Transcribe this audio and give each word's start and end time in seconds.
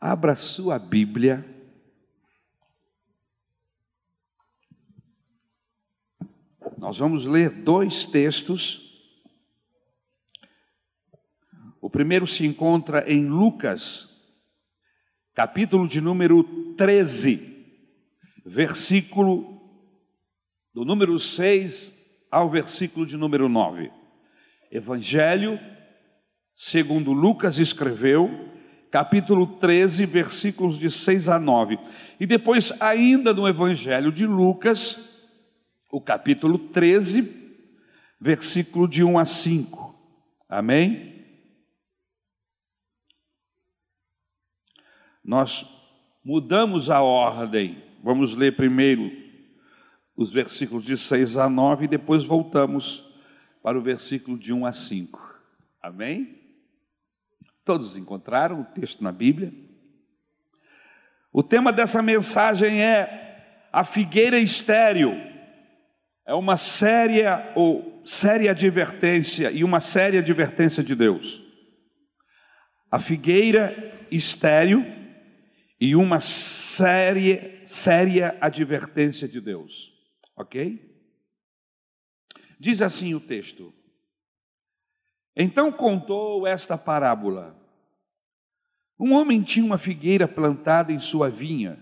Abra 0.00 0.34
sua 0.34 0.78
Bíblia. 0.78 1.44
Nós 6.76 6.98
vamos 6.98 7.24
ler 7.24 7.50
dois 7.50 8.04
textos. 8.04 8.84
O 11.80 11.88
primeiro 11.88 12.26
se 12.26 12.44
encontra 12.44 13.10
em 13.10 13.26
Lucas, 13.26 14.08
capítulo 15.32 15.88
de 15.88 16.00
número 16.02 16.44
13, 16.74 17.80
versículo 18.44 19.62
do 20.74 20.84
número 20.84 21.18
6 21.18 22.26
ao 22.30 22.50
versículo 22.50 23.06
de 23.06 23.16
número 23.16 23.48
9. 23.48 23.90
Evangelho, 24.70 25.58
segundo 26.54 27.12
Lucas 27.12 27.58
escreveu, 27.58 28.55
capítulo 28.96 29.46
13, 29.58 30.06
versículos 30.06 30.78
de 30.78 30.88
6 30.88 31.28
a 31.28 31.38
9. 31.38 31.78
E 32.18 32.24
depois, 32.24 32.72
ainda 32.80 33.34
no 33.34 33.46
Evangelho 33.46 34.10
de 34.10 34.24
Lucas, 34.24 35.26
o 35.92 36.00
capítulo 36.00 36.58
13, 36.58 37.68
versículo 38.18 38.88
de 38.88 39.04
1 39.04 39.18
a 39.18 39.26
5. 39.26 39.94
Amém? 40.48 41.26
Nós 45.22 45.66
mudamos 46.24 46.88
a 46.88 47.02
ordem. 47.02 47.84
Vamos 48.02 48.34
ler 48.34 48.56
primeiro 48.56 49.12
os 50.16 50.32
versículos 50.32 50.86
de 50.86 50.96
6 50.96 51.36
a 51.36 51.50
9 51.50 51.84
e 51.84 51.88
depois 51.88 52.24
voltamos 52.24 53.04
para 53.62 53.78
o 53.78 53.82
versículo 53.82 54.38
de 54.38 54.54
1 54.54 54.64
a 54.64 54.72
5. 54.72 55.38
Amém? 55.82 56.35
Todos 57.66 57.96
encontraram 57.96 58.60
o 58.60 58.64
texto 58.64 59.02
na 59.02 59.10
Bíblia? 59.10 59.52
O 61.32 61.42
tema 61.42 61.72
dessa 61.72 62.00
mensagem 62.00 62.80
é 62.80 63.66
a 63.72 63.82
figueira 63.82 64.38
estéril. 64.38 65.12
É 66.24 66.32
uma 66.32 66.56
séria 66.56 67.52
ou 67.56 68.02
séria 68.04 68.52
advertência 68.52 69.50
e 69.50 69.64
uma 69.64 69.80
séria 69.80 70.20
advertência 70.20 70.80
de 70.80 70.94
Deus. 70.94 71.42
A 72.88 73.00
figueira 73.00 73.92
estéril 74.12 74.86
e 75.80 75.96
uma 75.96 76.20
séria, 76.20 77.62
séria 77.64 78.38
advertência 78.40 79.26
de 79.26 79.40
Deus. 79.40 79.92
Ok? 80.36 80.80
Diz 82.60 82.80
assim 82.80 83.12
o 83.12 83.18
texto: 83.18 83.74
então 85.36 85.70
contou 85.70 86.46
esta 86.46 86.78
parábola. 86.78 87.54
Um 88.98 89.12
homem 89.12 89.42
tinha 89.42 89.66
uma 89.66 89.76
figueira 89.76 90.26
plantada 90.26 90.90
em 90.90 90.98
sua 90.98 91.28
vinha. 91.28 91.78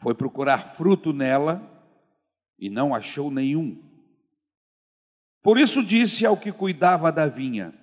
Foi 0.00 0.14
procurar 0.14 0.74
fruto 0.74 1.12
nela 1.12 1.60
e 2.58 2.70
não 2.70 2.94
achou 2.94 3.30
nenhum. 3.30 3.78
Por 5.42 5.58
isso 5.58 5.84
disse 5.84 6.24
ao 6.24 6.36
que 6.36 6.50
cuidava 6.50 7.12
da 7.12 7.26
vinha: 7.26 7.74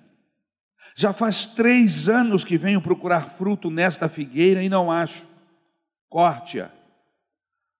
Já 0.96 1.12
faz 1.12 1.46
três 1.46 2.08
anos 2.08 2.44
que 2.44 2.58
venho 2.58 2.82
procurar 2.82 3.30
fruto 3.30 3.70
nesta 3.70 4.08
figueira 4.08 4.62
e 4.62 4.68
não 4.68 4.90
acho. 4.90 5.28
Corte-a. 6.08 6.72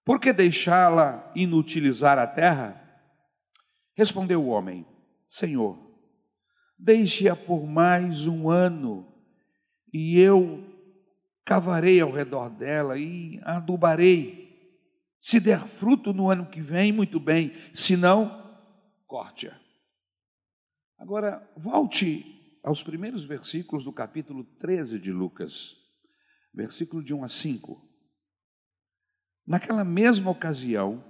Por 0.05 0.19
que 0.19 0.31
deixá-la 0.31 1.31
inutilizar 1.35 2.17
a 2.17 2.25
terra? 2.25 2.81
Respondeu 3.93 4.41
o 4.41 4.47
homem: 4.47 4.85
Senhor, 5.27 5.90
Deixe-a 6.83 7.35
por 7.35 7.67
mais 7.67 8.25
um 8.25 8.49
ano, 8.49 9.07
e 9.93 10.19
eu 10.19 10.67
cavarei 11.45 12.01
ao 12.01 12.11
redor 12.11 12.49
dela 12.49 12.97
e 12.97 13.39
adubarei. 13.43 14.49
Se 15.21 15.39
der 15.39 15.59
fruto 15.67 16.11
no 16.11 16.31
ano 16.31 16.49
que 16.49 16.59
vem, 16.59 16.91
muito 16.91 17.19
bem, 17.19 17.53
se 17.71 17.95
não, 17.95 18.59
corte-a. 19.05 19.55
Agora, 20.97 21.47
volte 21.55 22.57
aos 22.63 22.81
primeiros 22.81 23.23
versículos 23.25 23.83
do 23.83 23.93
capítulo 23.93 24.43
13 24.43 24.97
de 24.97 25.11
Lucas, 25.11 25.75
versículo 26.51 27.03
de 27.03 27.13
1 27.13 27.23
a 27.23 27.27
5. 27.27 27.79
Naquela 29.45 29.83
mesma 29.83 30.31
ocasião, 30.31 31.05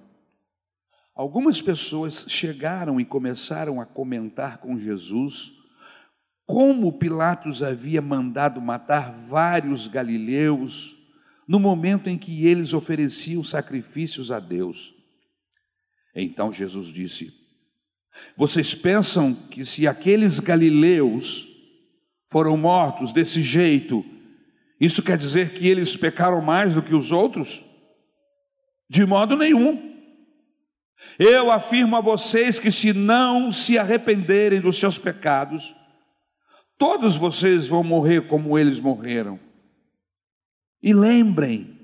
algumas 1.16 1.62
pessoas 1.62 2.25
chegaram 2.28 3.00
e 3.00 3.06
começaram 3.06 3.79
a 3.79 3.85
comentar 3.85 4.57
com 4.57 4.78
Jesus 4.78 5.60
como 6.46 6.97
Pilatos 6.97 7.63
havia 7.63 8.02
mandado 8.02 8.62
matar 8.62 9.12
vários 9.12 9.88
galileus 9.88 10.97
no 11.47 11.59
momento 11.59 12.09
em 12.09 12.18
que 12.18 12.46
eles 12.46 12.74
ofereciam 12.74 13.44
sacrifícios 13.44 14.31
a 14.31 14.40
Deus. 14.40 14.94
Então 16.16 16.51
Jesus 16.51 16.88
disse: 16.88 17.34
Vocês 18.35 18.74
pensam 18.74 19.34
que 19.34 19.66
se 19.66 19.88
aqueles 19.88 20.40
galileus 20.40 21.47
foram 22.30 22.56
mortos 22.56 23.12
desse 23.12 23.41
jeito, 23.41 24.06
isso 24.80 25.03
quer 25.03 25.18
dizer 25.18 25.53
que 25.53 25.68
eles 25.68 25.96
pecaram 25.96 26.41
mais 26.41 26.75
do 26.75 26.81
que 26.81 26.96
os 26.96 27.12
outros? 27.12 27.63
De 28.90 29.06
modo 29.06 29.35
nenhum. 29.38 29.91
Eu 31.18 31.51
afirmo 31.51 31.96
a 31.96 32.01
vocês 32.01 32.59
que 32.59 32.72
se 32.72 32.94
não 32.94 33.51
se 33.51 33.78
arrependerem 33.78 34.62
dos 34.62 34.78
seus 34.78 34.97
pecados, 34.97 35.75
Todos 36.81 37.16
vocês 37.16 37.68
vão 37.68 37.84
morrer 37.84 38.22
como 38.28 38.58
eles 38.58 38.80
morreram. 38.80 39.40
E 40.81 40.96
lembrem 40.96 41.78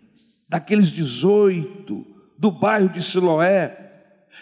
daqueles 0.50 0.92
18 0.92 2.04
do 2.36 2.50
bairro 2.50 2.90
de 2.90 3.00
Siloé, 3.04 3.78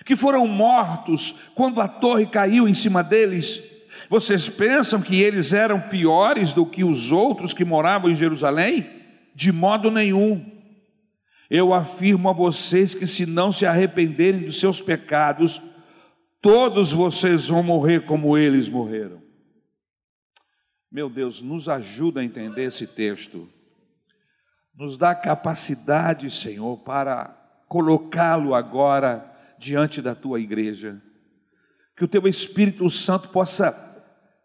que 0.06 0.16
foram 0.16 0.48
mortos 0.48 1.52
quando 1.56 1.82
a 1.82 1.90
torre 1.90 2.28
caiu 2.28 2.70
em 2.70 2.74
cima 2.74 3.04
deles. 3.04 3.62
Vocês 4.10 4.48
pensam 4.48 5.02
que 5.02 5.22
eles 5.22 5.52
eram 5.52 5.90
piores 5.90 6.54
do 6.54 6.66
que 6.66 6.86
os 6.86 7.12
outros 7.12 7.54
que 7.54 7.66
moravam 7.66 8.10
em 8.10 8.16
Jerusalém? 8.16 8.90
De 9.36 9.52
modo 9.52 9.92
nenhum. 9.92 10.42
Eu 11.50 11.74
afirmo 11.74 12.30
a 12.30 12.34
vocês 12.34 12.96
que, 12.96 13.06
se 13.06 13.26
não 13.26 13.52
se 13.52 13.66
arrependerem 13.66 14.44
dos 14.46 14.58
seus 14.58 14.82
pecados, 14.82 15.62
todos 16.42 16.94
vocês 16.94 17.50
vão 17.50 17.62
morrer 17.62 18.06
como 18.06 18.38
eles 18.38 18.70
morreram. 18.70 19.25
Meu 20.96 21.10
Deus, 21.10 21.42
nos 21.42 21.68
ajuda 21.68 22.22
a 22.22 22.24
entender 22.24 22.64
esse 22.64 22.88
texto. 22.88 23.50
Nos 24.74 24.98
dá 24.98 25.14
capacidade, 25.14 26.30
Senhor, 26.30 26.78
para 26.78 27.36
colocá-lo 27.68 28.56
agora 28.56 29.30
diante 29.60 30.02
da 30.02 30.16
tua 30.16 30.40
igreja. 30.40 31.02
Que 31.98 32.06
o 32.06 32.08
teu 32.08 32.26
Espírito 32.30 32.90
Santo 32.90 33.28
possa 33.28 33.74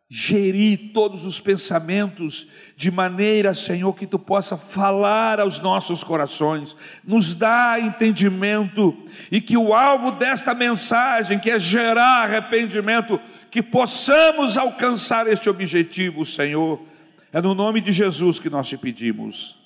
gerir 0.08 0.90
todos 0.92 1.24
os 1.24 1.38
pensamentos 1.38 2.48
de 2.74 2.90
maneira, 2.90 3.54
Senhor, 3.54 3.94
que 3.94 4.04
tu 4.04 4.18
possa 4.18 4.56
falar 4.56 5.38
aos 5.38 5.60
nossos 5.60 6.02
corações, 6.02 6.76
nos 7.04 7.32
dá 7.32 7.78
entendimento 7.78 9.06
e 9.30 9.40
que 9.40 9.56
o 9.56 9.72
alvo 9.72 10.10
desta 10.10 10.52
mensagem, 10.52 11.38
que 11.38 11.48
é 11.48 11.60
gerar 11.60 12.24
arrependimento, 12.24 13.20
que 13.50 13.62
possamos 13.62 14.56
alcançar 14.56 15.26
este 15.26 15.50
objetivo, 15.50 16.24
Senhor. 16.24 16.80
É 17.32 17.40
no 17.40 17.54
nome 17.54 17.80
de 17.80 17.92
Jesus 17.92 18.38
que 18.38 18.50
nós 18.50 18.68
te 18.68 18.76
pedimos. 18.76 19.56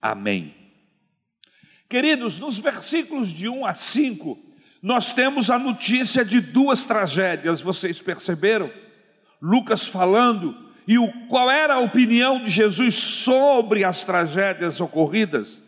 Amém. 0.00 0.54
Queridos, 1.88 2.38
nos 2.38 2.58
versículos 2.58 3.30
de 3.30 3.48
1 3.48 3.64
a 3.64 3.74
5, 3.74 4.38
nós 4.82 5.12
temos 5.12 5.50
a 5.50 5.58
notícia 5.58 6.24
de 6.24 6.40
duas 6.40 6.84
tragédias, 6.84 7.60
vocês 7.60 8.00
perceberam? 8.00 8.70
Lucas 9.40 9.86
falando, 9.86 10.56
e 10.86 10.98
o, 10.98 11.10
qual 11.28 11.50
era 11.50 11.74
a 11.74 11.80
opinião 11.80 12.42
de 12.42 12.50
Jesus 12.50 12.94
sobre 12.94 13.84
as 13.84 14.04
tragédias 14.04 14.80
ocorridas? 14.80 15.62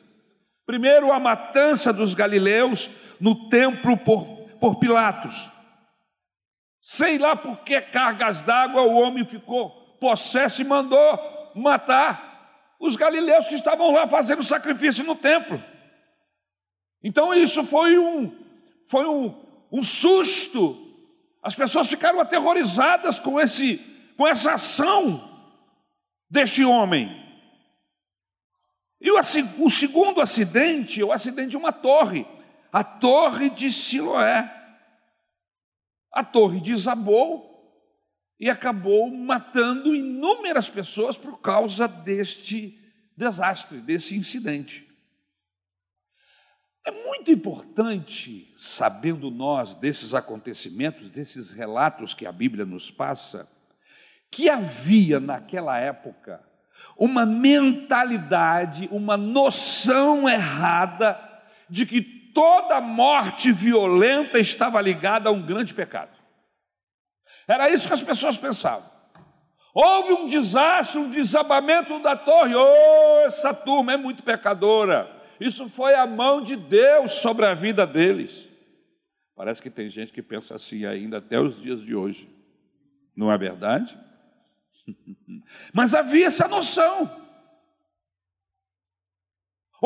Primeiro, 0.67 1.13
a 1.13 1.21
matança 1.21 1.93
dos 1.93 2.13
galileus 2.13 2.91
no 3.21 3.49
templo 3.49 3.97
por, 3.97 4.25
por 4.61 4.77
Pilatos. 4.79 5.56
Sei 6.89 7.19
lá 7.19 7.35
por 7.35 7.59
que 7.65 7.81
cargas 7.81 8.43
d'água 8.43 8.83
o 8.83 8.95
homem 8.95 9.25
ficou 9.25 9.71
possesso 9.99 10.63
e 10.63 10.65
mandou 10.65 11.51
matar 11.53 12.77
os 12.79 12.95
galileus 12.95 13.49
que 13.49 13.57
estavam 13.57 13.91
lá 13.91 14.07
fazendo 14.07 14.45
sacrifício 14.45 15.03
no 15.03 15.17
templo. 15.17 15.61
Então 17.03 17.35
isso 17.35 17.65
foi 17.65 17.99
um, 17.99 18.33
foi 18.87 19.05
um, 19.05 19.35
um 19.73 19.83
susto. 19.83 20.77
As 21.43 21.57
pessoas 21.57 21.89
ficaram 21.89 22.21
aterrorizadas 22.21 23.19
com, 23.19 23.41
esse, 23.41 23.79
com 24.17 24.25
essa 24.25 24.53
ação 24.53 25.29
deste 26.31 26.65
homem. 26.65 27.11
E 29.01 29.11
o, 29.11 29.19
o 29.59 29.69
segundo 29.69 30.21
acidente 30.21 31.01
é 31.01 31.05
o 31.05 31.11
acidente 31.11 31.51
de 31.51 31.57
uma 31.57 31.73
torre, 31.73 32.25
a 32.73 32.85
torre 32.85 33.51
de 33.51 33.73
Siloé. 33.73 34.66
A 36.17 36.25
torre 36.25 36.63
desabou 36.63 37.55
e 38.41 38.49
acabou 38.49 39.15
matando 39.15 39.95
inúmeras 39.95 40.67
pessoas 40.67 41.19
por 41.19 41.43
causa 41.43 41.87
deste 41.87 42.81
desastre, 43.15 43.83
desse 43.83 44.17
incidente. 44.17 44.89
É 46.87 46.91
muito 46.91 47.31
importante, 47.31 48.51
sabendo 48.57 49.31
nós 49.31 49.75
desses 49.75 50.15
acontecimentos, 50.15 51.11
desses 51.11 51.51
relatos 51.51 52.15
que 52.15 52.25
a 52.25 52.33
Bíblia 52.33 52.65
nos 52.65 52.91
passa, 52.91 53.47
que 54.31 54.49
havia 54.49 55.21
naquela 55.21 55.79
época 55.79 56.43
uma 56.97 57.27
mentalidade, 57.27 58.89
uma 58.91 59.19
noção 59.19 60.27
errada 60.27 61.21
de 61.69 61.85
que 61.85 62.16
toda 62.37 62.83
morte 62.83 63.51
violenta 63.51 64.39
estava 64.39 64.79
ligada 64.79 65.31
a 65.31 65.33
um 65.33 65.41
grande 65.41 65.73
pecado. 65.73 66.15
Era 67.49 67.71
isso 67.71 67.87
que 67.87 67.95
as 67.95 68.03
pessoas 68.03 68.37
pensavam. 68.37 68.87
Houve 69.73 70.13
um 70.13 70.27
desastre, 70.27 71.01
um 71.01 71.09
desabamento 71.09 71.99
da 72.01 72.15
torre. 72.15 72.55
Oh, 72.55 73.25
essa 73.25 73.55
turma 73.55 73.95
é 73.95 73.97
muito 73.97 74.23
pecadora. 74.23 75.11
Isso 75.41 75.67
foi 75.67 75.95
a 75.95 76.07
mão 76.07 76.43
de 76.43 76.57
Deus 76.57 77.13
sobre 77.13 77.47
a 77.47 77.55
vida 77.55 77.87
deles. 77.87 78.51
Parece 79.35 79.63
que 79.63 79.71
tem 79.71 79.89
gente 79.89 80.13
que 80.13 80.21
pensa 80.21 80.55
assim 80.55 80.85
ainda 80.85 81.17
até 81.17 81.41
os 81.41 81.59
dias 81.59 81.81
de 81.81 81.95
hoje. 81.95 82.29
Não 83.17 83.33
é 83.33 83.39
verdade? 83.39 83.99
Mas 85.73 85.95
havia 85.95 86.27
essa 86.27 86.47
noção. 86.49 87.11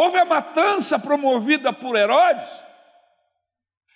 Houve 0.01 0.17
a 0.17 0.25
matança 0.25 0.99
promovida 0.99 1.75
por 1.75 1.95
Herodes, 1.95 2.49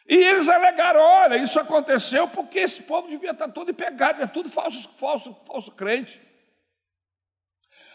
e 0.07 0.15
eles 0.15 0.51
alegaram: 0.51 1.01
olha, 1.01 1.37
isso 1.37 1.59
aconteceu 1.59 2.29
porque 2.29 2.59
esse 2.59 2.83
povo 2.83 3.09
devia 3.09 3.31
estar 3.31 3.49
todo 3.49 3.73
pegado, 3.73 4.23
é 4.23 4.27
tudo 4.27 4.53
falso, 4.53 4.87
falso, 4.99 5.35
falso 5.47 5.73
crente. 5.73 6.21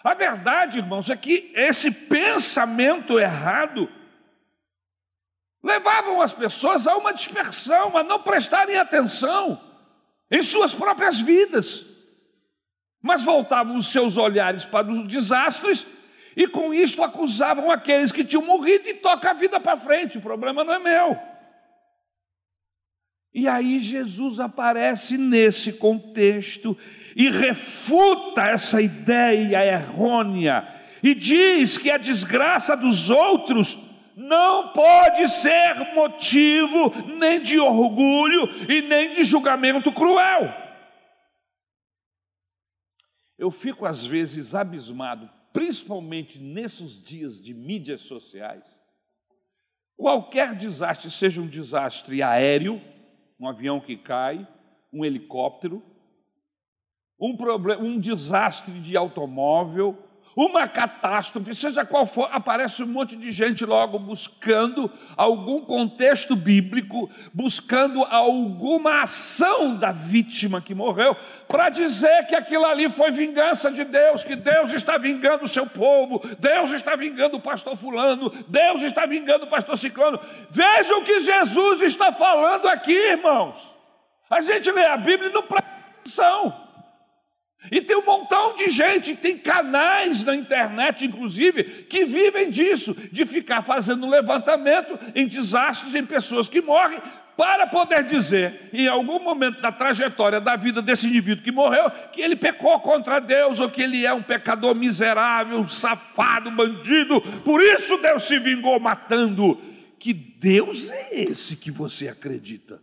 A 0.03 0.15
verdade, 0.15 0.79
irmãos, 0.79 1.11
é 1.11 1.15
que 1.15 1.51
esse 1.53 1.91
pensamento 1.91 3.19
errado 3.19 3.87
levavam 5.61 6.19
as 6.19 6.33
pessoas 6.33 6.87
a 6.87 6.97
uma 6.97 7.13
dispersão, 7.13 7.95
a 7.95 8.01
não 8.01 8.23
prestarem 8.23 8.75
atenção 8.75 9.61
em 10.31 10.41
suas 10.41 10.73
próprias 10.73 11.19
vidas, 11.19 11.85
mas 13.03 13.21
voltavam 13.21 13.75
os 13.75 13.91
seus 13.91 14.17
olhares 14.17 14.65
para 14.65 14.89
os 14.89 15.07
desastres 15.07 15.98
e 16.35 16.47
com 16.47 16.73
isto 16.73 17.03
acusavam 17.03 17.71
aqueles 17.71 18.11
que 18.11 18.23
tinham 18.23 18.45
morrido 18.45 18.87
e 18.87 18.93
toca 18.93 19.31
a 19.31 19.33
vida 19.33 19.59
para 19.59 19.77
frente, 19.77 20.17
o 20.17 20.21
problema 20.21 20.63
não 20.63 20.73
é 20.73 20.79
meu. 20.79 21.19
E 23.33 23.47
aí 23.47 23.79
Jesus 23.79 24.39
aparece 24.39 25.17
nesse 25.17 25.73
contexto 25.73 26.77
e 27.15 27.29
refuta 27.29 28.43
essa 28.47 28.81
ideia 28.81 29.65
errônea 29.65 30.67
e 31.03 31.13
diz 31.13 31.77
que 31.77 31.91
a 31.91 31.97
desgraça 31.97 32.75
dos 32.75 33.09
outros 33.09 33.77
não 34.15 34.73
pode 34.73 35.27
ser 35.29 35.93
motivo 35.93 36.91
nem 37.17 37.39
de 37.39 37.59
orgulho 37.59 38.49
e 38.67 38.81
nem 38.81 39.13
de 39.13 39.23
julgamento 39.23 39.91
cruel. 39.91 40.53
Eu 43.37 43.49
fico 43.49 43.85
às 43.85 44.05
vezes 44.05 44.53
abismado, 44.53 45.29
principalmente 45.51 46.39
nesses 46.39 47.01
dias 47.01 47.41
de 47.41 47.53
mídias 47.53 48.01
sociais. 48.01 48.63
Qualquer 49.95 50.55
desastre, 50.55 51.09
seja 51.11 51.41
um 51.41 51.47
desastre 51.47 52.23
aéreo, 52.23 52.81
um 53.39 53.47
avião 53.47 53.79
que 53.79 53.97
cai, 53.97 54.47
um 54.93 55.03
helicóptero, 55.03 55.83
um, 57.19 57.35
problema, 57.35 57.83
um 57.83 57.99
desastre 57.99 58.79
de 58.79 58.95
automóvel, 58.95 59.97
uma 60.35 60.67
catástrofe, 60.67 61.53
seja 61.53 61.83
qual 61.83 62.05
for, 62.05 62.29
aparece 62.31 62.83
um 62.83 62.87
monte 62.87 63.15
de 63.15 63.31
gente 63.31 63.65
logo 63.65 63.99
buscando 63.99 64.89
algum 65.17 65.61
contexto 65.61 66.35
bíblico, 66.35 67.09
buscando 67.33 68.03
alguma 68.03 69.01
ação 69.01 69.75
da 69.75 69.91
vítima 69.91 70.61
que 70.61 70.73
morreu, 70.73 71.15
para 71.47 71.69
dizer 71.69 72.27
que 72.27 72.35
aquilo 72.35 72.65
ali 72.65 72.89
foi 72.89 73.11
vingança 73.11 73.71
de 73.71 73.83
Deus, 73.83 74.23
que 74.23 74.35
Deus 74.35 74.71
está 74.71 74.97
vingando 74.97 75.45
o 75.45 75.47
seu 75.47 75.65
povo, 75.65 76.21
Deus 76.39 76.71
está 76.71 76.95
vingando 76.95 77.37
o 77.37 77.41
pastor 77.41 77.75
Fulano, 77.75 78.31
Deus 78.47 78.83
está 78.83 79.05
vingando 79.05 79.45
o 79.45 79.49
pastor 79.49 79.77
Ciclano. 79.77 80.19
Veja 80.49 80.95
o 80.95 81.03
que 81.03 81.19
Jesus 81.19 81.81
está 81.81 82.11
falando 82.11 82.67
aqui, 82.67 82.93
irmãos. 82.93 83.75
A 84.29 84.41
gente 84.41 84.71
lê 84.71 84.85
a 84.85 84.95
Bíblia 84.95 85.29
e 85.29 85.33
não 85.33 85.43
presta 85.43 85.69
atenção. 85.99 86.68
E 87.71 87.81
tem 87.81 87.97
um 87.97 88.05
montão 88.05 88.55
de 88.55 88.69
gente, 88.69 89.15
tem 89.15 89.37
canais 89.37 90.23
na 90.23 90.33
internet, 90.33 91.05
inclusive, 91.05 91.63
que 91.63 92.05
vivem 92.05 92.49
disso, 92.49 92.95
de 93.11 93.25
ficar 93.25 93.61
fazendo 93.61 94.09
levantamento 94.09 94.97
em 95.13 95.27
desastres, 95.27 95.93
em 95.93 96.05
pessoas 96.05 96.47
que 96.47 96.61
morrem, 96.61 97.01
para 97.35 97.67
poder 97.67 98.03
dizer, 98.03 98.69
em 98.71 98.87
algum 98.87 99.19
momento 99.19 99.61
da 99.61 99.71
trajetória 99.71 100.39
da 100.39 100.55
vida 100.55 100.81
desse 100.81 101.07
indivíduo 101.07 101.43
que 101.43 101.51
morreu, 101.51 101.91
que 102.11 102.21
ele 102.21 102.35
pecou 102.35 102.79
contra 102.79 103.19
Deus, 103.19 103.59
ou 103.59 103.69
que 103.69 103.81
ele 103.81 104.05
é 104.05 104.13
um 104.13 104.23
pecador 104.23 104.73
miserável, 104.73 105.59
um 105.59 105.67
safado, 105.67 106.51
bandido, 106.51 107.21
por 107.43 107.61
isso 107.61 107.97
Deus 107.97 108.23
se 108.23 108.39
vingou 108.39 108.79
matando. 108.79 109.61
Que 109.97 110.13
Deus 110.13 110.91
é 110.91 111.23
esse 111.23 111.57
que 111.57 111.71
você 111.71 112.07
acredita? 112.07 112.81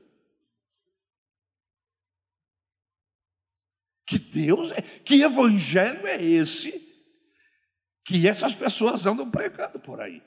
Que 4.06 4.18
Deus 4.18 4.70
é, 4.70 4.80
que 4.80 5.22
evangelho 5.22 6.06
é 6.06 6.22
esse 6.22 6.84
que 8.04 8.28
essas 8.28 8.54
pessoas 8.54 9.04
andam 9.04 9.28
pregando 9.28 9.80
por 9.80 10.00
aí? 10.00 10.22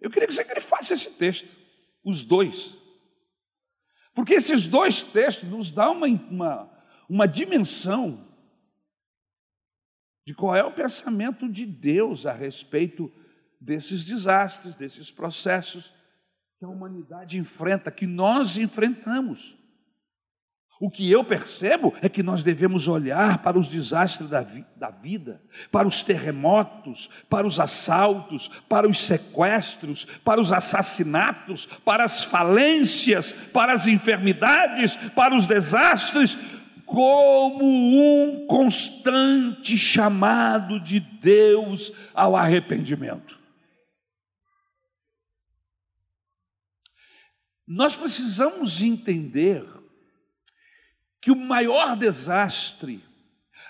Eu 0.00 0.10
queria 0.10 0.26
que 0.26 0.34
você 0.34 0.44
faça 0.60 0.94
esse 0.94 1.18
texto, 1.18 1.48
os 2.02 2.24
dois. 2.24 2.78
Porque 4.14 4.34
esses 4.34 4.66
dois 4.66 5.02
textos 5.02 5.50
nos 5.50 5.70
dão 5.70 5.92
uma, 5.92 6.06
uma, 6.06 6.84
uma 7.08 7.28
dimensão 7.28 8.26
de 10.26 10.34
qual 10.34 10.56
é 10.56 10.64
o 10.64 10.72
pensamento 10.72 11.48
de 11.48 11.66
Deus 11.66 12.24
a 12.24 12.32
respeito 12.32 13.12
desses 13.60 14.04
desastres, 14.04 14.74
desses 14.74 15.10
processos 15.10 15.92
que 16.58 16.64
a 16.64 16.68
humanidade 16.68 17.38
enfrenta, 17.38 17.90
que 17.90 18.06
nós 18.06 18.56
enfrentamos. 18.56 19.56
O 20.80 20.90
que 20.90 21.08
eu 21.10 21.22
percebo 21.22 21.94
é 22.02 22.08
que 22.08 22.22
nós 22.22 22.42
devemos 22.42 22.88
olhar 22.88 23.38
para 23.38 23.58
os 23.58 23.68
desastres 23.68 24.28
da, 24.28 24.40
vi 24.40 24.64
da, 24.76 24.90
vida, 24.90 25.40
para 25.70 25.86
os 25.86 26.02
terremotos, 26.02 27.08
para 27.30 27.46
os 27.46 27.60
assaltos, 27.60 28.48
para 28.68 28.88
os 28.88 28.98
sequestros, 28.98 30.04
para 30.04 30.40
os 30.40 30.52
assassinatos, 30.52 31.64
para 31.64 32.02
as 32.02 32.24
falências, 32.24 33.32
para 33.32 33.72
as 33.72 33.86
enfermidades, 33.86 34.96
para 35.14 35.34
os 35.34 35.46
desastres, 35.46 36.36
como 36.84 37.64
um 37.64 38.46
constante 38.46 39.78
chamado 39.78 40.80
de 40.80 40.98
Deus 40.98 41.92
ao 42.12 42.34
arrependimento. 42.34 43.38
Nós 47.66 47.96
precisamos 47.96 48.82
entender 48.82 49.64
que 51.24 51.30
o 51.30 51.36
maior 51.36 51.96
desastre, 51.96 53.02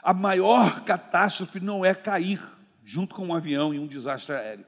a 0.02 0.12
maior 0.12 0.80
catástrofe 0.84 1.60
não 1.60 1.84
é 1.84 1.94
cair 1.94 2.42
junto 2.82 3.14
com 3.14 3.28
um 3.28 3.32
avião 3.32 3.72
em 3.72 3.78
um 3.78 3.86
desastre 3.86 4.34
aéreo. 4.34 4.66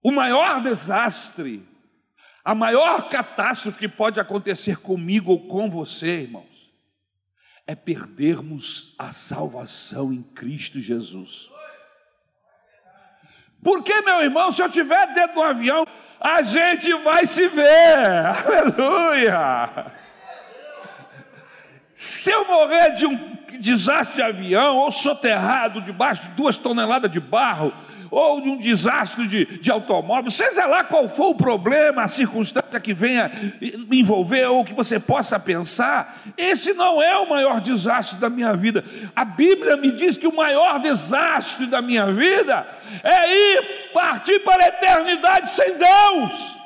O 0.00 0.12
maior 0.12 0.62
desastre, 0.62 1.68
a 2.44 2.54
maior 2.54 3.08
catástrofe 3.08 3.80
que 3.80 3.88
pode 3.88 4.20
acontecer 4.20 4.76
comigo 4.76 5.32
ou 5.32 5.48
com 5.48 5.68
você, 5.68 6.20
irmãos, 6.20 6.72
é 7.66 7.74
perdermos 7.74 8.94
a 8.96 9.10
salvação 9.10 10.12
em 10.12 10.22
Cristo 10.22 10.78
Jesus. 10.78 11.50
Porque, 13.60 14.00
meu 14.02 14.22
irmão, 14.22 14.52
se 14.52 14.62
eu 14.62 14.68
estiver 14.68 15.12
dentro 15.14 15.34
do 15.34 15.42
avião, 15.42 15.84
a 16.20 16.42
gente 16.42 16.92
vai 16.98 17.24
se 17.24 17.48
ver. 17.48 18.06
Aleluia! 18.46 19.86
Se 21.94 22.30
eu 22.30 22.46
morrer 22.46 22.92
de 22.92 23.06
um 23.06 23.38
desastre 23.58 24.16
de 24.16 24.22
avião, 24.22 24.76
ou 24.76 24.90
soterrado 24.90 25.80
debaixo 25.80 26.22
de 26.22 26.28
duas 26.30 26.56
toneladas 26.56 27.10
de 27.10 27.20
barro, 27.20 27.72
ou 28.10 28.40
de 28.40 28.48
um 28.48 28.56
desastre 28.56 29.26
de, 29.26 29.44
de 29.44 29.70
automóvel, 29.70 30.30
seja 30.30 30.66
lá 30.66 30.82
qual 30.82 31.08
for 31.08 31.30
o 31.30 31.34
problema, 31.34 32.02
a 32.02 32.08
circunstância 32.08 32.80
que 32.80 32.92
venha 32.92 33.30
envolver, 33.90 34.46
ou 34.46 34.64
que 34.64 34.74
você 34.74 34.98
possa 34.98 35.38
pensar, 35.38 36.20
esse 36.36 36.72
não 36.72 37.00
é 37.00 37.16
o 37.18 37.28
maior 37.28 37.60
desastre 37.60 38.18
da 38.18 38.28
minha 38.28 38.54
vida. 38.56 38.84
A 39.14 39.24
Bíblia 39.24 39.76
me 39.76 39.92
diz 39.92 40.16
que 40.16 40.26
o 40.26 40.34
maior 40.34 40.80
desastre 40.80 41.66
da 41.66 41.80
minha 41.80 42.10
vida 42.12 42.66
é 43.04 43.32
ir 43.32 43.90
partir 43.92 44.40
para 44.40 44.64
a 44.64 44.68
eternidade 44.68 45.48
sem 45.48 45.76
Deus. 45.76 46.60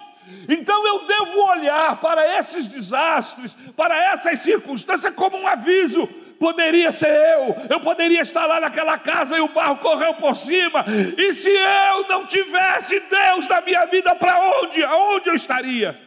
Então 0.49 0.87
eu 0.87 1.07
devo 1.07 1.39
olhar 1.51 1.97
para 1.97 2.39
esses 2.39 2.69
desastres, 2.69 3.57
para 3.77 3.97
essas 4.13 4.39
circunstâncias, 4.41 5.15
como 5.15 5.37
um 5.37 5.47
aviso 5.47 6.09
poderia 6.39 6.93
ser 6.93 7.09
eu, 7.09 7.57
eu 7.71 7.81
poderia 7.81 8.21
estar 8.21 8.47
lá 8.47 8.61
naquela 8.61 8.99
casa 8.99 9.37
e 9.37 9.41
o 9.41 9.49
barro 9.49 9.79
correu 9.79 10.15
por 10.15 10.37
cima, 10.37 10.85
e 11.17 11.33
se 11.33 11.51
eu 11.51 12.09
não 12.09 12.27
tivesse 12.27 13.01
Deus 13.01 13.47
na 13.47 13.61
minha 13.61 13.87
vida, 13.87 14.15
para 14.15 14.61
onde? 14.61 14.83
Aonde 14.83 15.29
eu 15.29 15.35
estaria? 15.35 16.01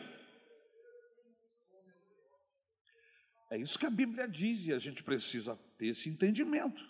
É 3.49 3.57
isso 3.57 3.79
que 3.79 3.85
a 3.85 3.89
Bíblia 3.89 4.27
diz 4.27 4.67
e 4.67 4.73
a 4.73 4.77
gente 4.77 5.01
precisa 5.01 5.57
ter 5.77 5.87
esse 5.87 6.09
entendimento, 6.09 6.83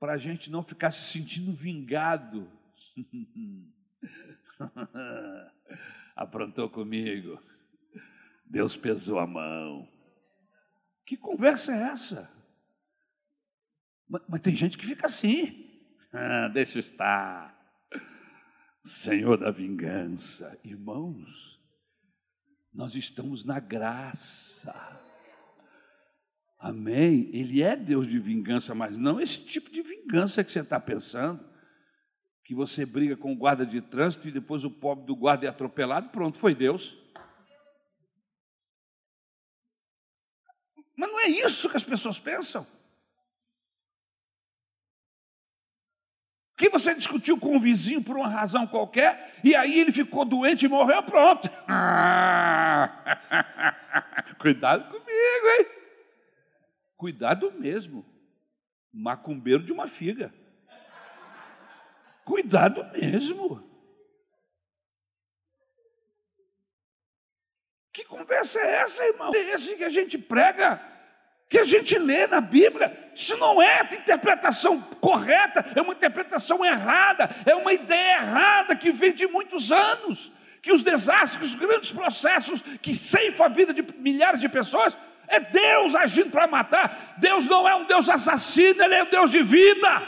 para 0.00 0.14
a 0.14 0.18
gente 0.18 0.50
não 0.50 0.62
ficar 0.62 0.90
se 0.90 1.12
sentindo 1.12 1.52
vingado. 1.52 2.50
Aprontou 6.16 6.68
comigo, 6.68 7.40
Deus 8.44 8.76
pesou 8.76 9.18
a 9.18 9.26
mão. 9.26 9.88
Que 11.06 11.16
conversa 11.16 11.72
é 11.72 11.82
essa? 11.92 12.30
Mas, 14.08 14.22
mas 14.28 14.40
tem 14.40 14.54
gente 14.54 14.78
que 14.78 14.86
fica 14.86 15.06
assim. 15.06 15.62
Ah, 16.16 16.46
deixa 16.46 16.78
estar. 16.78 17.52
Senhor 18.84 19.36
da 19.36 19.50
vingança. 19.50 20.56
Irmãos, 20.62 21.60
nós 22.72 22.94
estamos 22.94 23.44
na 23.44 23.58
graça. 23.58 24.72
Amém? 26.56 27.28
Ele 27.32 27.62
é 27.62 27.74
Deus 27.74 28.06
de 28.06 28.20
vingança, 28.20 28.76
mas 28.76 28.96
não 28.96 29.20
esse 29.20 29.44
tipo 29.44 29.72
de 29.72 29.82
vingança 29.82 30.44
que 30.44 30.52
você 30.52 30.60
está 30.60 30.78
pensando. 30.78 31.44
Que 32.44 32.54
você 32.54 32.86
briga 32.86 33.16
com 33.16 33.32
o 33.32 33.36
guarda 33.36 33.66
de 33.66 33.80
trânsito 33.80 34.28
e 34.28 34.30
depois 34.30 34.62
o 34.64 34.70
pobre 34.70 35.04
do 35.06 35.16
guarda 35.16 35.46
é 35.46 35.48
atropelado, 35.48 36.10
pronto, 36.10 36.38
foi 36.38 36.54
Deus. 36.54 36.96
Mas 40.96 41.10
não 41.10 41.20
é 41.20 41.26
isso 41.26 41.68
que 41.68 41.76
as 41.76 41.84
pessoas 41.84 42.18
pensam. 42.18 42.66
Que 46.56 46.70
você 46.70 46.94
discutiu 46.94 47.38
com 47.38 47.56
o 47.56 47.60
vizinho 47.60 48.02
por 48.02 48.16
uma 48.16 48.28
razão 48.28 48.66
qualquer, 48.66 49.38
e 49.42 49.56
aí 49.56 49.80
ele 49.80 49.90
ficou 49.90 50.24
doente 50.24 50.66
e 50.66 50.68
morreu, 50.68 51.02
pronto. 51.02 51.48
Cuidado 54.38 54.88
comigo, 54.88 55.48
hein? 55.58 55.66
Cuidado 56.96 57.50
mesmo. 57.52 58.06
Macumbeiro 58.92 59.64
de 59.64 59.72
uma 59.72 59.88
figa. 59.88 60.32
Cuidado 62.24 62.84
mesmo. 62.92 63.73
Que 68.04 68.08
conversa 68.08 68.60
é 68.60 68.74
essa, 68.82 69.02
irmão? 69.02 69.32
É 69.34 69.38
esse 69.38 69.76
que 69.76 69.84
a 69.84 69.88
gente 69.88 70.18
prega, 70.18 70.80
que 71.48 71.58
a 71.58 71.64
gente 71.64 71.98
lê 71.98 72.26
na 72.26 72.40
Bíblia. 72.40 73.10
Isso 73.14 73.36
não 73.38 73.62
é 73.62 73.80
a 73.80 73.94
interpretação 73.94 74.78
correta, 75.00 75.64
é 75.74 75.80
uma 75.80 75.94
interpretação 75.94 76.62
errada, 76.62 77.30
é 77.46 77.54
uma 77.54 77.72
ideia 77.72 78.18
errada 78.18 78.76
que 78.76 78.90
vem 78.90 79.14
de 79.14 79.26
muitos 79.26 79.72
anos. 79.72 80.30
Que 80.60 80.72
os 80.72 80.82
desastres, 80.82 81.50
os 81.50 81.54
grandes 81.54 81.92
processos 81.92 82.60
que 82.82 82.94
ceifam 82.94 83.46
a 83.46 83.48
vida 83.48 83.72
de 83.72 83.82
milhares 83.98 84.40
de 84.40 84.48
pessoas, 84.48 84.96
é 85.26 85.40
Deus 85.40 85.94
agindo 85.94 86.30
para 86.30 86.46
matar. 86.46 87.14
Deus 87.18 87.48
não 87.48 87.66
é 87.66 87.74
um 87.74 87.86
Deus 87.86 88.08
assassino, 88.08 88.82
Ele 88.82 88.94
é 88.94 89.02
um 89.02 89.10
Deus 89.10 89.30
de 89.30 89.42
vida. 89.42 90.02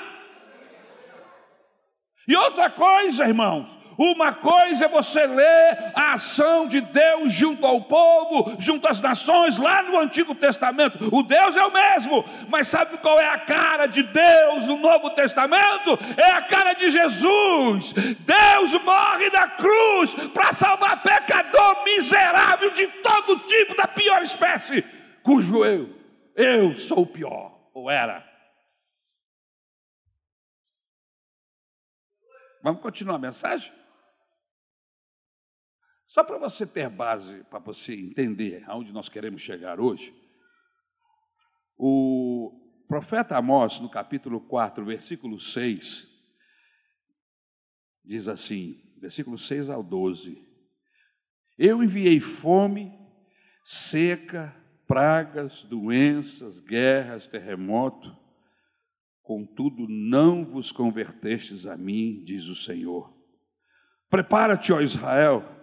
E 2.28 2.36
outra 2.36 2.68
coisa, 2.68 3.26
irmãos, 3.26 3.78
uma 3.98 4.34
coisa 4.34 4.84
é 4.84 4.88
você 4.88 5.26
ler 5.26 5.92
a 5.94 6.12
ação 6.12 6.66
de 6.66 6.80
Deus 6.80 7.32
junto 7.32 7.64
ao 7.64 7.82
povo, 7.82 8.56
junto 8.58 8.86
às 8.86 9.00
nações, 9.00 9.58
lá 9.58 9.82
no 9.82 9.98
Antigo 9.98 10.34
Testamento. 10.34 10.98
O 11.12 11.22
Deus 11.22 11.56
é 11.56 11.64
o 11.64 11.72
mesmo, 11.72 12.24
mas 12.48 12.68
sabe 12.68 12.98
qual 12.98 13.18
é 13.18 13.28
a 13.28 13.38
cara 13.38 13.86
de 13.86 14.02
Deus 14.02 14.66
no 14.66 14.76
Novo 14.76 15.10
Testamento? 15.10 15.98
É 16.16 16.30
a 16.30 16.42
cara 16.42 16.74
de 16.74 16.90
Jesus. 16.90 17.92
Deus 17.92 18.74
morre 18.84 19.30
na 19.30 19.48
cruz 19.48 20.14
para 20.32 20.52
salvar 20.52 21.02
pecador 21.02 21.84
miserável 21.84 22.70
de 22.70 22.86
todo 22.86 23.38
tipo, 23.40 23.74
da 23.74 23.86
pior 23.86 24.22
espécie, 24.22 24.84
cujo 25.22 25.64
eu, 25.64 25.94
eu 26.34 26.74
sou 26.74 27.02
o 27.02 27.06
pior, 27.06 27.70
ou 27.72 27.90
era. 27.90 28.24
Vamos 32.62 32.82
continuar 32.82 33.16
a 33.16 33.20
mensagem? 33.20 33.75
Só 36.16 36.24
para 36.24 36.38
você 36.38 36.66
ter 36.66 36.88
base, 36.88 37.44
para 37.50 37.58
você 37.58 37.94
entender 37.94 38.64
aonde 38.66 38.90
nós 38.90 39.06
queremos 39.06 39.42
chegar 39.42 39.78
hoje, 39.78 40.14
o 41.76 42.58
profeta 42.88 43.36
Amós, 43.36 43.78
no 43.80 43.90
capítulo 43.90 44.40
4, 44.40 44.82
versículo 44.82 45.38
6, 45.38 46.08
diz 48.02 48.28
assim, 48.28 48.80
versículo 48.98 49.36
6 49.36 49.68
ao 49.68 49.82
12: 49.82 50.42
Eu 51.58 51.84
enviei 51.84 52.18
fome, 52.18 52.90
seca, 53.62 54.56
pragas, 54.86 55.64
doenças, 55.64 56.60
guerras, 56.60 57.28
terremoto, 57.28 58.16
contudo 59.20 59.86
não 59.86 60.46
vos 60.46 60.72
convertestes 60.72 61.66
a 61.66 61.76
mim, 61.76 62.24
diz 62.24 62.46
o 62.46 62.54
Senhor. 62.54 63.14
Prepara-te, 64.08 64.72
ó 64.72 64.80
Israel, 64.80 65.55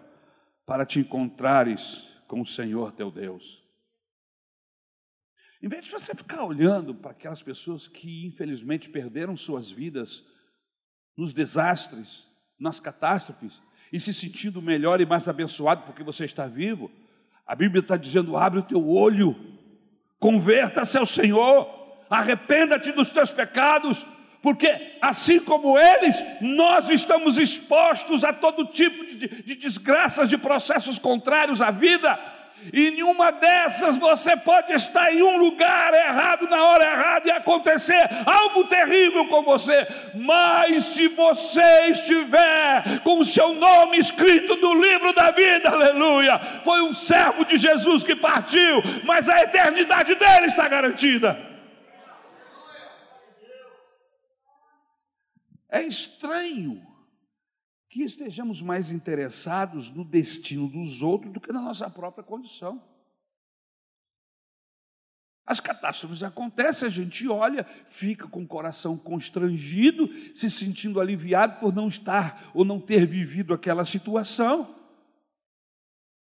para 0.65 0.85
te 0.85 0.99
encontrares 0.99 2.09
com 2.27 2.41
o 2.41 2.45
Senhor 2.45 2.91
teu 2.93 3.11
Deus. 3.11 3.63
Em 5.61 5.67
vez 5.67 5.85
de 5.85 5.91
você 5.91 6.13
ficar 6.13 6.43
olhando 6.43 6.93
para 6.93 7.11
aquelas 7.11 7.41
pessoas 7.41 7.87
que 7.87 8.25
infelizmente 8.25 8.89
perderam 8.89 9.35
suas 9.35 9.71
vidas 9.71 10.23
nos 11.15 11.31
desastres, 11.31 12.27
nas 12.59 12.79
catástrofes, 12.79 13.61
e 13.91 13.99
se 13.99 14.13
sentindo 14.13 14.61
melhor 14.61 14.99
e 14.99 15.05
mais 15.05 15.27
abençoado 15.29 15.83
porque 15.83 16.03
você 16.03 16.25
está 16.25 16.47
vivo, 16.47 16.91
a 17.45 17.55
Bíblia 17.55 17.79
está 17.79 17.95
dizendo: 17.95 18.35
abre 18.35 18.59
o 18.59 18.63
teu 18.63 18.89
olho, 18.89 19.35
converta-se 20.19 20.97
ao 20.97 21.05
Senhor, 21.05 21.69
arrependa-te 22.09 22.91
dos 22.91 23.11
teus 23.11 23.31
pecados, 23.31 24.05
porque 24.43 24.97
assim 25.01 25.39
como 25.39 25.79
eles, 25.79 26.21
nós 26.41 26.89
estamos 26.89 27.37
expostos 27.37 28.25
a 28.25 28.33
todo 28.33 28.65
tipo 28.65 29.05
de, 29.05 29.41
de, 29.41 29.55
desgraças, 29.55 30.29
de 30.29 30.37
processos 30.37 30.99
contrários 30.99 31.61
à 31.61 31.71
vida, 31.71 32.19
e 32.73 32.89
em 32.89 33.03
uma 33.03 33.31
dessas 33.31 33.97
você 33.97 34.35
pode 34.35 34.73
estar 34.73 35.13
em 35.13 35.23
um 35.23 35.37
lugar 35.37 35.93
errado, 35.93 36.49
na 36.49 36.61
hora 36.61 36.83
errada, 36.83 37.29
e 37.29 37.31
acontecer 37.31 38.09
algo 38.25 38.65
terrível 38.65 39.27
com 39.27 39.43
você, 39.43 39.87
mas 40.13 40.83
se 40.85 41.07
você 41.07 41.87
estiver 41.89 42.99
com 43.01 43.19
o 43.19 43.25
seu 43.25 43.53
nome 43.53 43.97
escrito 43.97 44.57
no 44.57 44.73
livro 44.73 45.13
da 45.13 45.31
vida, 45.31 45.69
aleluia, 45.69 46.37
foi 46.65 46.81
um 46.81 46.91
servo 46.91 47.45
de 47.45 47.55
Jesus 47.55 48.03
que 48.03 48.15
partiu, 48.15 48.83
mas 49.05 49.29
a 49.29 49.41
eternidade 49.41 50.15
dele 50.15 50.47
está 50.47 50.67
garantida. 50.67 51.52
É 55.73 55.81
estranho 55.81 56.85
que 57.89 58.03
estejamos 58.03 58.61
mais 58.61 58.91
interessados 58.91 59.89
no 59.89 60.05
destino 60.05 60.69
dos 60.69 61.01
outros 61.01 61.33
do 61.33 61.41
que 61.41 61.51
na 61.51 61.59
nossa 61.59 61.89
própria 61.89 62.23
condição. 62.23 62.79
As 65.43 65.59
catástrofes 65.59 66.21
acontecem, 66.21 66.87
a 66.87 66.91
gente 66.91 67.27
olha, 67.27 67.63
fica 67.87 68.27
com 68.27 68.43
o 68.43 68.47
coração 68.47 68.95
constrangido, 68.95 70.07
se 70.35 70.47
sentindo 70.47 71.01
aliviado 71.01 71.59
por 71.59 71.73
não 71.73 71.87
estar 71.87 72.51
ou 72.53 72.63
não 72.63 72.79
ter 72.79 73.07
vivido 73.07 73.51
aquela 73.51 73.83
situação. 73.83 74.79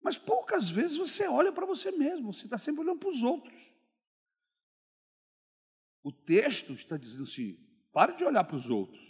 Mas 0.03 0.19
poucas 0.19 0.69
vezes 0.69 0.97
você 0.97 1.29
olha 1.29 1.53
para 1.53 1.65
você 1.65 1.93
mesmo, 1.93 2.33
você 2.33 2.47
está 2.47 2.59
sempre 2.59 2.81
olhando 2.81 2.99
para 2.99 3.09
os 3.09 3.23
outros. 3.23 3.57
O 6.03 6.11
texto 6.11 6.73
está 6.73 6.97
dizendo 6.97 7.23
assim: 7.23 7.57
pare 7.93 8.17
de 8.17 8.25
olhar 8.25 8.43
para 8.43 8.57
os 8.57 8.69
outros 8.69 9.08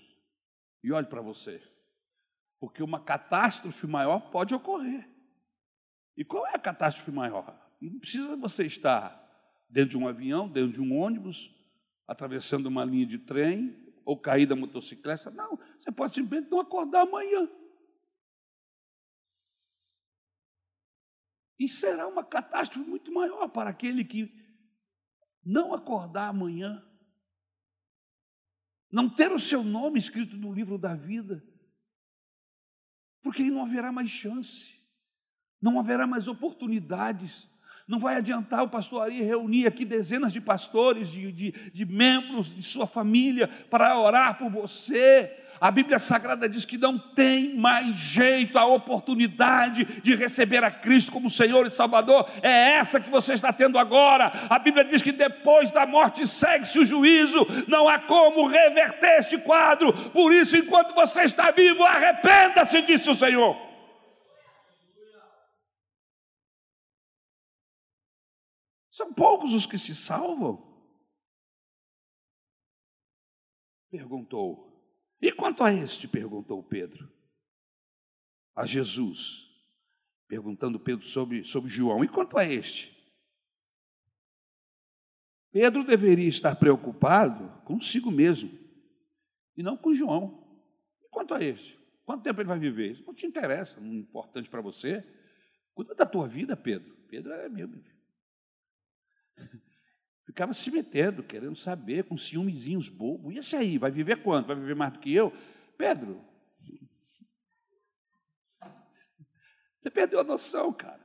e 0.82 0.92
olhe 0.92 1.06
para 1.06 1.20
você, 1.20 1.62
porque 2.60 2.82
uma 2.82 3.00
catástrofe 3.00 3.86
maior 3.86 4.30
pode 4.30 4.54
ocorrer. 4.54 5.08
E 6.16 6.24
qual 6.24 6.46
é 6.46 6.54
a 6.54 6.58
catástrofe 6.58 7.10
maior? 7.10 7.56
Não 7.80 7.98
precisa 7.98 8.36
você 8.36 8.64
estar 8.64 9.24
dentro 9.68 9.90
de 9.90 9.98
um 9.98 10.08
avião, 10.08 10.48
dentro 10.48 10.72
de 10.72 10.80
um 10.80 10.98
ônibus, 10.98 11.54
atravessando 12.06 12.66
uma 12.66 12.84
linha 12.84 13.06
de 13.06 13.18
trem 13.18 13.76
ou 14.04 14.18
cair 14.18 14.46
da 14.46 14.56
motocicleta. 14.56 15.30
Não, 15.30 15.58
você 15.78 15.92
pode 15.92 16.14
simplesmente 16.14 16.50
não 16.50 16.60
acordar 16.60 17.02
amanhã. 17.02 17.48
E 21.58 21.68
será 21.68 22.06
uma 22.06 22.24
catástrofe 22.24 22.88
muito 22.88 23.12
maior 23.12 23.48
para 23.48 23.70
aquele 23.70 24.04
que 24.04 24.32
não 25.44 25.74
acordar 25.74 26.28
amanhã 26.28 26.82
não 28.90 29.08
ter 29.08 29.30
o 29.30 29.38
seu 29.38 29.62
nome 29.62 29.98
escrito 29.98 30.36
no 30.36 30.52
livro 30.52 30.78
da 30.78 30.94
vida, 30.94 31.44
porque 33.22 33.42
aí 33.42 33.50
não 33.50 33.62
haverá 33.62 33.92
mais 33.92 34.10
chance, 34.10 34.72
não 35.60 35.78
haverá 35.78 36.06
mais 36.06 36.28
oportunidades, 36.28 37.48
Não 37.88 37.98
vai 37.98 38.16
adiantar 38.16 38.62
o 38.62 38.68
pastor 38.68 39.10
reunir 39.10 39.66
aqui 39.66 39.82
dezenas 39.82 40.30
de 40.30 40.42
pastores, 40.42 41.10
de, 41.10 41.32
de, 41.32 41.52
de 41.70 41.86
membros 41.86 42.54
de 42.54 42.62
sua 42.62 42.86
família 42.86 43.48
para 43.70 43.98
orar 43.98 44.36
por 44.36 44.50
você. 44.50 45.47
A 45.60 45.70
Bíblia 45.70 45.98
Sagrada 45.98 46.48
diz 46.48 46.64
que 46.64 46.78
não 46.78 46.98
tem 46.98 47.56
mais 47.56 47.96
jeito, 47.96 48.58
a 48.58 48.64
oportunidade 48.64 49.84
de 50.02 50.14
receber 50.14 50.62
a 50.62 50.70
Cristo 50.70 51.10
como 51.10 51.28
Senhor 51.28 51.66
e 51.66 51.70
Salvador 51.70 52.28
é 52.42 52.72
essa 52.74 53.00
que 53.00 53.10
você 53.10 53.32
está 53.32 53.52
tendo 53.52 53.78
agora. 53.78 54.30
A 54.48 54.58
Bíblia 54.58 54.84
diz 54.84 55.02
que 55.02 55.12
depois 55.12 55.70
da 55.70 55.86
morte 55.86 56.26
segue-se 56.26 56.78
o 56.78 56.84
juízo, 56.84 57.46
não 57.66 57.88
há 57.88 57.98
como 57.98 58.46
reverter 58.46 59.18
este 59.18 59.38
quadro. 59.38 59.92
Por 60.10 60.32
isso, 60.32 60.56
enquanto 60.56 60.94
você 60.94 61.22
está 61.22 61.50
vivo, 61.50 61.82
arrependa-se, 61.82 62.82
disse 62.82 63.10
o 63.10 63.14
Senhor. 63.14 63.56
São 68.90 69.12
poucos 69.12 69.54
os 69.54 69.66
que 69.66 69.78
se 69.78 69.94
salvam. 69.94 70.66
Perguntou 73.90 74.67
e 75.20 75.32
quanto 75.32 75.64
a 75.64 75.72
este? 75.72 76.06
perguntou 76.06 76.62
Pedro. 76.62 77.10
A 78.54 78.66
Jesus, 78.66 79.48
perguntando 80.26 80.78
Pedro 80.78 81.06
sobre, 81.06 81.44
sobre 81.44 81.70
João. 81.70 82.04
E 82.04 82.08
quanto 82.08 82.38
a 82.38 82.44
este? 82.44 82.96
Pedro 85.50 85.84
deveria 85.84 86.28
estar 86.28 86.56
preocupado 86.56 87.48
consigo 87.64 88.10
mesmo 88.10 88.50
e 89.56 89.62
não 89.62 89.76
com 89.76 89.94
João. 89.94 90.46
E 91.02 91.08
quanto 91.08 91.34
a 91.34 91.42
este? 91.42 91.78
Quanto 92.04 92.22
tempo 92.22 92.40
ele 92.40 92.48
vai 92.48 92.58
viver? 92.58 92.92
Isso 92.92 93.04
não 93.04 93.14
te 93.14 93.26
interessa, 93.26 93.80
não 93.80 93.92
é 93.92 93.96
importante 93.96 94.48
para 94.48 94.60
você. 94.60 95.04
Cuida 95.74 95.94
da 95.94 96.06
tua 96.06 96.26
vida, 96.26 96.56
Pedro. 96.56 96.94
Pedro 97.08 97.32
é 97.32 97.48
meu. 97.48 97.68
Ficava 100.38 100.54
se 100.54 100.70
metendo, 100.70 101.20
querendo 101.24 101.56
saber, 101.56 102.04
com 102.04 102.16
ciúmezinhos 102.16 102.88
bobos. 102.88 103.34
E 103.34 103.38
esse 103.38 103.56
aí, 103.56 103.76
vai 103.76 103.90
viver 103.90 104.22
quanto? 104.22 104.46
Vai 104.46 104.54
viver 104.54 104.76
mais 104.76 104.92
do 104.92 105.00
que 105.00 105.12
eu? 105.12 105.32
Pedro, 105.76 106.24
você 109.76 109.90
perdeu 109.90 110.20
a 110.20 110.22
noção, 110.22 110.72
cara. 110.72 111.04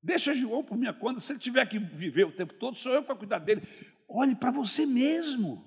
Deixa 0.00 0.32
João 0.32 0.62
por 0.62 0.78
minha 0.78 0.92
conta. 0.92 1.18
Se 1.18 1.32
ele 1.32 1.40
tiver 1.40 1.66
que 1.66 1.80
viver 1.80 2.22
o 2.22 2.30
tempo 2.30 2.54
todo, 2.54 2.76
sou 2.76 2.92
eu 2.92 3.02
que 3.02 3.08
vou 3.08 3.16
cuidar 3.16 3.40
dele. 3.40 3.66
Olhe 4.08 4.36
para 4.36 4.52
você 4.52 4.86
mesmo. 4.86 5.66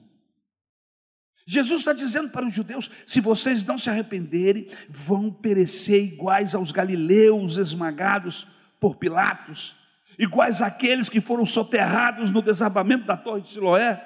Jesus 1.45 1.81
está 1.81 1.91
dizendo 1.91 2.29
para 2.29 2.47
os 2.47 2.53
judeus: 2.53 2.89
se 3.05 3.19
vocês 3.19 3.65
não 3.65 3.77
se 3.77 3.89
arrependerem, 3.89 4.69
vão 4.87 5.29
perecer 5.29 6.01
iguais 6.01 6.55
aos 6.55 6.71
galileus 6.71 7.57
esmagados 7.57 8.47
por 8.79 8.95
Pilatos 8.95 9.78
iguais 10.19 10.61
àqueles 10.61 11.07
que 11.07 11.21
foram 11.21 11.45
soterrados 11.45 12.29
no 12.29 12.41
desabamento 12.41 13.05
da 13.05 13.15
torre 13.15 13.39
de 13.39 13.47
Siloé. 13.47 14.05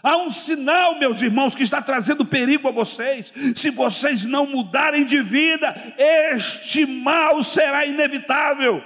Há 0.00 0.16
um 0.16 0.30
sinal, 0.30 0.98
meus 0.98 1.20
irmãos, 1.20 1.54
que 1.54 1.62
está 1.62 1.82
trazendo 1.82 2.24
perigo 2.24 2.68
a 2.68 2.72
vocês. 2.72 3.32
Se 3.56 3.70
vocês 3.70 4.24
não 4.24 4.46
mudarem 4.46 5.04
de 5.04 5.20
vida, 5.20 5.74
este 5.98 6.86
mal 6.86 7.42
será 7.42 7.84
inevitável. 7.84 8.82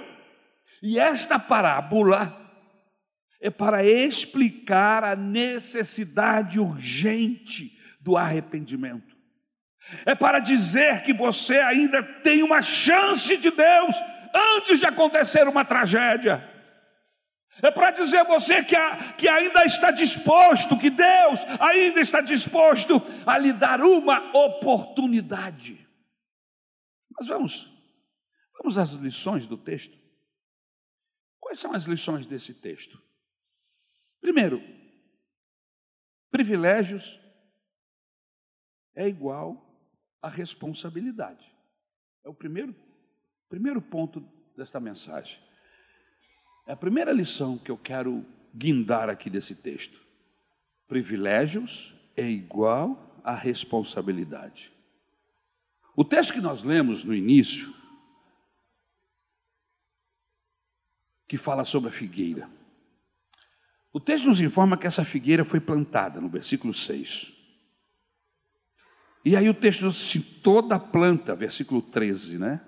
E 0.81 0.99
esta 0.99 1.39
parábola 1.39 2.35
é 3.39 3.49
para 3.49 3.85
explicar 3.85 5.03
a 5.03 5.15
necessidade 5.15 6.59
urgente 6.59 7.71
do 8.01 8.17
arrependimento. 8.17 9.15
É 10.05 10.13
para 10.13 10.39
dizer 10.39 11.03
que 11.03 11.13
você 11.13 11.59
ainda 11.59 12.03
tem 12.03 12.43
uma 12.43 12.61
chance 12.61 13.37
de 13.37 13.49
Deus 13.49 13.95
antes 14.37 14.79
de 14.79 14.85
acontecer 14.85 15.47
uma 15.47 15.65
tragédia. 15.65 16.53
É 17.61 17.71
para 17.71 17.91
dizer 17.91 18.17
a 18.17 18.23
você 18.23 18.63
que, 18.63 18.75
a, 18.75 19.13
que 19.13 19.27
ainda 19.27 19.65
está 19.65 19.89
disposto, 19.89 20.77
que 20.77 20.89
Deus 20.89 21.43
ainda 21.59 21.99
está 21.99 22.21
disposto 22.21 22.95
a 23.25 23.37
lhe 23.37 23.51
dar 23.51 23.81
uma 23.81 24.31
oportunidade. 24.37 25.87
Mas 27.17 27.27
vamos, 27.27 27.67
vamos 28.57 28.77
às 28.77 28.91
lições 28.91 29.47
do 29.47 29.57
texto. 29.57 29.97
Quais 31.39 31.57
são 31.57 31.73
as 31.73 31.85
lições 31.85 32.27
desse 32.27 32.53
texto? 32.53 33.01
Primeiro, 34.21 34.61
privilégios 36.29 37.19
é 38.93 39.07
igual 39.07 39.63
a 40.21 40.29
responsabilidade. 40.29 41.49
É 42.23 42.29
o 42.29 42.33
primeiro 42.33 42.75
Primeiro 43.49 43.81
ponto 43.81 44.21
desta 44.57 44.79
mensagem. 44.79 45.39
É 46.65 46.73
a 46.73 46.75
primeira 46.75 47.11
lição 47.11 47.57
que 47.57 47.69
eu 47.69 47.77
quero 47.77 48.25
guindar 48.53 49.07
aqui 49.09 49.29
desse 49.29 49.55
texto. 49.55 50.01
Privilégios 50.87 51.93
é 52.15 52.27
igual 52.27 53.21
a 53.23 53.35
responsabilidade. 53.35 54.71
O 55.95 56.03
texto 56.03 56.33
que 56.33 56.41
nós 56.41 56.63
lemos 56.63 57.03
no 57.03 57.13
início, 57.13 57.73
que 61.27 61.37
fala 61.37 61.63
sobre 61.63 61.89
a 61.89 61.93
figueira. 61.93 62.49
O 63.93 63.99
texto 63.99 64.25
nos 64.25 64.41
informa 64.41 64.77
que 64.77 64.87
essa 64.87 65.03
figueira 65.03 65.43
foi 65.43 65.59
plantada, 65.59 66.19
no 66.21 66.29
versículo 66.29 66.73
6. 66.73 67.33
E 69.25 69.35
aí 69.35 69.49
o 69.49 69.53
texto 69.53 69.87
diz 69.87 69.97
assim, 69.97 70.21
toda 70.41 70.79
planta, 70.79 71.35
versículo 71.35 71.81
13, 71.81 72.39
né? 72.39 72.61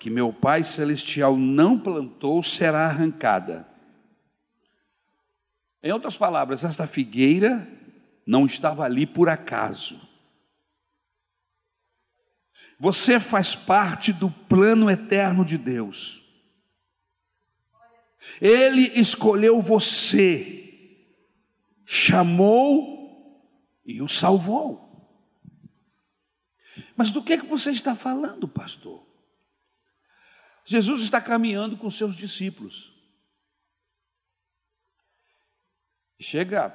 Que 0.00 0.08
meu 0.08 0.32
Pai 0.32 0.64
Celestial 0.64 1.36
não 1.36 1.78
plantou 1.78 2.42
será 2.42 2.86
arrancada. 2.86 3.68
Em 5.82 5.92
outras 5.92 6.16
palavras, 6.16 6.64
esta 6.64 6.86
figueira 6.86 7.70
não 8.26 8.46
estava 8.46 8.82
ali 8.82 9.06
por 9.06 9.28
acaso. 9.28 10.00
Você 12.78 13.20
faz 13.20 13.54
parte 13.54 14.10
do 14.10 14.30
plano 14.30 14.90
eterno 14.90 15.44
de 15.44 15.58
Deus. 15.58 16.26
Ele 18.40 18.90
escolheu 18.98 19.60
você, 19.60 21.06
chamou 21.84 23.46
e 23.84 24.00
o 24.00 24.08
salvou. 24.08 24.88
Mas 26.96 27.10
do 27.10 27.22
que, 27.22 27.34
é 27.34 27.38
que 27.38 27.46
você 27.46 27.70
está 27.70 27.94
falando, 27.94 28.48
pastor? 28.48 29.09
Jesus 30.70 31.02
está 31.02 31.20
caminhando 31.20 31.76
com 31.76 31.90
seus 31.90 32.14
discípulos. 32.14 32.94
Chega 36.20 36.70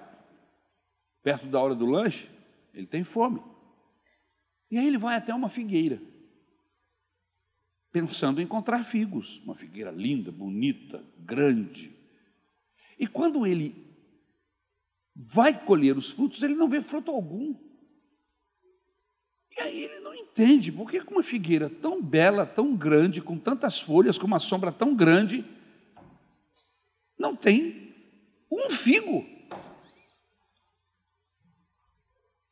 perto 1.24 1.48
da 1.48 1.62
hora 1.62 1.74
do 1.74 1.86
lanche, 1.86 2.30
ele 2.74 2.88
tem 2.88 3.06
fome. 3.06 3.42
E 4.70 4.78
aí 4.78 4.86
ele 4.86 4.98
vai 4.98 5.16
até 5.16 5.34
uma 5.34 5.48
figueira, 5.48 6.02
pensando 7.90 8.42
em 8.42 8.44
encontrar 8.44 8.84
figos, 8.84 9.40
uma 9.46 9.56
figueira 9.56 9.92
linda, 9.92 10.30
bonita, 10.30 11.02
grande. 11.18 11.96
E 13.00 13.08
quando 13.08 13.48
ele 13.48 13.96
vai 15.16 15.66
colher 15.66 15.96
os 15.96 16.12
frutos, 16.12 16.44
ele 16.44 16.56
não 16.56 16.68
vê 16.68 16.82
fruto 16.82 17.12
algum. 17.12 17.56
E 19.58 19.62
aí 19.62 19.84
ele 19.84 20.00
não 20.02 20.14
entende 20.14 20.72
por 20.72 20.90
que 20.90 21.00
uma 21.00 21.24
figueira 21.24 21.70
tão 21.70 22.02
bela, 22.02 22.46
tão 22.46 22.76
grande, 22.76 23.22
com 23.22 23.38
tantas 23.38 23.80
folhas, 23.80 24.18
com 24.18 24.28
uma 24.28 24.40
sombra 24.40 24.72
tão 24.72 24.94
grande, 24.94 25.46
não 27.18 27.36
tem 27.36 27.96
um 28.52 28.70
figo. 28.70 29.26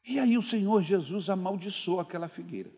E 0.05 0.17
aí 0.17 0.37
o 0.37 0.41
Senhor 0.41 0.81
Jesus 0.81 1.29
amaldiçoa 1.29 2.03
aquela 2.03 2.27
figueira. 2.29 2.71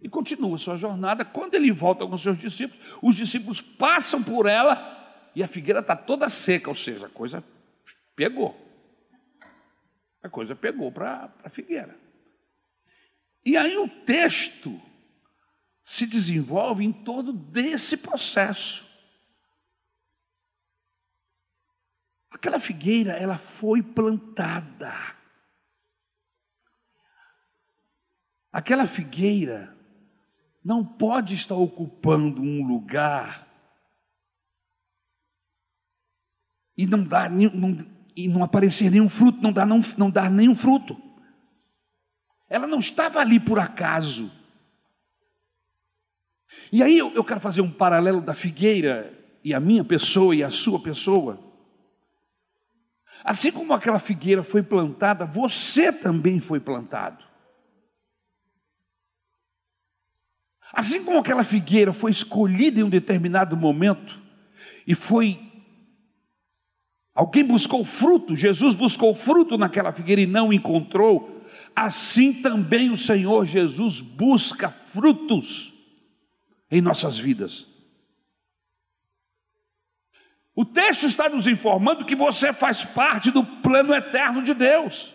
E 0.00 0.08
continua 0.08 0.56
sua 0.56 0.76
jornada. 0.76 1.24
Quando 1.24 1.54
ele 1.54 1.72
volta 1.72 2.06
com 2.06 2.14
os 2.14 2.22
seus 2.22 2.38
discípulos, 2.38 2.80
os 3.02 3.16
discípulos 3.16 3.60
passam 3.60 4.22
por 4.22 4.46
ela 4.46 5.30
e 5.34 5.42
a 5.42 5.48
figueira 5.48 5.80
está 5.80 5.96
toda 5.96 6.28
seca, 6.28 6.68
ou 6.68 6.76
seja, 6.76 7.06
a 7.06 7.10
coisa 7.10 7.42
pegou. 8.14 8.56
A 10.22 10.28
coisa 10.28 10.54
pegou 10.54 10.92
para 10.92 11.32
a 11.42 11.48
figueira. 11.48 12.05
E 13.46 13.56
aí 13.56 13.78
o 13.78 13.88
texto 13.88 14.82
se 15.84 16.04
desenvolve 16.04 16.84
em 16.84 16.92
todo 16.92 17.32
desse 17.32 17.98
processo. 17.98 18.84
Aquela 22.28 22.58
figueira, 22.58 23.12
ela 23.12 23.38
foi 23.38 23.84
plantada. 23.84 24.92
Aquela 28.50 28.84
figueira 28.84 29.72
não 30.64 30.84
pode 30.84 31.34
estar 31.34 31.54
ocupando 31.54 32.42
um 32.42 32.66
lugar 32.66 33.46
e 36.76 36.84
não 36.84 37.04
dar 37.04 37.30
não, 37.30 37.76
e 38.16 38.26
não 38.26 38.42
aparecer 38.42 38.90
nenhum 38.90 39.08
fruto, 39.08 39.40
não 39.40 39.52
dar, 39.52 39.64
não, 39.64 39.78
não 39.96 40.10
dar 40.10 40.32
nenhum 40.32 40.54
fruto. 40.54 41.05
Ela 42.48 42.66
não 42.66 42.78
estava 42.78 43.20
ali 43.20 43.40
por 43.40 43.58
acaso. 43.58 44.30
E 46.72 46.82
aí 46.82 46.98
eu, 46.98 47.24
quero 47.24 47.40
fazer 47.40 47.60
um 47.60 47.70
paralelo 47.70 48.20
da 48.20 48.34
figueira 48.34 49.12
e 49.42 49.54
a 49.54 49.60
minha 49.60 49.84
pessoa 49.84 50.34
e 50.34 50.42
a 50.42 50.50
sua 50.50 50.80
pessoa. 50.80 51.40
Assim 53.24 53.50
como 53.50 53.72
aquela 53.72 53.98
figueira 53.98 54.42
foi 54.42 54.62
plantada, 54.62 55.24
você 55.24 55.92
também 55.92 56.40
foi 56.40 56.60
plantado. 56.60 57.24
Assim 60.72 61.04
como 61.04 61.18
aquela 61.18 61.44
figueira 61.44 61.92
foi 61.92 62.10
escolhida 62.10 62.80
em 62.80 62.82
um 62.82 62.90
determinado 62.90 63.56
momento 63.56 64.20
e 64.86 64.94
foi. 64.94 65.40
Alguém 67.14 67.44
buscou 67.44 67.84
fruto, 67.84 68.36
Jesus 68.36 68.74
buscou 68.74 69.14
fruto 69.14 69.56
naquela 69.56 69.90
figueira 69.90 70.20
e 70.20 70.26
não 70.26 70.52
encontrou, 70.52 71.35
assim 71.76 72.32
também 72.32 72.90
o 72.90 72.96
Senhor 72.96 73.44
Jesus 73.44 74.00
busca 74.00 74.70
frutos 74.70 75.74
em 76.70 76.80
nossas 76.80 77.18
vidas. 77.18 77.66
O 80.54 80.64
texto 80.64 81.04
está 81.04 81.28
nos 81.28 81.46
informando 81.46 82.06
que 82.06 82.14
você 82.14 82.50
faz 82.50 82.82
parte 82.82 83.30
do 83.30 83.44
plano 83.44 83.94
eterno 83.94 84.42
de 84.42 84.54
Deus. 84.54 85.12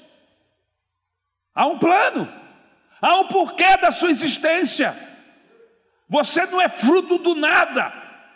Há 1.55 1.65
um 1.65 1.79
plano, 1.79 2.31
há 3.01 3.19
um 3.19 3.27
porquê 3.27 3.75
da 3.77 3.89
sua 3.89 4.11
existência. 4.11 4.95
Você 6.07 6.45
não 6.45 6.61
é 6.61 6.69
fruto 6.69 7.17
do 7.17 7.33
nada 7.33 7.91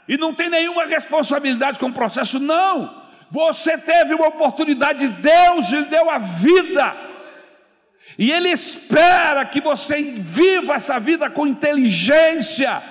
e 0.08 0.18
não 0.18 0.34
tem 0.34 0.50
nenhuma 0.50 0.86
responsabilidade 0.86 1.78
com 1.78 1.88
o 1.88 1.94
processo, 1.94 2.40
não. 2.40 3.06
Você 3.30 3.78
teve 3.78 4.16
uma 4.16 4.28
oportunidade, 4.28 5.08
Deus 5.08 5.70
lhe 5.70 5.86
deu 5.86 6.10
a 6.10 6.18
vida. 6.18 7.05
E 8.17 8.32
Ele 8.32 8.49
espera 8.49 9.45
que 9.45 9.60
você 9.60 10.01
viva 10.01 10.75
essa 10.75 10.99
vida 10.99 11.30
com 11.30 11.45
inteligência 11.45 12.82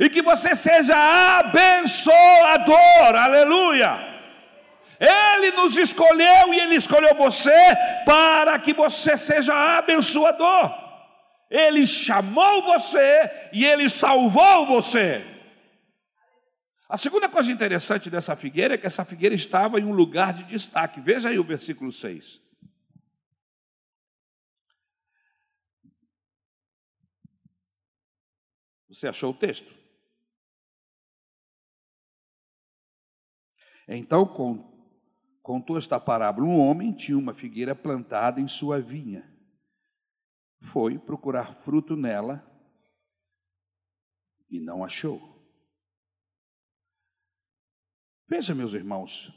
e 0.00 0.10
que 0.10 0.20
você 0.20 0.54
seja 0.54 0.94
abençoador, 1.38 3.14
aleluia. 3.14 4.16
Ele 4.98 5.52
nos 5.52 5.76
escolheu 5.78 6.52
e 6.52 6.60
Ele 6.60 6.74
escolheu 6.74 7.14
você 7.14 7.76
para 8.04 8.58
que 8.58 8.72
você 8.72 9.16
seja 9.16 9.54
abençoador. 9.78 10.86
Ele 11.50 11.86
chamou 11.86 12.62
você 12.62 13.30
e 13.52 13.64
Ele 13.64 13.88
salvou 13.88 14.66
você. 14.66 15.24
A 16.88 16.96
segunda 16.96 17.28
coisa 17.28 17.50
interessante 17.50 18.08
dessa 18.08 18.36
figueira 18.36 18.74
é 18.74 18.78
que 18.78 18.86
essa 18.86 19.04
figueira 19.04 19.34
estava 19.34 19.80
em 19.80 19.84
um 19.84 19.92
lugar 19.92 20.32
de 20.32 20.44
destaque. 20.44 21.00
Veja 21.00 21.30
aí 21.30 21.38
o 21.38 21.44
versículo 21.44 21.90
6. 21.90 22.45
Você 28.96 29.08
achou 29.08 29.30
o 29.30 29.36
texto? 29.38 29.70
Então 33.86 34.26
contou 35.42 35.76
esta 35.76 36.00
parábola: 36.00 36.46
um 36.46 36.58
homem 36.58 36.94
tinha 36.94 37.18
uma 37.18 37.34
figueira 37.34 37.74
plantada 37.74 38.40
em 38.40 38.48
sua 38.48 38.80
vinha. 38.80 39.30
Foi 40.62 40.98
procurar 40.98 41.52
fruto 41.56 41.94
nela 41.94 42.42
e 44.48 44.58
não 44.58 44.82
achou. 44.82 45.20
Veja, 48.26 48.54
meus 48.54 48.72
irmãos, 48.72 49.30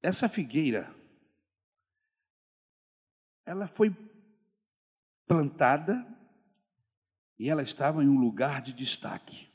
essa 0.00 0.26
figueira, 0.26 0.90
ela 3.44 3.68
foi 3.68 3.90
plantada 5.26 6.06
e 7.38 7.48
ela 7.48 7.62
estava 7.62 8.02
em 8.02 8.08
um 8.08 8.18
lugar 8.18 8.62
de 8.62 8.72
destaque. 8.72 9.48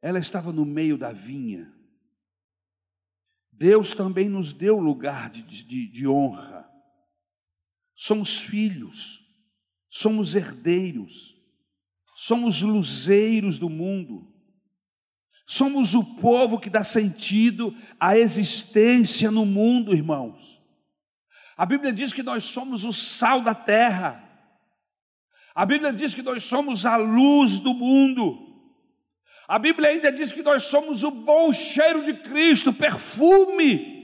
Ela 0.00 0.18
estava 0.18 0.52
no 0.52 0.64
meio 0.64 0.98
da 0.98 1.12
vinha. 1.12 1.72
Deus 3.50 3.94
também 3.94 4.28
nos 4.28 4.52
deu 4.52 4.78
lugar 4.78 5.30
de, 5.30 5.42
de, 5.42 5.88
de 5.88 6.06
honra. 6.06 6.68
Somos 7.94 8.40
filhos, 8.40 9.20
somos 9.88 10.34
herdeiros, 10.34 11.34
somos 12.16 12.60
luzeiros 12.62 13.58
do 13.58 13.70
mundo, 13.70 14.34
somos 15.46 15.94
o 15.94 16.20
povo 16.20 16.58
que 16.58 16.68
dá 16.68 16.82
sentido 16.82 17.74
à 17.98 18.18
existência 18.18 19.30
no 19.30 19.46
mundo, 19.46 19.94
irmãos. 19.94 20.63
A 21.56 21.64
Bíblia 21.64 21.92
diz 21.92 22.12
que 22.12 22.22
nós 22.22 22.44
somos 22.44 22.84
o 22.84 22.92
sal 22.92 23.40
da 23.40 23.54
terra. 23.54 24.22
A 25.54 25.64
Bíblia 25.64 25.92
diz 25.92 26.14
que 26.14 26.22
nós 26.22 26.42
somos 26.42 26.84
a 26.84 26.96
luz 26.96 27.60
do 27.60 27.72
mundo. 27.72 28.44
A 29.46 29.58
Bíblia 29.58 29.90
ainda 29.90 30.10
diz 30.10 30.32
que 30.32 30.42
nós 30.42 30.64
somos 30.64 31.04
o 31.04 31.10
bom 31.10 31.52
cheiro 31.52 32.02
de 32.02 32.14
Cristo, 32.14 32.72
perfume. 32.72 33.94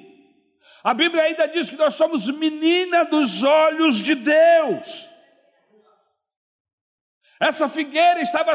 A 0.84 0.94
Bíblia 0.94 1.24
ainda 1.24 1.48
diz 1.48 1.68
que 1.68 1.76
nós 1.76 1.94
somos 1.94 2.28
menina 2.28 3.04
dos 3.04 3.42
olhos 3.42 3.98
de 3.98 4.14
Deus. 4.14 5.08
Essa 7.40 7.68
figueira 7.68 8.20
estava 8.20 8.52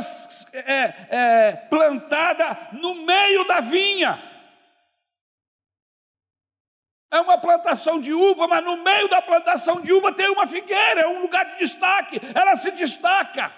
é, 0.54 1.08
é, 1.10 1.52
plantada 1.70 2.70
no 2.74 3.04
meio 3.04 3.46
da 3.46 3.60
vinha. 3.60 4.35
É 7.16 7.22
uma 7.22 7.38
plantação 7.38 7.98
de 7.98 8.12
uva, 8.12 8.46
mas 8.46 8.62
no 8.62 8.84
meio 8.84 9.08
da 9.08 9.22
plantação 9.22 9.82
de 9.82 9.94
uva 9.94 10.14
tem 10.14 10.30
uma 10.30 10.46
figueira, 10.46 11.02
é 11.02 11.08
um 11.08 11.22
lugar 11.22 11.46
de 11.46 11.60
destaque, 11.60 12.20
ela 12.36 12.58
se 12.58 12.72
destaca. 12.72 13.56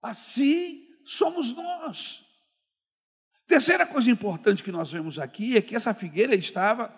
Assim 0.00 0.86
somos 1.04 1.50
nós. 1.50 2.24
Terceira 3.48 3.84
coisa 3.84 4.08
importante 4.12 4.62
que 4.62 4.70
nós 4.70 4.92
vemos 4.92 5.18
aqui 5.18 5.56
é 5.56 5.62
que 5.62 5.74
essa 5.74 5.92
figueira 5.92 6.36
estava 6.36 6.94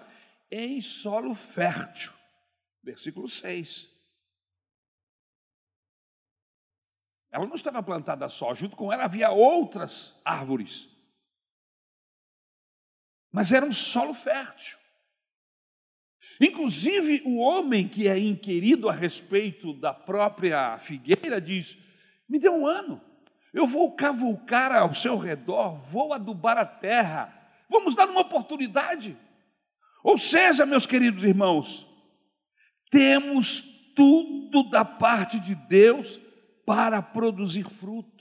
em 0.51 0.83
solo 0.83 1.35
fértil. 1.35 2.13
Versículo 2.83 3.27
6. 3.27 3.89
Ela 7.31 7.47
não 7.47 7.55
estava 7.55 7.83
plantada 7.83 8.29
só, 8.29 8.55
junto 8.55 8.77
com 8.77 8.93
ela 8.93 9.05
havia 9.05 9.31
outras 9.31 10.21
árvores. 10.27 10.91
Mas 13.33 13.51
era 13.51 13.65
um 13.65 13.73
solo 13.73 14.13
fértil. 14.13 14.79
Inclusive, 16.40 17.22
o 17.24 17.38
homem 17.38 17.88
que 17.88 18.09
é 18.09 18.18
inquirido 18.18 18.88
a 18.88 18.92
respeito 18.92 19.72
da 19.72 19.92
própria 19.92 20.79
figueira 20.79 21.40
diz: 21.40 21.77
Me 22.29 22.38
dê 22.38 22.48
um 22.48 22.66
ano, 22.66 23.01
eu 23.53 23.66
vou 23.66 23.92
cavucar 23.92 24.72
ao 24.72 24.94
seu 24.94 25.16
redor, 25.16 25.77
vou 25.77 26.12
adubar 26.12 26.57
a 26.57 26.64
terra, 26.64 27.35
vamos 27.68 27.94
dar 27.94 28.09
uma 28.09 28.20
oportunidade. 28.20 29.16
Ou 30.03 30.16
seja, 30.16 30.64
meus 30.64 30.87
queridos 30.87 31.24
irmãos, 31.24 31.87
temos 32.90 33.62
tudo 33.96 34.62
da 34.70 34.85
parte 34.85 35.40
de 35.40 35.55
Deus 35.55 36.20
para 36.64 37.03
produzir 37.03 37.64
fruto. 37.64 38.17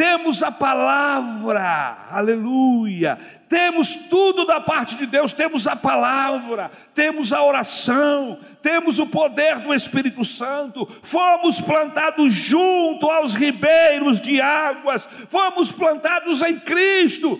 Temos 0.00 0.42
a 0.42 0.50
palavra, 0.50 2.08
aleluia. 2.10 3.18
Temos 3.50 4.08
tudo 4.08 4.46
da 4.46 4.58
parte 4.58 4.96
de 4.96 5.04
Deus, 5.04 5.34
temos 5.34 5.66
a 5.66 5.76
palavra, 5.76 6.70
temos 6.94 7.34
a 7.34 7.44
oração, 7.44 8.40
temos 8.62 8.98
o 8.98 9.08
poder 9.08 9.58
do 9.58 9.74
Espírito 9.74 10.24
Santo. 10.24 10.86
Fomos 11.02 11.60
plantados 11.60 12.32
junto 12.32 13.10
aos 13.10 13.34
ribeiros 13.34 14.18
de 14.18 14.40
águas, 14.40 15.04
fomos 15.28 15.70
plantados 15.70 16.40
em 16.40 16.58
Cristo. 16.58 17.38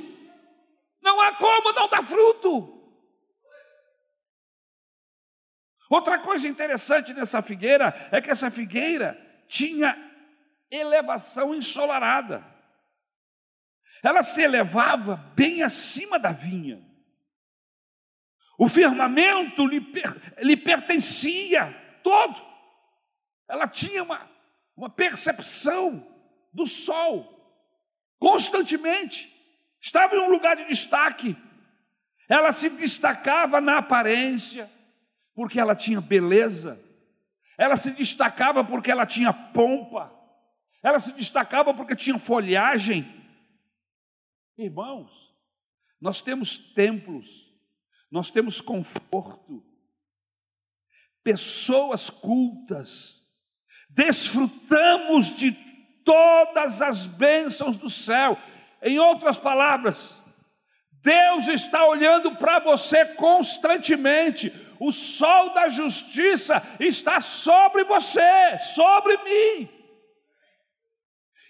Não 1.02 1.18
há 1.18 1.32
como 1.36 1.72
não 1.72 1.88
dar 1.88 2.04
fruto. 2.04 2.78
Outra 5.88 6.18
coisa 6.18 6.46
interessante 6.46 7.14
nessa 7.14 7.40
figueira 7.40 7.94
é 8.12 8.20
que 8.20 8.30
essa 8.30 8.50
figueira 8.50 9.18
tinha 9.48 9.96
elevação 10.70 11.54
ensolarada 11.54 12.49
ela 14.02 14.22
se 14.22 14.42
elevava 14.42 15.16
bem 15.34 15.62
acima 15.62 16.18
da 16.18 16.32
vinha. 16.32 16.80
O 18.58 18.68
firmamento 18.68 19.66
lhe, 19.66 19.80
lhe 20.38 20.56
pertencia 20.56 21.74
todo. 22.02 22.40
Ela 23.48 23.66
tinha 23.66 24.02
uma, 24.02 24.30
uma 24.76 24.90
percepção 24.90 26.06
do 26.52 26.66
sol 26.66 27.40
constantemente. 28.18 29.34
Estava 29.80 30.14
em 30.14 30.20
um 30.20 30.30
lugar 30.30 30.56
de 30.56 30.64
destaque. 30.66 31.36
Ela 32.28 32.52
se 32.52 32.70
destacava 32.70 33.60
na 33.60 33.78
aparência, 33.78 34.70
porque 35.34 35.58
ela 35.58 35.74
tinha 35.74 36.00
beleza. 36.00 36.78
Ela 37.58 37.76
se 37.76 37.90
destacava 37.90 38.62
porque 38.62 38.90
ela 38.90 39.04
tinha 39.04 39.32
pompa. 39.32 40.14
Ela 40.82 40.98
se 40.98 41.12
destacava 41.12 41.74
porque 41.74 41.96
tinha 41.96 42.18
folhagem. 42.18 43.19
Irmãos, 44.60 45.34
nós 45.98 46.20
temos 46.20 46.58
templos, 46.58 47.50
nós 48.10 48.30
temos 48.30 48.60
conforto, 48.60 49.64
pessoas 51.24 52.10
cultas, 52.10 53.22
desfrutamos 53.88 55.34
de 55.34 55.52
todas 56.04 56.82
as 56.82 57.06
bênçãos 57.06 57.78
do 57.78 57.88
céu. 57.88 58.36
Em 58.82 58.98
outras 58.98 59.38
palavras, 59.38 60.20
Deus 60.92 61.48
está 61.48 61.86
olhando 61.86 62.36
para 62.36 62.58
você 62.58 63.06
constantemente. 63.14 64.52
O 64.78 64.92
sol 64.92 65.54
da 65.54 65.68
justiça 65.68 66.62
está 66.78 67.18
sobre 67.22 67.84
você, 67.84 68.58
sobre 68.74 69.16
mim. 69.24 69.79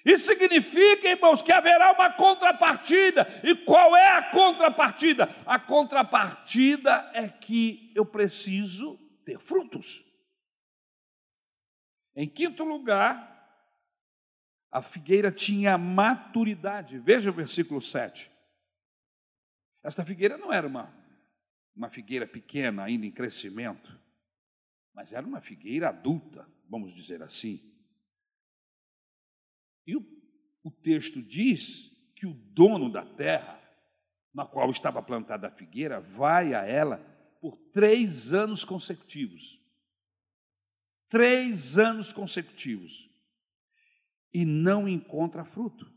Isso 0.04 0.26
significa, 0.26 1.08
irmãos, 1.08 1.42
que 1.42 1.52
haverá 1.52 1.92
uma 1.92 2.12
contrapartida. 2.12 3.26
E 3.44 3.54
qual 3.54 3.96
é 3.96 4.08
a 4.16 4.30
contrapartida? 4.30 5.28
A 5.44 5.58
contrapartida 5.58 7.10
é 7.12 7.28
que 7.28 7.92
eu 7.94 8.06
preciso 8.06 8.98
ter 9.24 9.38
frutos. 9.38 10.02
Em 12.16 12.28
quinto 12.28 12.64
lugar, 12.64 13.28
a 14.70 14.80
figueira 14.80 15.30
tinha 15.30 15.76
maturidade. 15.76 16.98
Veja 16.98 17.30
o 17.30 17.34
versículo 17.34 17.80
7. 17.80 18.30
Esta 19.82 20.04
figueira 20.04 20.36
não 20.36 20.52
era 20.52 20.66
uma, 20.66 20.94
uma 21.74 21.88
figueira 21.88 22.26
pequena, 22.26 22.84
ainda 22.84 23.06
em 23.06 23.10
crescimento, 23.10 23.98
mas 24.94 25.12
era 25.12 25.26
uma 25.26 25.40
figueira 25.40 25.88
adulta, 25.88 26.46
vamos 26.68 26.94
dizer 26.94 27.22
assim. 27.22 27.69
E 29.86 29.96
o, 29.96 30.06
o 30.62 30.70
texto 30.70 31.22
diz 31.22 31.90
que 32.14 32.26
o 32.26 32.34
dono 32.34 32.90
da 32.90 33.04
terra, 33.04 33.60
na 34.32 34.44
qual 34.44 34.70
estava 34.70 35.02
plantada 35.02 35.48
a 35.48 35.50
figueira, 35.50 36.00
vai 36.00 36.54
a 36.54 36.64
ela 36.64 36.98
por 37.40 37.56
três 37.72 38.32
anos 38.32 38.64
consecutivos. 38.64 39.60
Três 41.08 41.78
anos 41.78 42.12
consecutivos. 42.12 43.08
E 44.32 44.44
não 44.44 44.88
encontra 44.88 45.44
fruto. 45.44 45.90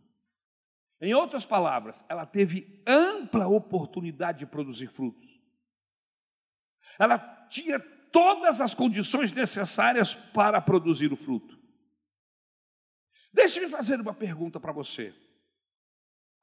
Em 0.99 1.13
outras 1.13 1.45
palavras, 1.45 2.05
ela 2.07 2.25
teve 2.25 2.81
ampla 2.87 3.47
oportunidade 3.47 4.39
de 4.39 4.45
produzir 4.45 4.87
frutos. 4.87 5.29
Ela 6.97 7.19
tinha 7.49 7.79
todas 7.79 8.61
as 8.61 8.73
condições 8.73 9.33
necessárias 9.33 10.15
para 10.15 10.61
produzir 10.61 11.11
o 11.11 11.17
fruto. 11.17 11.52
Deixe-me 13.33 13.67
fazer 13.67 13.99
uma 13.99 14.13
pergunta 14.13 14.59
para 14.59 14.71
você. 14.71 15.13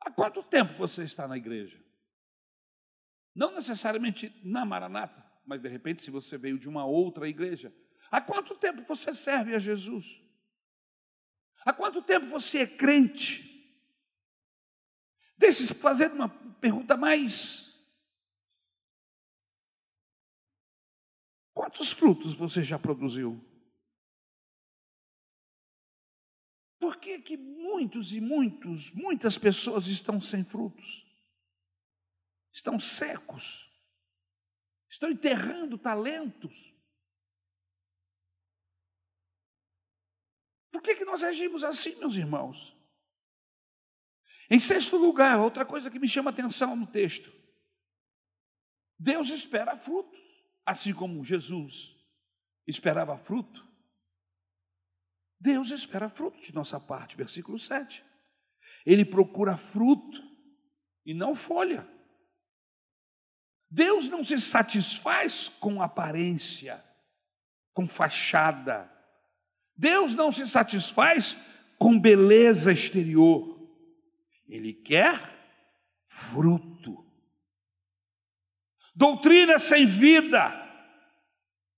Há 0.00 0.10
quanto 0.10 0.42
tempo 0.42 0.74
você 0.74 1.04
está 1.04 1.28
na 1.28 1.36
igreja? 1.36 1.80
Não 3.34 3.54
necessariamente 3.54 4.34
na 4.42 4.64
Maranata, 4.64 5.24
mas 5.46 5.62
de 5.62 5.68
repente, 5.68 6.02
se 6.02 6.10
você 6.10 6.36
veio 6.36 6.58
de 6.58 6.68
uma 6.68 6.84
outra 6.84 7.28
igreja. 7.28 7.72
Há 8.10 8.20
quanto 8.20 8.56
tempo 8.56 8.82
você 8.82 9.14
serve 9.14 9.54
a 9.54 9.58
Jesus? 9.58 10.20
Há 11.64 11.72
quanto 11.72 12.02
tempo 12.02 12.26
você 12.26 12.60
é 12.60 12.66
crente? 12.66 13.48
Deixe-se 15.38 15.74
fazer 15.74 16.10
uma 16.10 16.28
pergunta 16.28 16.96
mais. 16.96 17.70
Quantos 21.54 21.92
frutos 21.92 22.34
você 22.34 22.62
já 22.64 22.78
produziu? 22.78 23.49
Por 26.80 26.96
que, 26.96 27.20
que 27.20 27.36
muitos 27.36 28.12
e 28.12 28.20
muitos, 28.22 28.90
muitas 28.92 29.36
pessoas 29.36 29.86
estão 29.86 30.18
sem 30.18 30.42
frutos? 30.42 31.06
Estão 32.50 32.80
secos, 32.80 33.70
estão 34.88 35.10
enterrando 35.10 35.76
talentos. 35.76 36.74
Por 40.72 40.80
que, 40.80 40.96
que 40.96 41.04
nós 41.04 41.22
agimos 41.22 41.62
assim, 41.62 41.94
meus 41.96 42.16
irmãos? 42.16 42.74
Em 44.48 44.58
sexto 44.58 44.96
lugar, 44.96 45.38
outra 45.38 45.66
coisa 45.66 45.90
que 45.90 45.98
me 45.98 46.08
chama 46.08 46.30
atenção 46.30 46.74
no 46.74 46.86
texto: 46.86 47.30
Deus 48.98 49.28
espera 49.28 49.76
frutos, 49.76 50.18
assim 50.64 50.94
como 50.94 51.22
Jesus 51.24 51.94
esperava 52.66 53.18
fruto. 53.18 53.69
Deus 55.40 55.70
espera 55.70 56.10
fruto 56.10 56.40
de 56.42 56.54
nossa 56.54 56.78
parte, 56.78 57.16
versículo 57.16 57.58
7. 57.58 58.04
Ele 58.84 59.04
procura 59.04 59.56
fruto 59.56 60.22
e 61.04 61.14
não 61.14 61.34
folha. 61.34 61.88
Deus 63.70 64.08
não 64.08 64.22
se 64.22 64.38
satisfaz 64.38 65.48
com 65.48 65.80
aparência, 65.80 66.84
com 67.72 67.88
fachada. 67.88 68.90
Deus 69.76 70.14
não 70.14 70.30
se 70.30 70.46
satisfaz 70.46 71.36
com 71.78 71.98
beleza 71.98 72.72
exterior. 72.72 73.58
Ele 74.46 74.74
quer 74.74 75.18
fruto. 76.06 77.06
Doutrina 78.94 79.58
sem 79.58 79.86
vida, 79.86 80.52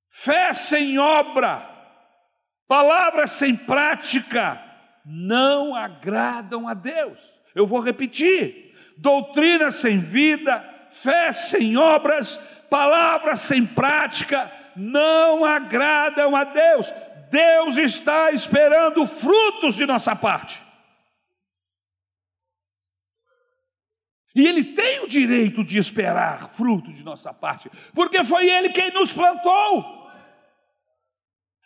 fé 0.09 0.53
sem 0.53 0.99
obra, 0.99 1.72
palavras 2.73 3.33
sem 3.33 3.55
prática 3.55 4.59
não 5.05 5.75
agradam 5.75 6.67
a 6.67 6.73
Deus. 6.73 7.21
Eu 7.55 7.67
vou 7.67 7.81
repetir: 7.81 8.75
doutrina 8.97 9.71
sem 9.71 9.99
vida, 9.99 10.65
fé 10.91 11.31
sem 11.33 11.77
obras, 11.77 12.37
palavras 12.71 13.41
sem 13.41 13.67
prática 13.67 14.51
não 14.75 15.45
agradam 15.45 16.35
a 16.35 16.45
Deus. 16.45 16.91
Deus 17.31 17.77
está 17.77 18.33
esperando 18.33 19.07
frutos 19.07 19.75
de 19.75 19.85
nossa 19.85 20.17
parte. 20.17 20.63
E 24.35 24.47
Ele 24.47 24.65
tem 24.65 25.01
o 25.01 25.09
direito 25.09 25.63
de 25.63 25.77
esperar 25.77 26.49
fruto 26.49 26.91
de 26.91 27.05
nossa 27.05 27.35
parte, 27.35 27.71
porque 27.93 28.25
foi 28.25 28.49
Ele 28.49 28.71
quem 28.71 28.91
nos 28.93 29.13
plantou. 29.13 30.02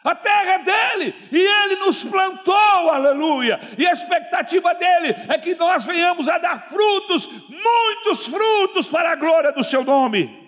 A 0.06 0.14
terra 0.14 0.52
é 0.52 0.58
dele 0.60 1.14
e 1.32 1.38
ele 1.38 1.76
nos 1.76 2.04
plantou, 2.04 2.90
aleluia. 2.90 3.58
E 3.76 3.86
a 3.86 3.90
expectativa 3.90 4.72
dele 4.74 5.14
é 5.28 5.38
que 5.38 5.54
nós 5.54 5.84
venhamos 5.84 6.28
a 6.28 6.38
dar 6.38 6.58
frutos, 6.60 7.26
muitos 7.48 8.26
frutos 8.26 8.88
para 8.88 9.10
a 9.10 9.16
glória 9.16 9.52
do 9.52 9.64
seu 9.64 9.84
nome. 9.84 10.46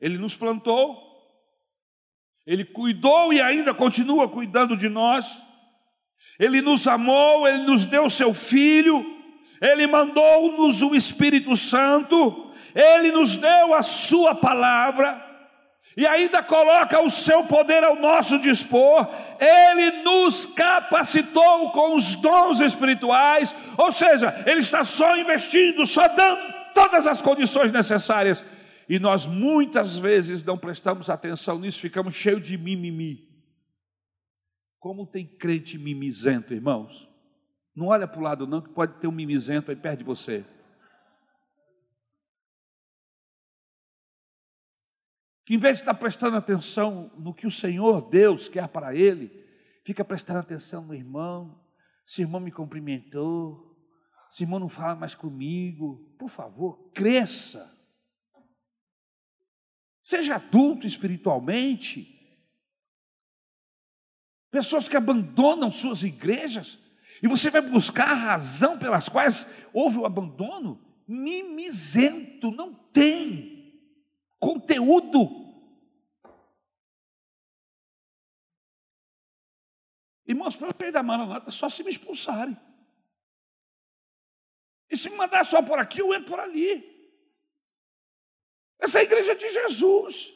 Ele 0.00 0.16
nos 0.16 0.34
plantou, 0.34 0.96
ele 2.46 2.64
cuidou 2.64 3.32
e 3.32 3.40
ainda 3.42 3.74
continua 3.74 4.28
cuidando 4.28 4.76
de 4.76 4.88
nós. 4.88 5.38
Ele 6.38 6.62
nos 6.62 6.86
amou, 6.86 7.46
ele 7.46 7.64
nos 7.64 7.84
deu 7.84 8.08
seu 8.08 8.32
filho 8.32 9.18
ele 9.60 9.86
mandou-nos 9.86 10.82
o 10.82 10.94
Espírito 10.94 11.56
Santo, 11.56 12.52
Ele 12.74 13.10
nos 13.10 13.36
deu 13.36 13.74
a 13.74 13.82
Sua 13.82 14.34
palavra, 14.34 15.27
e 15.98 16.06
ainda 16.06 16.44
coloca 16.44 17.02
o 17.02 17.10
seu 17.10 17.42
poder 17.42 17.82
ao 17.82 17.96
nosso 17.96 18.38
dispor, 18.38 19.08
Ele 19.40 20.04
nos 20.04 20.46
capacitou 20.46 21.72
com 21.72 21.96
os 21.96 22.14
dons 22.14 22.60
espirituais, 22.60 23.52
ou 23.76 23.90
seja, 23.90 24.32
Ele 24.46 24.60
está 24.60 24.84
só 24.84 25.16
investindo, 25.16 25.84
só 25.84 26.06
dando 26.06 26.54
todas 26.72 27.04
as 27.04 27.20
condições 27.20 27.72
necessárias, 27.72 28.44
e 28.88 29.00
nós 29.00 29.26
muitas 29.26 29.98
vezes 29.98 30.44
não 30.44 30.56
prestamos 30.56 31.10
atenção 31.10 31.58
nisso, 31.58 31.80
ficamos 31.80 32.14
cheios 32.14 32.46
de 32.46 32.56
mimimi. 32.56 33.28
Como 34.78 35.04
tem 35.04 35.26
crente 35.26 35.76
mimizento, 35.76 36.54
irmãos? 36.54 37.08
Não 37.74 37.86
olha 37.86 38.06
para 38.06 38.20
o 38.20 38.22
lado, 38.22 38.46
não, 38.46 38.62
que 38.62 38.68
pode 38.68 39.00
ter 39.00 39.08
um 39.08 39.12
mimizento 39.12 39.72
aí 39.72 39.76
perto 39.76 39.98
de 39.98 40.04
você. 40.04 40.44
Que 45.48 45.54
em 45.54 45.58
vez 45.58 45.78
de 45.78 45.82
estar 45.84 45.94
prestando 45.94 46.36
atenção 46.36 47.10
no 47.16 47.32
que 47.32 47.46
o 47.46 47.50
Senhor 47.50 48.10
Deus 48.10 48.50
quer 48.50 48.68
para 48.68 48.94
ele, 48.94 49.32
fica 49.82 50.04
prestando 50.04 50.40
atenção 50.40 50.84
no 50.84 50.94
irmão. 50.94 51.58
Se 52.04 52.20
o 52.20 52.24
irmão 52.24 52.38
me 52.38 52.52
cumprimentou, 52.52 53.74
se 54.30 54.42
o 54.42 54.44
irmão 54.44 54.60
não 54.60 54.68
fala 54.68 54.94
mais 54.94 55.14
comigo, 55.14 56.14
por 56.18 56.28
favor, 56.28 56.90
cresça. 56.92 57.66
Seja 60.02 60.34
adulto 60.34 60.86
espiritualmente. 60.86 62.14
Pessoas 64.50 64.86
que 64.86 64.98
abandonam 64.98 65.70
suas 65.70 66.02
igrejas 66.02 66.78
e 67.22 67.26
você 67.26 67.48
vai 67.48 67.62
buscar 67.62 68.10
a 68.10 68.14
razão 68.14 68.78
pelas 68.78 69.08
quais 69.08 69.66
houve 69.72 69.96
o 69.96 70.04
abandono? 70.04 70.78
Mimizento, 71.08 72.50
não 72.50 72.74
tem 72.74 73.57
conteúdo. 74.38 75.46
Irmãos, 80.26 80.56
para 80.56 80.68
eu 80.68 80.74
sair 80.78 80.92
da 80.92 81.02
Maranata 81.02 81.48
é 81.48 81.52
só 81.52 81.68
se 81.68 81.82
me 81.82 81.90
expulsarem. 81.90 82.56
E 84.90 84.96
se 84.96 85.10
me 85.10 85.16
mandar 85.16 85.44
só 85.44 85.62
por 85.62 85.78
aqui, 85.78 86.00
eu 86.00 86.14
entro 86.14 86.30
por 86.30 86.40
ali. 86.40 86.96
Essa 88.78 88.98
é 88.98 89.00
a 89.00 89.04
igreja 89.04 89.34
de 89.34 89.48
Jesus. 89.48 90.32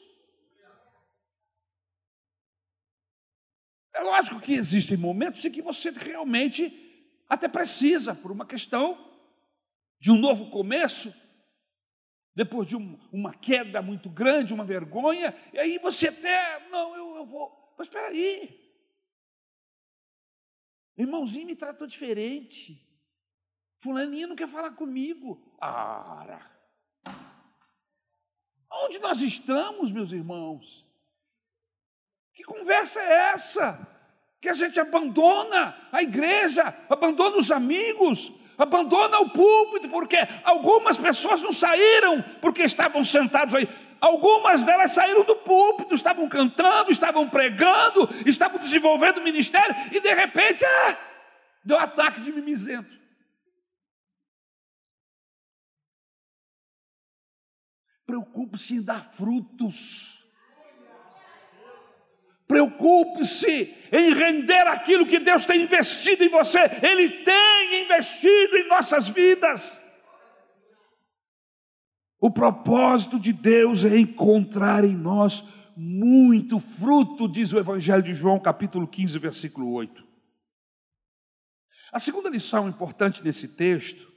É 3.95 4.01
lógico 4.01 4.41
que 4.41 4.55
existem 4.55 4.97
momentos 4.97 5.45
em 5.45 5.51
que 5.51 5.61
você 5.61 5.91
realmente 5.91 7.25
até 7.29 7.47
precisa, 7.47 8.15
por 8.15 8.33
uma 8.33 8.47
questão 8.47 9.11
de 9.99 10.11
um 10.11 10.19
novo 10.19 10.51
começo, 10.51 11.13
depois 12.35 12.67
de 12.67 12.77
um, 12.77 12.99
uma 13.13 13.35
queda 13.35 13.83
muito 13.83 14.09
grande, 14.09 14.55
uma 14.55 14.65
vergonha, 14.65 15.35
e 15.53 15.59
aí 15.59 15.79
você 15.79 16.09
até, 16.09 16.69
não, 16.71 16.97
eu, 16.97 17.17
eu 17.17 17.27
vou, 17.27 17.75
mas 17.77 17.87
espera 17.87 18.09
aí, 18.09 18.59
irmãozinho 20.97 21.47
me 21.47 21.57
tratou 21.57 21.87
diferente, 21.87 22.81
fulaninho 23.81 24.29
não 24.29 24.37
quer 24.37 24.49
falar 24.49 24.71
comigo, 24.73 25.57
ah, 25.61 26.51
onde 28.71 28.99
nós 28.99 29.21
estamos, 29.21 29.93
meus 29.93 30.13
irmãos? 30.13 30.87
Que 32.35 32.43
conversa 32.45 33.01
é 33.01 33.33
essa? 33.35 33.89
Que 34.41 34.49
a 34.49 34.55
gente 34.55 34.81
abandona 34.81 35.89
a 35.93 36.03
igreja, 36.03 36.63
abandona 36.89 37.37
os 37.37 37.51
amigos, 37.51 38.42
abandona 38.63 39.19
o 39.21 39.31
púlpito, 39.31 39.89
porque 39.89 40.17
algumas 40.45 40.97
pessoas 40.97 41.41
não 41.41 41.53
saíram 41.53 42.23
porque 42.41 42.63
estavam 42.63 43.05
sentados 43.05 43.55
aí. 43.55 43.69
Algumas 44.01 44.65
delas 44.65 44.91
saíram 44.91 45.23
do 45.25 45.37
púlpito, 45.37 45.95
estavam 45.95 46.29
cantando, 46.29 46.91
estavam 46.91 47.29
pregando, 47.29 48.09
estavam 48.27 48.59
desenvolvendo 48.59 49.19
o 49.19 49.23
ministério 49.23 49.75
e 49.93 50.01
de 50.01 50.13
repente, 50.13 50.65
ah, 50.65 50.99
deu 51.65 51.79
ataque 51.79 52.21
de 52.21 52.33
mimizento. 52.33 53.01
Preocupe-se 58.05 58.75
em 58.75 58.83
dar 58.83 59.05
frutos. 59.05 60.22
Preocupe-se 62.53 63.75
em 63.91 64.13
render 64.13 64.67
aquilo 64.67 65.07
que 65.07 65.19
Deus 65.19 65.47
tem 65.47 65.63
investido 65.63 66.23
em 66.23 66.29
você. 66.29 66.59
Ele 66.83 67.09
tem 67.25 67.83
investido 67.83 68.59
em 68.59 68.69
nossas 68.69 69.09
vidas. 69.09 69.81
O 72.21 72.31
propósito 72.31 73.19
de 73.19 73.33
Deus 73.33 73.87
é 73.87 73.97
encontrar 73.97 74.85
em 74.85 74.95
nós 74.95 75.43
muito 75.75 76.61
fruto, 76.61 77.27
diz 77.27 77.55
o 77.55 77.59
Evangelho 77.59 78.03
de 78.03 78.13
João, 78.13 78.39
capítulo 78.39 78.87
15, 78.87 79.19
versículo 79.19 79.73
8. 79.73 80.07
A 81.91 81.99
segunda 81.99 82.29
lição 82.29 82.69
importante 82.69 83.25
nesse 83.25 83.49
texto 83.49 84.13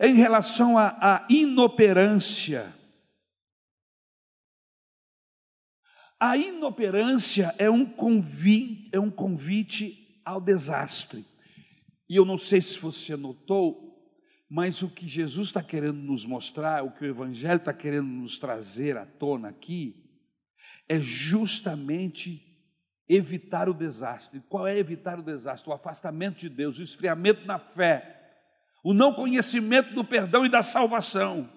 é 0.00 0.08
em 0.08 0.16
relação 0.16 0.76
à 0.76 1.24
inoperância 1.30 2.75
A 6.18 6.36
inoperância 6.36 7.54
é 7.58 7.68
um 7.68 7.84
convite, 7.84 8.88
é 8.92 8.98
um 8.98 9.10
convite 9.10 10.20
ao 10.24 10.40
desastre. 10.40 11.24
E 12.08 12.16
eu 12.16 12.24
não 12.24 12.38
sei 12.38 12.60
se 12.60 12.78
você 12.78 13.16
notou, 13.16 13.86
mas 14.48 14.82
o 14.82 14.88
que 14.88 15.06
Jesus 15.06 15.48
está 15.48 15.62
querendo 15.62 15.98
nos 15.98 16.24
mostrar, 16.24 16.84
o 16.84 16.90
que 16.90 17.04
o 17.04 17.08
Evangelho 17.08 17.58
está 17.58 17.72
querendo 17.72 18.06
nos 18.06 18.38
trazer 18.38 18.96
à 18.96 19.04
tona 19.04 19.48
aqui, 19.48 20.04
é 20.88 20.98
justamente 20.98 22.42
evitar 23.08 23.68
o 23.68 23.74
desastre. 23.74 24.40
Qual 24.48 24.66
é 24.66 24.78
evitar 24.78 25.18
o 25.18 25.22
desastre? 25.22 25.68
O 25.68 25.74
afastamento 25.74 26.38
de 26.38 26.48
Deus, 26.48 26.78
o 26.78 26.82
esfriamento 26.82 27.44
na 27.44 27.58
fé, 27.58 28.16
o 28.82 28.94
não 28.94 29.12
conhecimento 29.12 29.92
do 29.94 30.04
perdão 30.04 30.46
e 30.46 30.48
da 30.48 30.62
salvação. 30.62 31.50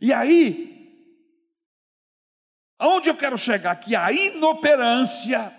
E 0.00 0.12
aí, 0.12 0.71
Aonde 2.82 3.08
eu 3.08 3.14
quero 3.14 3.38
chegar? 3.38 3.76
Que 3.76 3.94
a 3.94 4.10
inoperância, 4.10 5.56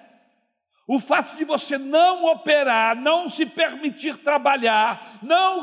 o 0.85 0.99
fato 0.99 1.37
de 1.37 1.45
você 1.45 1.77
não 1.77 2.25
operar, 2.25 2.97
não 2.97 3.29
se 3.29 3.45
permitir 3.45 4.17
trabalhar, 4.17 5.19
não 5.21 5.61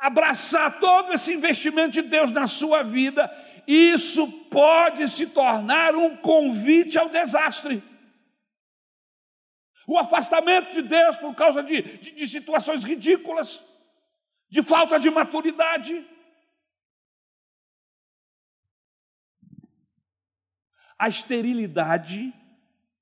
abraçar 0.00 0.80
todo 0.80 1.12
esse 1.12 1.34
investimento 1.34 1.90
de 1.90 2.00
Deus 2.00 2.30
na 2.30 2.46
sua 2.46 2.82
vida, 2.82 3.30
isso 3.66 4.26
pode 4.48 5.06
se 5.10 5.26
tornar 5.26 5.94
um 5.94 6.16
convite 6.16 6.98
ao 6.98 7.10
desastre. 7.10 7.82
O 9.86 9.98
afastamento 9.98 10.72
de 10.72 10.80
Deus 10.80 11.18
por 11.18 11.34
causa 11.34 11.62
de, 11.62 11.82
de, 11.82 12.12
de 12.12 12.26
situações 12.26 12.82
ridículas, 12.82 13.62
de 14.48 14.62
falta 14.62 14.98
de 14.98 15.10
maturidade. 15.10 16.02
A 21.00 21.08
esterilidade 21.08 22.30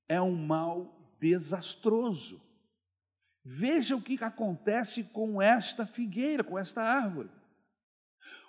é 0.07 0.21
um 0.21 0.33
mal 0.33 1.17
desastroso. 1.19 2.41
Veja 3.43 3.93
o 3.93 4.01
que 4.01 4.17
acontece 4.23 5.03
com 5.03 5.41
esta 5.41 5.85
figueira, 5.85 6.41
com 6.41 6.57
esta 6.57 6.81
árvore. 6.81 7.29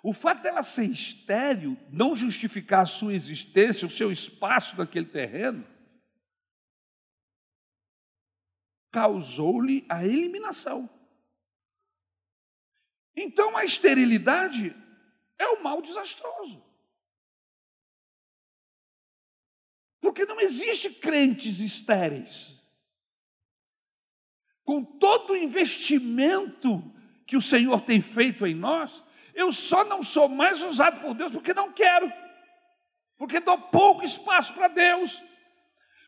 O 0.01 0.13
fato 0.13 0.41
dela 0.41 0.63
ser 0.63 0.85
estéril 0.85 1.77
não 1.91 2.15
justificar 2.15 2.83
a 2.83 2.85
sua 2.85 3.13
existência, 3.13 3.85
o 3.85 3.89
seu 3.89 4.09
espaço 4.09 4.77
naquele 4.77 5.07
terreno, 5.07 5.67
causou-lhe 8.89 9.85
a 9.89 10.05
eliminação. 10.05 10.89
Então 13.17 13.57
a 13.57 13.65
esterilidade 13.65 14.73
é 15.37 15.49
um 15.49 15.61
mal 15.61 15.81
desastroso. 15.81 16.70
Porque 20.01 20.25
não 20.25 20.39
existe 20.41 20.89
crentes 20.89 21.59
estéreis. 21.59 22.59
Com 24.63 24.83
todo 24.83 25.33
o 25.33 25.37
investimento 25.37 26.83
que 27.27 27.37
o 27.37 27.41
Senhor 27.41 27.81
tem 27.81 28.01
feito 28.01 28.45
em 28.45 28.55
nós, 28.55 29.03
eu 29.33 29.51
só 29.51 29.83
não 29.85 30.01
sou 30.03 30.27
mais 30.27 30.63
usado 30.63 31.01
por 31.01 31.13
Deus 31.13 31.31
porque 31.31 31.53
não 31.53 31.71
quero, 31.71 32.11
porque 33.17 33.39
dou 33.39 33.57
pouco 33.57 34.03
espaço 34.03 34.53
para 34.53 34.67
Deus, 34.67 35.21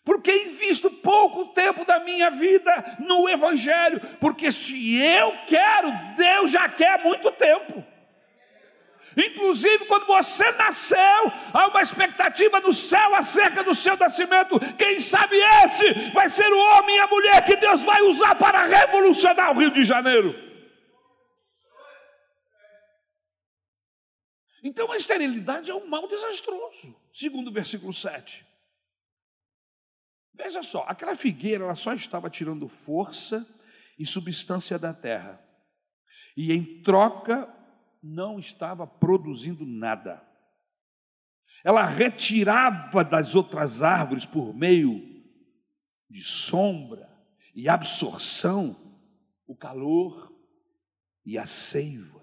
porque 0.03 0.32
invisto 0.45 0.89
pouco 0.89 1.53
tempo 1.53 1.86
da 1.86 1.99
minha 1.99 2.29
vida 2.29 2.97
no 2.99 3.29
Evangelho, 3.29 4.01
porque 4.19 4.51
se 4.51 4.95
eu 4.97 5.34
quero, 5.47 5.91
Deus 6.17 6.51
já 6.51 6.67
quer 6.67 7.01
muito 7.03 7.32
tempo. 7.32 7.92
Inclusive, 9.15 9.85
quando 9.85 10.07
você 10.07 10.51
nasceu, 10.53 11.31
há 11.53 11.67
uma 11.67 11.81
expectativa 11.81 12.59
no 12.59 12.71
céu 12.71 13.15
acerca 13.15 13.63
do 13.63 13.75
seu 13.75 13.95
nascimento. 13.97 14.59
Quem 14.75 14.99
sabe 14.99 15.35
esse 15.63 16.11
vai 16.11 16.27
ser 16.27 16.51
o 16.51 16.57
homem 16.57 16.95
e 16.95 16.99
a 16.99 17.07
mulher 17.07 17.43
que 17.43 17.55
Deus 17.55 17.83
vai 17.83 18.01
usar 18.01 18.35
para 18.35 18.63
revolucionar 18.63 19.51
o 19.51 19.59
Rio 19.59 19.71
de 19.71 19.83
Janeiro. 19.83 20.33
Então, 24.63 24.91
a 24.91 24.95
esterilidade 24.95 25.69
é 25.69 25.75
um 25.75 25.87
mal 25.87 26.07
desastroso, 26.07 26.95
segundo 27.11 27.49
o 27.49 27.53
versículo 27.53 27.93
7. 27.93 28.45
Veja 30.33 30.63
só, 30.63 30.85
aquela 30.87 31.15
figueira 31.15 31.65
ela 31.65 31.75
só 31.75 31.93
estava 31.93 32.29
tirando 32.29 32.67
força 32.67 33.45
e 33.99 34.05
substância 34.05 34.79
da 34.79 34.93
terra. 34.93 35.39
E 36.35 36.51
em 36.51 36.81
troca, 36.81 37.47
não 38.03 38.37
estava 38.37 38.85
produzindo 38.85 39.65
nada. 39.65 40.21
Ela 41.63 41.85
retirava 41.85 43.03
das 43.03 43.33
outras 43.33 43.81
árvores 43.81 44.25
por 44.25 44.53
meio 44.53 45.01
de 46.09 46.21
sombra 46.21 47.09
e 47.55 47.69
absorção 47.69 48.75
o 49.47 49.55
calor 49.55 50.33
e 51.25 51.37
a 51.37 51.45
seiva. 51.45 52.21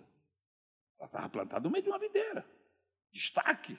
Ela 0.99 1.07
estava 1.07 1.29
plantada 1.31 1.63
no 1.63 1.71
meio 1.71 1.83
de 1.83 1.89
uma 1.89 1.99
videira, 1.99 2.45
destaque. 3.11 3.79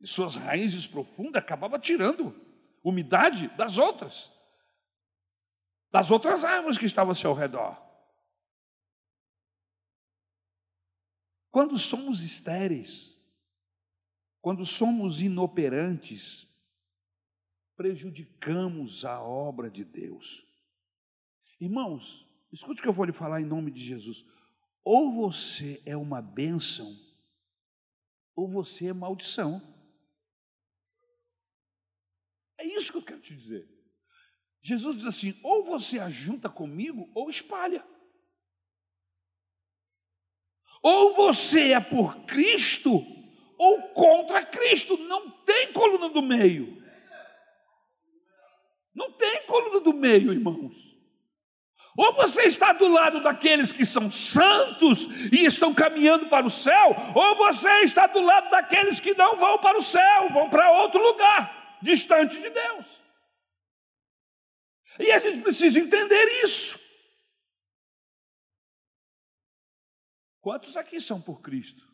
E 0.00 0.06
suas 0.06 0.34
raízes 0.34 0.86
profundas 0.86 1.42
acabavam 1.42 1.78
tirando 1.78 2.34
umidade 2.82 3.48
das 3.56 3.78
outras, 3.78 4.32
das 5.90 6.10
outras 6.10 6.44
árvores 6.44 6.78
que 6.78 6.86
estavam 6.86 7.12
ao 7.12 7.14
seu 7.14 7.32
redor. 7.32 7.87
Quando 11.50 11.78
somos 11.78 12.22
estéreis, 12.22 13.16
quando 14.40 14.64
somos 14.64 15.20
inoperantes, 15.20 16.46
prejudicamos 17.76 19.04
a 19.04 19.20
obra 19.20 19.70
de 19.70 19.84
Deus. 19.84 20.44
Irmãos, 21.60 22.26
escute 22.52 22.80
o 22.80 22.82
que 22.82 22.88
eu 22.88 22.92
vou 22.92 23.04
lhe 23.04 23.12
falar 23.12 23.40
em 23.40 23.46
nome 23.46 23.70
de 23.70 23.82
Jesus. 23.82 24.24
Ou 24.84 25.12
você 25.12 25.82
é 25.84 25.96
uma 25.96 26.22
bênção, 26.22 26.96
ou 28.34 28.48
você 28.48 28.86
é 28.86 28.92
maldição. 28.92 29.60
É 32.56 32.64
isso 32.64 32.92
que 32.92 32.98
eu 32.98 33.02
quero 33.02 33.20
te 33.20 33.34
dizer. 33.34 33.68
Jesus 34.60 34.96
diz 34.96 35.06
assim: 35.06 35.38
ou 35.42 35.64
você 35.64 35.98
ajunta 35.98 36.48
comigo, 36.48 37.10
ou 37.14 37.30
espalha. 37.30 37.86
Ou 40.82 41.14
você 41.14 41.72
é 41.72 41.80
por 41.80 42.16
Cristo 42.24 43.04
ou 43.58 43.82
contra 43.88 44.44
Cristo, 44.44 44.96
não 44.96 45.30
tem 45.30 45.72
coluna 45.72 46.08
do 46.08 46.22
meio. 46.22 46.78
Não 48.94 49.12
tem 49.12 49.42
coluna 49.42 49.80
do 49.80 49.92
meio, 49.92 50.32
irmãos. 50.32 50.74
Ou 51.96 52.12
você 52.12 52.44
está 52.44 52.72
do 52.72 52.86
lado 52.86 53.20
daqueles 53.20 53.72
que 53.72 53.84
são 53.84 54.08
santos 54.08 55.08
e 55.32 55.44
estão 55.44 55.74
caminhando 55.74 56.28
para 56.28 56.46
o 56.46 56.50
céu, 56.50 56.96
ou 57.12 57.34
você 57.34 57.68
está 57.80 58.06
do 58.06 58.20
lado 58.20 58.50
daqueles 58.50 59.00
que 59.00 59.14
não 59.14 59.36
vão 59.36 59.58
para 59.58 59.76
o 59.76 59.82
céu, 59.82 60.28
vão 60.32 60.48
para 60.48 60.70
outro 60.70 61.02
lugar, 61.02 61.78
distante 61.82 62.40
de 62.40 62.50
Deus. 62.50 63.02
E 65.00 65.10
a 65.10 65.18
gente 65.18 65.40
precisa 65.42 65.80
entender 65.80 66.24
isso. 66.44 66.87
Quantos 70.48 70.78
aqui 70.78 70.98
são 70.98 71.20
por 71.20 71.42
Cristo? 71.42 71.86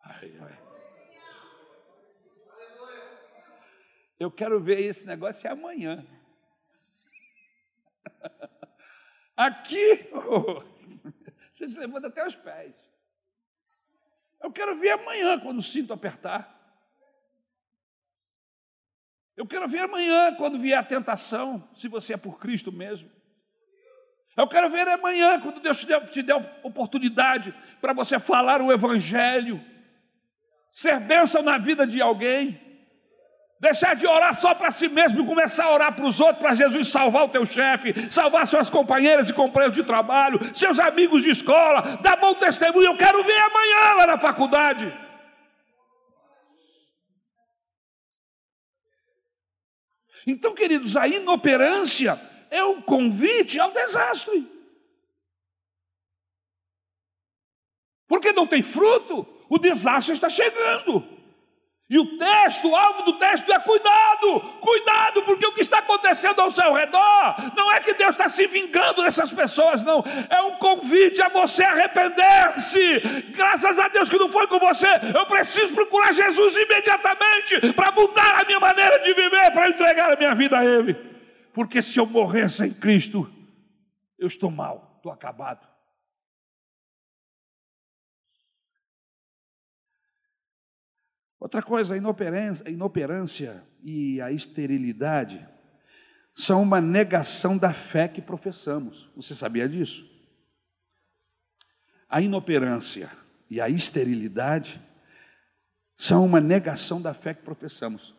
Ai, 0.00 0.34
ai. 0.40 0.58
Eu 4.18 4.30
quero 4.30 4.58
ver 4.58 4.80
esse 4.80 5.06
negócio 5.06 5.52
amanhã. 5.52 6.02
Aqui, 9.36 10.08
você 11.52 11.68
te 11.68 11.76
levanta 11.76 12.06
até 12.06 12.26
os 12.26 12.34
pés. 12.34 12.74
Eu 14.40 14.50
quero 14.50 14.74
ver 14.74 14.92
amanhã, 14.92 15.38
quando 15.38 15.58
o 15.58 15.62
cinto 15.62 15.92
apertar. 15.92 16.48
Eu 19.36 19.46
quero 19.46 19.68
ver 19.68 19.80
amanhã, 19.80 20.34
quando 20.36 20.58
vier 20.58 20.78
a 20.78 20.82
tentação, 20.82 21.68
se 21.74 21.88
você 21.88 22.14
é 22.14 22.16
por 22.16 22.40
Cristo 22.40 22.72
mesmo. 22.72 23.10
Eu 24.36 24.46
quero 24.46 24.70
ver 24.70 24.88
amanhã, 24.88 25.38
quando 25.40 25.60
Deus 25.60 25.78
te 25.78 25.86
der, 25.86 26.00
te 26.08 26.22
der 26.22 26.36
oportunidade 26.62 27.54
para 27.80 27.92
você 27.92 28.18
falar 28.18 28.62
o 28.62 28.72
Evangelho, 28.72 29.62
ser 30.70 30.98
bênção 31.00 31.42
na 31.42 31.58
vida 31.58 31.86
de 31.86 32.00
alguém. 32.00 32.60
Deixar 33.60 33.94
de 33.94 34.04
orar 34.06 34.34
só 34.34 34.54
para 34.56 34.72
si 34.72 34.88
mesmo 34.88 35.22
e 35.22 35.26
começar 35.26 35.66
a 35.66 35.72
orar 35.72 35.94
para 35.94 36.04
os 36.04 36.20
outros, 36.20 36.40
para 36.40 36.52
Jesus 36.52 36.88
salvar 36.88 37.26
o 37.26 37.28
teu 37.28 37.46
chefe, 37.46 37.94
salvar 38.10 38.44
suas 38.44 38.68
companheiras 38.68 39.30
e 39.30 39.32
companheiros 39.32 39.76
de 39.76 39.84
trabalho, 39.84 40.40
seus 40.52 40.80
amigos 40.80 41.22
de 41.22 41.30
escola, 41.30 41.82
dar 42.02 42.16
bom 42.16 42.34
testemunho. 42.34 42.86
Eu 42.86 42.96
quero 42.96 43.22
ver 43.22 43.38
amanhã 43.38 43.94
lá 43.98 44.06
na 44.08 44.18
faculdade. 44.18 44.92
Então, 50.26 50.54
queridos, 50.54 50.96
a 50.96 51.06
inoperância 51.06 52.18
é 52.52 52.62
um 52.62 52.82
convite 52.82 53.58
ao 53.58 53.72
desastre. 53.72 54.46
Porque 58.06 58.30
não 58.30 58.46
tem 58.46 58.62
fruto, 58.62 59.26
o 59.48 59.58
desastre 59.58 60.12
está 60.12 60.28
chegando. 60.28 61.02
E 61.88 61.98
o 61.98 62.16
texto, 62.16 62.68
o 62.68 62.76
alvo 62.76 63.02
do 63.02 63.18
texto 63.18 63.50
é 63.52 63.58
cuidado, 63.58 64.40
cuidado, 64.60 65.22
porque 65.22 65.46
o 65.46 65.52
que 65.52 65.60
está 65.60 65.78
acontecendo 65.78 66.40
ao 66.40 66.50
seu 66.50 66.72
redor 66.72 67.36
não 67.56 67.70
é 67.72 67.80
que 67.80 67.92
Deus 67.94 68.10
está 68.10 68.28
se 68.28 68.46
vingando 68.46 69.02
dessas 69.02 69.32
pessoas, 69.32 69.82
não, 69.82 70.02
é 70.30 70.40
um 70.42 70.56
convite 70.56 71.22
a 71.22 71.28
você 71.28 71.64
arrepender-se. 71.64 73.00
Graças 73.34 73.78
a 73.78 73.88
Deus 73.88 74.08
que 74.08 74.18
não 74.18 74.30
foi 74.30 74.46
com 74.46 74.58
você, 74.58 74.88
eu 75.14 75.26
preciso 75.26 75.74
procurar 75.74 76.12
Jesus 76.12 76.56
imediatamente 76.56 77.72
para 77.74 77.92
mudar 77.92 78.40
a 78.40 78.44
minha 78.44 78.60
maneira 78.60 78.98
de 79.00 79.12
viver, 79.12 79.50
para 79.52 79.68
entregar 79.68 80.12
a 80.12 80.16
minha 80.16 80.34
vida 80.34 80.58
a 80.58 80.64
Ele, 80.64 81.11
porque 81.52 81.82
se 81.82 81.98
eu 81.98 82.06
morrer 82.06 82.50
sem 82.50 82.72
Cristo, 82.72 83.30
eu 84.18 84.26
estou 84.26 84.50
mal, 84.50 84.94
estou 84.96 85.12
acabado. 85.12 85.66
Outra 91.38 91.60
coisa, 91.60 91.94
a 91.94 91.96
inoperância, 91.96 92.68
a 92.68 92.70
inoperância 92.70 93.66
e 93.82 94.20
a 94.20 94.30
esterilidade 94.30 95.44
são 96.34 96.62
uma 96.62 96.80
negação 96.80 97.58
da 97.58 97.72
fé 97.72 98.06
que 98.06 98.22
professamos. 98.22 99.10
Você 99.16 99.34
sabia 99.34 99.68
disso? 99.68 100.08
A 102.08 102.20
inoperância 102.20 103.10
e 103.50 103.60
a 103.60 103.68
esterilidade 103.68 104.80
são 105.96 106.24
uma 106.24 106.40
negação 106.40 107.02
da 107.02 107.12
fé 107.12 107.34
que 107.34 107.42
professamos. 107.42 108.14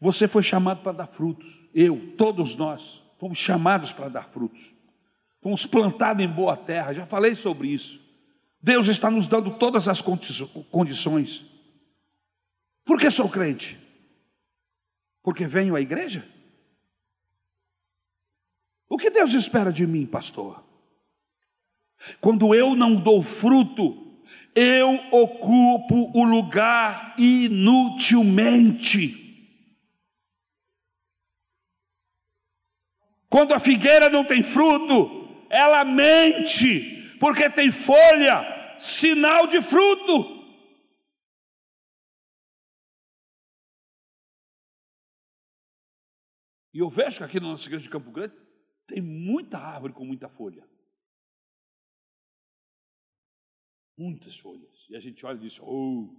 Você 0.00 0.26
foi 0.26 0.42
chamado 0.42 0.82
para 0.82 0.92
dar 0.92 1.06
frutos. 1.06 1.60
Eu, 1.74 2.14
todos 2.16 2.56
nós, 2.56 3.02
fomos 3.18 3.36
chamados 3.36 3.92
para 3.92 4.08
dar 4.08 4.30
frutos. 4.30 4.72
Fomos 5.42 5.66
plantados 5.66 6.24
em 6.24 6.28
boa 6.28 6.56
terra. 6.56 6.92
Já 6.92 7.06
falei 7.06 7.34
sobre 7.34 7.68
isso. 7.68 8.00
Deus 8.62 8.88
está 8.88 9.10
nos 9.10 9.26
dando 9.26 9.58
todas 9.58 9.88
as 9.88 10.02
condições. 10.70 11.44
Por 12.84 12.98
que 12.98 13.10
sou 13.10 13.28
crente? 13.28 13.78
Porque 15.22 15.46
venho 15.46 15.76
à 15.76 15.80
igreja? 15.80 16.26
O 18.88 18.96
que 18.96 19.10
Deus 19.10 19.34
espera 19.34 19.72
de 19.72 19.86
mim, 19.86 20.06
pastor? 20.06 20.64
Quando 22.20 22.54
eu 22.54 22.74
não 22.74 22.96
dou 22.96 23.22
fruto, 23.22 24.22
eu 24.54 24.98
ocupo 25.12 26.10
o 26.14 26.24
lugar 26.24 27.14
inutilmente. 27.18 29.19
Quando 33.30 33.54
a 33.54 33.60
figueira 33.60 34.10
não 34.10 34.26
tem 34.26 34.42
fruto, 34.42 35.46
ela 35.48 35.84
mente, 35.84 37.16
porque 37.20 37.48
tem 37.48 37.70
folha, 37.70 38.76
sinal 38.76 39.46
de 39.46 39.62
fruto. 39.62 40.40
E 46.74 46.78
eu 46.78 46.88
vejo 46.88 47.18
que 47.18 47.22
aqui 47.22 47.38
na 47.38 47.48
nossa 47.48 47.68
igreja 47.68 47.84
de 47.84 47.90
Campo 47.90 48.10
Grande 48.10 48.34
tem 48.84 49.00
muita 49.00 49.58
árvore 49.58 49.92
com 49.92 50.04
muita 50.04 50.28
folha. 50.28 50.68
Muitas 53.96 54.36
folhas. 54.36 54.86
E 54.88 54.96
a 54.96 55.00
gente 55.00 55.24
olha 55.24 55.36
e 55.36 55.42
diz: 55.42 55.60
Oh, 55.60 56.16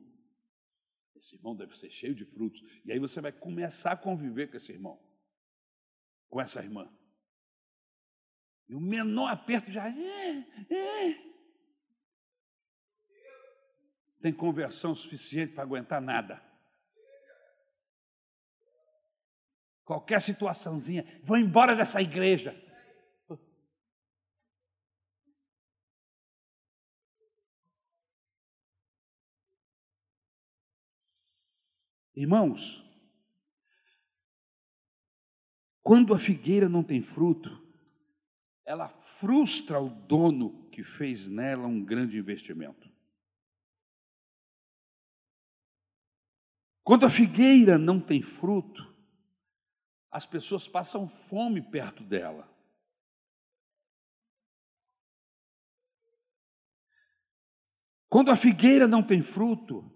esse 1.15 1.35
irmão 1.35 1.55
deve 1.57 1.77
ser 1.77 1.89
cheio 1.89 2.15
de 2.15 2.23
frutos. 2.23 2.61
E 2.85 2.91
aí 2.91 2.99
você 2.99 3.19
vai 3.19 3.33
começar 3.33 3.91
a 3.93 3.97
conviver 3.97 4.49
com 4.49 4.55
esse 4.55 4.71
irmão, 4.71 4.97
com 6.29 6.39
essa 6.39 6.61
irmã. 6.61 6.89
E 8.71 8.75
o 8.75 8.81
menor 8.81 9.27
aperto 9.29 9.69
já. 9.71 9.87
É, 9.87 10.37
é. 10.73 11.31
Tem 14.19 14.33
conversão 14.33 14.95
suficiente 14.95 15.53
para 15.53 15.63
aguentar 15.63 16.01
nada. 16.01 16.51
qualquer 19.91 20.21
situaçãozinha, 20.21 21.05
vou 21.21 21.37
embora 21.37 21.75
dessa 21.75 22.01
igreja. 22.01 22.55
Irmãos, 32.15 32.81
quando 35.81 36.13
a 36.13 36.19
figueira 36.19 36.69
não 36.69 36.83
tem 36.83 37.01
fruto, 37.01 37.49
ela 38.65 38.89
frustra 38.89 39.79
o 39.79 39.89
dono 39.89 40.69
que 40.69 40.83
fez 40.83 41.27
nela 41.27 41.67
um 41.67 41.83
grande 41.83 42.17
investimento. 42.17 42.89
Quando 46.83 47.05
a 47.05 47.09
figueira 47.09 47.77
não 47.77 47.99
tem 47.99 48.21
fruto, 48.21 48.91
as 50.09 50.25
pessoas 50.25 50.67
passam 50.67 51.07
fome 51.07 51.61
perto 51.61 52.03
dela. 52.03 52.49
Quando 58.09 58.29
a 58.29 58.35
figueira 58.35 58.89
não 58.89 59.01
tem 59.01 59.21
fruto, 59.21 59.89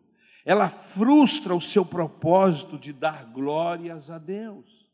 ela 0.45 0.69
frustra 0.69 1.53
o 1.53 1.59
seu 1.59 1.85
propósito 1.85 2.77
de 2.77 2.93
dar 2.93 3.25
glórias 3.25 4.09
a 4.09 4.17
Deus. 4.17 4.84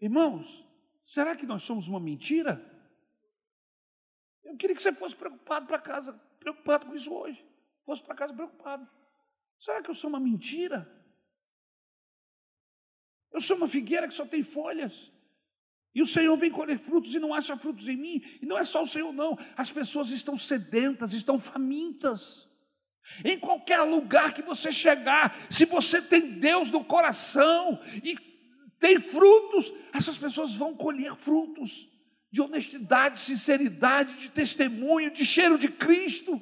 Irmãos, 0.00 0.64
será 1.04 1.34
que 1.34 1.46
nós 1.46 1.62
somos 1.62 1.88
uma 1.88 1.98
mentira? 1.98 2.64
Eu 4.44 4.56
queria 4.56 4.74
que 4.74 4.82
você 4.82 4.92
fosse 4.92 5.14
preocupado 5.14 5.66
para 5.66 5.78
casa, 5.78 6.12
preocupado 6.38 6.86
com 6.86 6.94
isso 6.94 7.12
hoje. 7.12 7.44
Fosse 7.84 8.02
para 8.02 8.14
casa 8.14 8.32
preocupado. 8.32 8.88
Será 9.58 9.82
que 9.82 9.90
eu 9.90 9.94
sou 9.94 10.08
uma 10.08 10.20
mentira? 10.20 10.88
Eu 13.32 13.40
sou 13.40 13.56
uma 13.56 13.68
figueira 13.68 14.08
que 14.08 14.14
só 14.14 14.26
tem 14.26 14.42
folhas. 14.42 15.12
E 15.94 16.02
o 16.02 16.06
Senhor 16.06 16.36
vem 16.36 16.50
colher 16.50 16.78
frutos 16.78 17.14
e 17.14 17.18
não 17.18 17.34
acha 17.34 17.56
frutos 17.56 17.88
em 17.88 17.96
mim. 17.96 18.22
E 18.40 18.46
não 18.46 18.56
é 18.56 18.64
só 18.64 18.82
o 18.82 18.86
Senhor, 18.86 19.12
não. 19.12 19.36
As 19.56 19.70
pessoas 19.70 20.10
estão 20.10 20.38
sedentas, 20.38 21.12
estão 21.12 21.38
famintas. 21.40 22.48
Em 23.24 23.38
qualquer 23.38 23.80
lugar 23.82 24.34
que 24.34 24.42
você 24.42 24.70
chegar, 24.70 25.34
se 25.50 25.64
você 25.64 26.00
tem 26.00 26.38
Deus 26.38 26.70
no 26.70 26.84
coração 26.84 27.80
e 28.04 28.16
tem 28.78 28.98
frutos, 28.98 29.72
essas 29.92 30.16
pessoas 30.16 30.54
vão 30.54 30.74
colher 30.74 31.14
frutos 31.14 31.88
de 32.30 32.40
honestidade, 32.40 33.20
sinceridade, 33.20 34.14
de 34.16 34.30
testemunho, 34.30 35.10
de 35.10 35.24
cheiro 35.24 35.58
de 35.58 35.68
Cristo. 35.68 36.40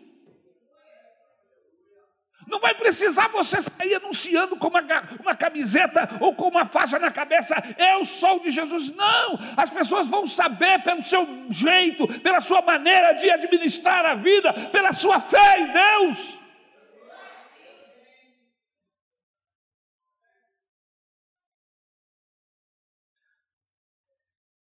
Não 2.47 2.61
vai 2.61 2.74
precisar 2.74 3.28
você 3.28 3.61
sair 3.61 3.95
anunciando 3.97 4.57
com 4.57 4.68
uma, 4.68 4.80
uma 5.20 5.34
camiseta 5.34 6.09
ou 6.20 6.34
com 6.34 6.49
uma 6.49 6.64
faixa 6.64 6.99
na 6.99 7.11
cabeça, 7.11 7.57
eu 7.76 8.05
sou 8.05 8.39
de 8.41 8.51
Jesus. 8.51 8.95
Não! 8.95 9.39
As 9.57 9.70
pessoas 9.70 10.07
vão 10.07 10.26
saber 10.26 10.80
pelo 10.84 11.03
seu 11.03 11.26
jeito, 11.51 12.07
pela 12.20 12.41
sua 12.41 12.62
maneira 12.62 13.14
de 13.14 13.28
administrar 13.30 14.07
a 14.07 14.14
vida, 14.14 14.53
pela 14.70 14.93
sua 14.93 15.18
fé 15.18 15.61
em 15.61 15.72
Deus. 15.72 16.39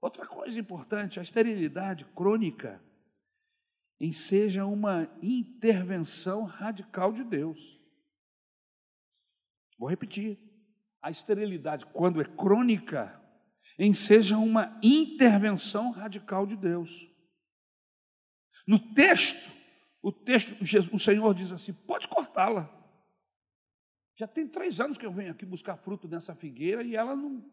Outra 0.00 0.26
coisa 0.26 0.58
importante, 0.58 1.18
a 1.18 1.22
esterilidade 1.22 2.04
crônica 2.06 2.82
enseja 4.00 4.64
uma 4.64 5.10
intervenção 5.20 6.44
radical 6.44 7.12
de 7.12 7.24
Deus. 7.24 7.80
Vou 9.76 9.88
repetir. 9.88 10.38
A 11.00 11.10
esterilidade, 11.10 11.86
quando 11.86 12.20
é 12.20 12.24
crônica, 12.24 13.22
enseja 13.78 14.36
uma 14.36 14.78
intervenção 14.82 15.92
radical 15.92 16.44
de 16.44 16.56
Deus. 16.56 17.08
No 18.66 18.78
texto, 18.94 19.50
o 20.02 20.10
texto, 20.12 20.56
o 20.92 20.98
Senhor 20.98 21.32
diz 21.34 21.52
assim: 21.52 21.72
pode 21.72 22.08
cortá-la. 22.08 22.68
Já 24.16 24.26
tem 24.26 24.48
três 24.48 24.80
anos 24.80 24.98
que 24.98 25.06
eu 25.06 25.12
venho 25.12 25.30
aqui 25.30 25.46
buscar 25.46 25.76
fruto 25.76 26.08
nessa 26.08 26.34
figueira 26.34 26.82
e 26.82 26.96
ela 26.96 27.14
não. 27.14 27.48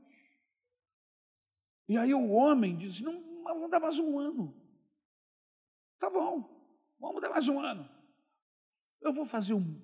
E 1.88 1.98
aí 1.98 2.14
o 2.14 2.30
homem 2.32 2.76
diz: 2.76 3.02
não, 3.02 3.44
vamos 3.44 3.70
dar 3.70 3.80
mais 3.80 4.00
um 4.00 4.18
ano. 4.18 4.56
Tá 6.00 6.10
bom, 6.10 6.50
vamos 7.00 7.22
dar 7.22 7.30
mais 7.30 7.48
um 7.48 7.60
ano. 7.60 7.90
Eu 9.02 9.14
vou 9.14 9.26
fazer 9.26 9.54
um 9.54 9.80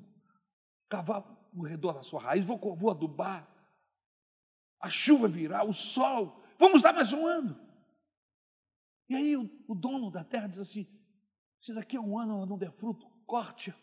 cavalo 0.89 1.38
no 1.54 1.64
redor 1.64 1.93
da 1.93 2.04
sua 2.04 2.22
raiz, 2.22 2.45
vou, 2.45 2.58
vou 2.76 2.91
adubar. 2.91 3.47
A 4.80 4.89
chuva 4.89 5.28
virá, 5.28 5.64
o 5.64 5.72
sol, 5.72 6.43
vamos 6.58 6.82
dar 6.82 6.91
mais 6.91 7.14
um 7.14 7.26
ano. 7.28 7.60
E 9.08 9.16
aí 9.16 9.38
o, 9.38 9.43
o 9.68 9.76
dono 9.76 10.10
da 10.10 10.24
terra 10.24 10.47
diz 10.47 10.60
assim: 10.60 10.88
se 11.60 11.74
daqui 11.74 11.97
a 11.97 12.02
um 12.02 12.18
ano 12.18 12.45
não 12.45 12.58
der 12.58 12.72
fruto, 12.72 13.08
corte. 13.26 13.74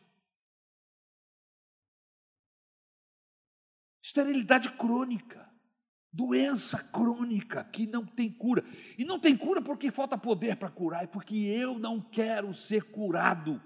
Esterilidade 4.03 4.71
crônica 4.77 5.48
doença 6.13 6.83
crônica 6.93 7.65
que 7.65 7.87
não 7.87 8.05
tem 8.05 8.31
cura. 8.31 8.65
E 8.97 9.05
não 9.05 9.19
tem 9.19 9.37
cura 9.37 9.63
porque 9.63 9.91
falta 9.91 10.17
poder 10.17 10.57
para 10.57 10.71
curar, 10.71 11.05
é 11.05 11.07
porque 11.07 11.37
eu 11.37 11.79
não 11.79 12.01
quero 12.01 12.53
ser 12.55 12.85
curado. 12.91 13.63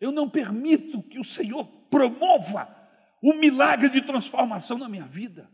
Eu 0.00 0.10
não 0.10 0.28
permito 0.28 1.02
que 1.02 1.18
o 1.18 1.24
Senhor 1.24 1.64
promova 1.88 2.76
o 3.22 3.32
milagre 3.34 3.88
de 3.88 4.02
transformação 4.02 4.76
na 4.76 4.88
minha 4.88 5.06
vida. 5.06 5.48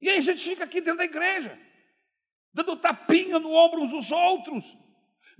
E 0.00 0.08
aí 0.08 0.18
a 0.18 0.20
gente 0.20 0.42
fica 0.42 0.64
aqui 0.64 0.80
dentro 0.80 0.98
da 0.98 1.04
igreja, 1.04 1.58
dando 2.52 2.76
tapinha 2.76 3.38
no 3.38 3.50
ombro 3.50 3.82
uns 3.82 3.92
dos 3.92 4.12
outros, 4.12 4.76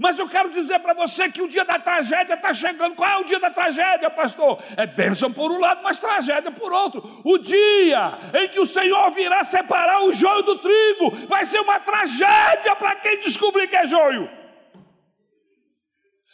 mas 0.01 0.19
eu 0.19 0.27
quero 0.27 0.49
dizer 0.49 0.79
para 0.79 0.95
você 0.95 1.31
que 1.31 1.43
o 1.43 1.47
dia 1.47 1.63
da 1.63 1.79
tragédia 1.79 2.33
está 2.33 2.55
chegando. 2.55 2.95
Qual 2.95 3.07
é 3.07 3.19
o 3.19 3.25
dia 3.25 3.39
da 3.39 3.51
tragédia, 3.51 4.09
pastor? 4.09 4.59
É 4.75 4.87
bênção 4.87 5.31
por 5.31 5.53
um 5.53 5.59
lado, 5.61 5.83
mas 5.83 5.99
tragédia 5.99 6.51
por 6.51 6.73
outro. 6.73 7.21
O 7.23 7.37
dia 7.37 8.19
em 8.33 8.49
que 8.49 8.59
o 8.59 8.65
Senhor 8.65 9.11
virá 9.11 9.45
separar 9.45 10.01
o 10.05 10.11
joio 10.11 10.43
do 10.43 10.59
trigo 10.59 11.11
vai 11.29 11.45
ser 11.45 11.61
uma 11.61 11.79
tragédia 11.79 12.75
para 12.77 12.97
quem 12.97 13.21
descobrir 13.21 13.69
que 13.69 13.77
é 13.77 13.85
joio. 13.85 14.31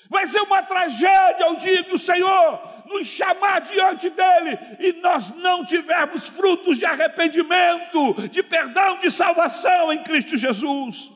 Vai 0.08 0.26
ser 0.28 0.42
uma 0.42 0.62
tragédia 0.62 1.48
o 1.48 1.56
dia 1.56 1.82
que 1.82 1.94
o 1.94 1.98
Senhor 1.98 2.60
nos 2.86 3.08
chamar 3.08 3.62
diante 3.62 4.08
dele 4.08 4.60
e 4.78 4.92
nós 5.02 5.34
não 5.38 5.64
tivermos 5.64 6.28
frutos 6.28 6.78
de 6.78 6.84
arrependimento, 6.84 8.28
de 8.28 8.44
perdão, 8.44 8.98
de 8.98 9.10
salvação 9.10 9.92
em 9.92 10.04
Cristo 10.04 10.36
Jesus. 10.36 11.15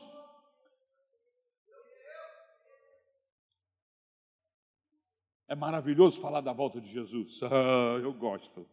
É 5.51 5.55
maravilhoso 5.55 6.21
falar 6.21 6.39
da 6.39 6.53
volta 6.53 6.79
de 6.79 6.89
Jesus. 6.89 7.41
Ah, 7.43 7.99
eu 8.01 8.13
gosto. 8.13 8.65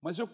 Mas 0.00 0.20
eu 0.20 0.30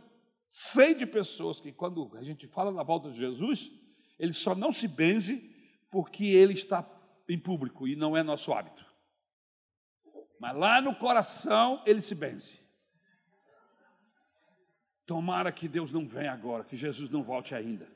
sei 0.47 0.95
de 0.95 1.07
pessoas 1.07 1.63
que, 1.63 1.73
quando 1.73 2.15
a 2.15 2.23
gente 2.23 2.47
fala 2.47 2.71
da 2.75 2.83
volta 2.83 3.11
de 3.11 3.17
Jesus, 3.17 3.71
ele 4.19 4.35
só 4.35 4.55
não 4.55 4.71
se 4.71 4.87
benze 4.87 5.49
porque 5.91 6.27
ele 6.27 6.53
está 6.53 6.87
em 7.27 7.39
público 7.39 7.89
e 7.89 7.97
não 7.97 8.15
é 8.15 8.23
nosso 8.23 8.53
hábito. 8.53 8.85
Mas 10.39 10.55
lá 10.55 10.83
no 10.83 10.95
coração 10.95 11.83
ele 11.87 12.03
se 12.03 12.15
benze. 12.15 12.61
Tomara 15.07 15.51
que 15.51 15.67
Deus 15.67 15.91
não 15.91 16.07
venha 16.07 16.33
agora, 16.33 16.65
que 16.65 16.77
Jesus 16.77 17.09
não 17.09 17.23
volte 17.23 17.55
ainda. 17.55 17.91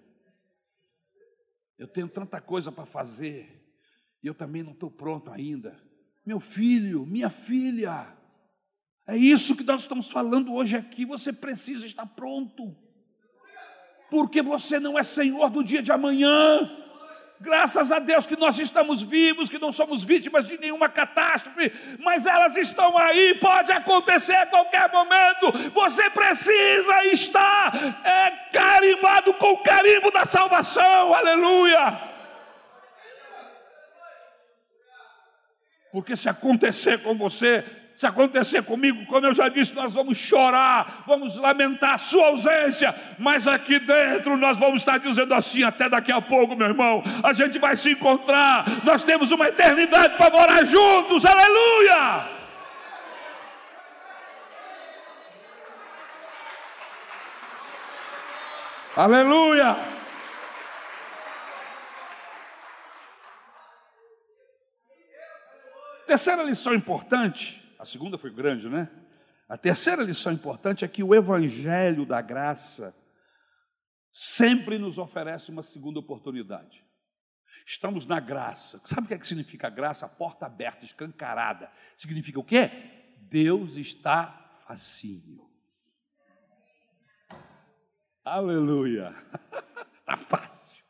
Eu 1.76 1.86
tenho 1.86 2.08
tanta 2.08 2.40
coisa 2.40 2.72
para 2.72 2.86
fazer 2.86 3.63
e 4.24 4.26
eu 4.26 4.34
também 4.34 4.62
não 4.62 4.72
estou 4.72 4.90
pronto 4.90 5.30
ainda. 5.30 5.78
Meu 6.24 6.40
filho, 6.40 7.04
minha 7.04 7.28
filha, 7.28 8.06
é 9.06 9.14
isso 9.14 9.54
que 9.54 9.62
nós 9.62 9.82
estamos 9.82 10.10
falando 10.10 10.54
hoje 10.54 10.78
aqui. 10.78 11.04
Você 11.04 11.30
precisa 11.30 11.84
estar 11.84 12.06
pronto, 12.06 12.74
porque 14.10 14.40
você 14.40 14.80
não 14.80 14.98
é 14.98 15.02
senhor 15.02 15.50
do 15.50 15.62
dia 15.62 15.82
de 15.82 15.92
amanhã. 15.92 16.70
Graças 17.38 17.92
a 17.92 17.98
Deus 17.98 18.26
que 18.26 18.36
nós 18.36 18.58
estamos 18.58 19.02
vivos, 19.02 19.50
que 19.50 19.58
não 19.58 19.70
somos 19.70 20.02
vítimas 20.02 20.46
de 20.46 20.56
nenhuma 20.56 20.88
catástrofe, 20.88 21.70
mas 21.98 22.24
elas 22.24 22.56
estão 22.56 22.96
aí, 22.96 23.34
pode 23.34 23.72
acontecer 23.72 24.36
a 24.36 24.46
qualquer 24.46 24.90
momento. 24.90 25.52
Você 25.74 26.08
precisa 26.08 27.04
estar 27.08 27.76
é, 28.02 28.30
carimbado 28.50 29.34
com 29.34 29.52
o 29.52 29.62
carimbo 29.62 30.10
da 30.10 30.24
salvação, 30.24 31.12
aleluia. 31.14 32.13
Porque 35.94 36.16
se 36.16 36.28
acontecer 36.28 36.98
com 37.04 37.14
você, 37.14 37.64
se 37.94 38.04
acontecer 38.04 38.64
comigo, 38.64 39.06
como 39.06 39.26
eu 39.26 39.32
já 39.32 39.48
disse, 39.48 39.72
nós 39.76 39.94
vamos 39.94 40.18
chorar, 40.18 41.04
vamos 41.06 41.36
lamentar 41.36 41.94
a 41.94 41.98
sua 41.98 42.26
ausência, 42.26 42.92
mas 43.16 43.46
aqui 43.46 43.78
dentro 43.78 44.36
nós 44.36 44.58
vamos 44.58 44.80
estar 44.80 44.98
dizendo 44.98 45.32
assim 45.32 45.62
até 45.62 45.88
daqui 45.88 46.10
a 46.10 46.20
pouco, 46.20 46.56
meu 46.56 46.66
irmão. 46.66 47.00
A 47.22 47.32
gente 47.32 47.60
vai 47.60 47.76
se 47.76 47.92
encontrar, 47.92 48.64
nós 48.82 49.04
temos 49.04 49.30
uma 49.30 49.46
eternidade 49.46 50.16
para 50.16 50.32
morar 50.32 50.64
juntos, 50.64 51.24
aleluia! 51.24 52.28
Aleluia! 58.96 59.93
Terceira 66.14 66.44
lição 66.44 66.72
importante, 66.72 67.74
a 67.76 67.84
segunda 67.84 68.16
foi 68.16 68.30
grande, 68.30 68.68
né? 68.68 68.88
A 69.48 69.58
terceira 69.58 70.04
lição 70.04 70.32
importante 70.32 70.84
é 70.84 70.88
que 70.88 71.02
o 71.02 71.12
Evangelho 71.12 72.06
da 72.06 72.20
graça 72.20 72.94
sempre 74.12 74.78
nos 74.78 74.96
oferece 74.96 75.50
uma 75.50 75.60
segunda 75.60 75.98
oportunidade. 75.98 76.84
Estamos 77.66 78.06
na 78.06 78.20
graça. 78.20 78.80
Sabe 78.84 79.06
o 79.06 79.08
que, 79.08 79.14
é 79.14 79.18
que 79.18 79.26
significa 79.26 79.68
graça? 79.68 80.06
porta 80.06 80.46
aberta, 80.46 80.84
escancarada. 80.84 81.68
Significa 81.96 82.38
o 82.38 82.44
quê? 82.44 82.70
Deus 83.22 83.76
está 83.76 84.60
facinho. 84.68 85.50
Aleluia. 88.24 89.12
Está 89.98 90.16
fácil 90.28 90.83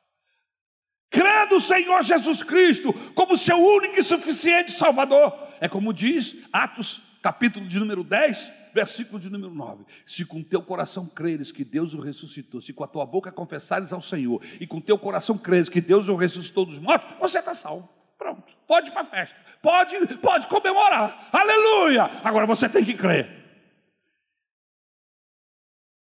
crê 1.15 1.47
no 1.47 1.61
Senhor 1.61 2.03
Jesus 2.03 2.43
Cristo 2.43 2.93
como 3.15 3.37
seu 3.37 3.57
único 3.57 3.99
e 3.99 4.03
suficiente 4.03 4.73
Salvador. 4.73 5.33
É 5.61 5.69
como 5.69 5.95
diz 5.95 6.49
Atos, 6.53 7.19
capítulo 7.23 7.67
de 7.67 7.79
número 7.79 8.03
10, 8.03 8.53
versículo 8.75 9.21
de 9.21 9.31
número 9.31 9.55
9. 9.55 9.85
Se 10.05 10.25
com 10.27 10.43
teu 10.43 10.61
coração 10.61 11.07
creres 11.07 11.53
que 11.53 11.65
Deus 11.65 11.95
o 11.95 12.01
ressuscitou, 12.01 12.61
se 12.61 12.73
com 12.73 12.83
a 12.83 12.89
tua 12.89 13.07
boca 13.07 13.31
confessares 13.31 13.93
ao 13.93 14.01
Senhor, 14.01 14.43
e 14.61 14.67
com 14.67 14.81
teu 14.81 14.99
coração 14.99 15.39
creres 15.39 15.69
que 15.69 15.81
Deus 15.81 16.09
o 16.09 16.17
ressuscitou 16.17 16.67
dos 16.67 16.81
mortos, 16.81 17.09
você 17.21 17.39
está 17.39 17.55
salvo. 17.55 17.89
Pronto. 18.19 18.53
Pode 18.67 18.89
ir 18.89 18.93
para 18.93 19.03
a 19.03 19.05
festa. 19.05 19.37
Pode, 19.63 19.97
pode 20.17 20.47
comemorar. 20.49 21.29
Aleluia! 21.33 22.05
Agora 22.25 22.47
você 22.47 22.69
tem 22.69 22.85
que 22.85 22.95
crer. 22.95 23.45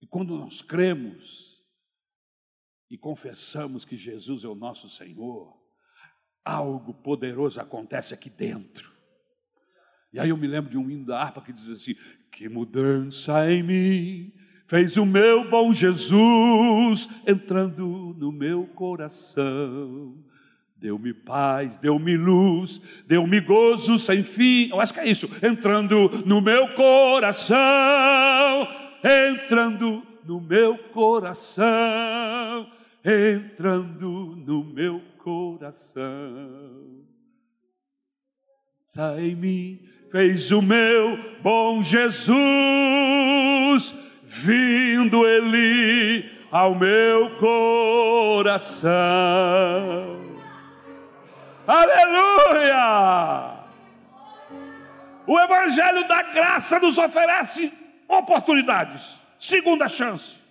E 0.00 0.06
quando 0.06 0.38
nós 0.38 0.62
cremos, 0.62 1.51
e 2.92 2.98
confessamos 2.98 3.86
que 3.86 3.96
Jesus 3.96 4.44
é 4.44 4.48
o 4.48 4.54
nosso 4.54 4.86
Senhor, 4.86 5.56
algo 6.44 6.92
poderoso 6.92 7.58
acontece 7.58 8.12
aqui 8.12 8.28
dentro. 8.28 8.92
E 10.12 10.20
aí 10.20 10.28
eu 10.28 10.36
me 10.36 10.46
lembro 10.46 10.70
de 10.70 10.76
um 10.76 10.90
hino 10.90 11.06
da 11.06 11.18
harpa 11.18 11.40
que 11.40 11.54
diz 11.54 11.70
assim: 11.70 11.96
Que 12.30 12.50
mudança 12.50 13.50
em 13.50 13.62
mim 13.62 14.32
fez 14.66 14.98
o 14.98 15.06
meu 15.06 15.48
bom 15.48 15.72
Jesus 15.72 17.08
entrando 17.26 18.14
no 18.18 18.30
meu 18.30 18.66
coração. 18.66 20.22
Deu-me 20.76 21.14
paz, 21.14 21.78
deu-me 21.78 22.14
luz, 22.14 22.78
deu-me 23.06 23.40
gozo 23.40 23.98
sem 23.98 24.22
fim. 24.22 24.68
Eu 24.68 24.82
acho 24.82 24.92
que 24.92 25.00
é 25.00 25.08
isso. 25.08 25.30
Entrando 25.42 26.10
no 26.26 26.42
meu 26.42 26.74
coração, 26.74 27.56
entrando 29.02 30.06
no 30.26 30.42
meu 30.42 30.76
coração, 30.76 32.70
entrando 33.04 34.36
no 34.36 34.64
meu 34.64 35.00
coração. 35.18 37.02
Sai 38.80 39.30
em 39.30 39.34
mim, 39.34 39.80
fez 40.10 40.50
o 40.50 40.60
meu 40.60 41.16
bom 41.40 41.82
Jesus, 41.82 42.34
vindo 44.22 45.26
ele 45.26 46.30
ao 46.50 46.74
meu 46.74 47.36
coração. 47.36 48.90
Aleluia! 51.66 53.62
O 55.26 55.40
Evangelho 55.40 56.06
da 56.08 56.22
Graça 56.22 56.78
nos 56.80 56.98
oferece 56.98 57.72
oportunidades, 58.08 59.16
segunda 59.38 59.88
chance. 59.88 60.41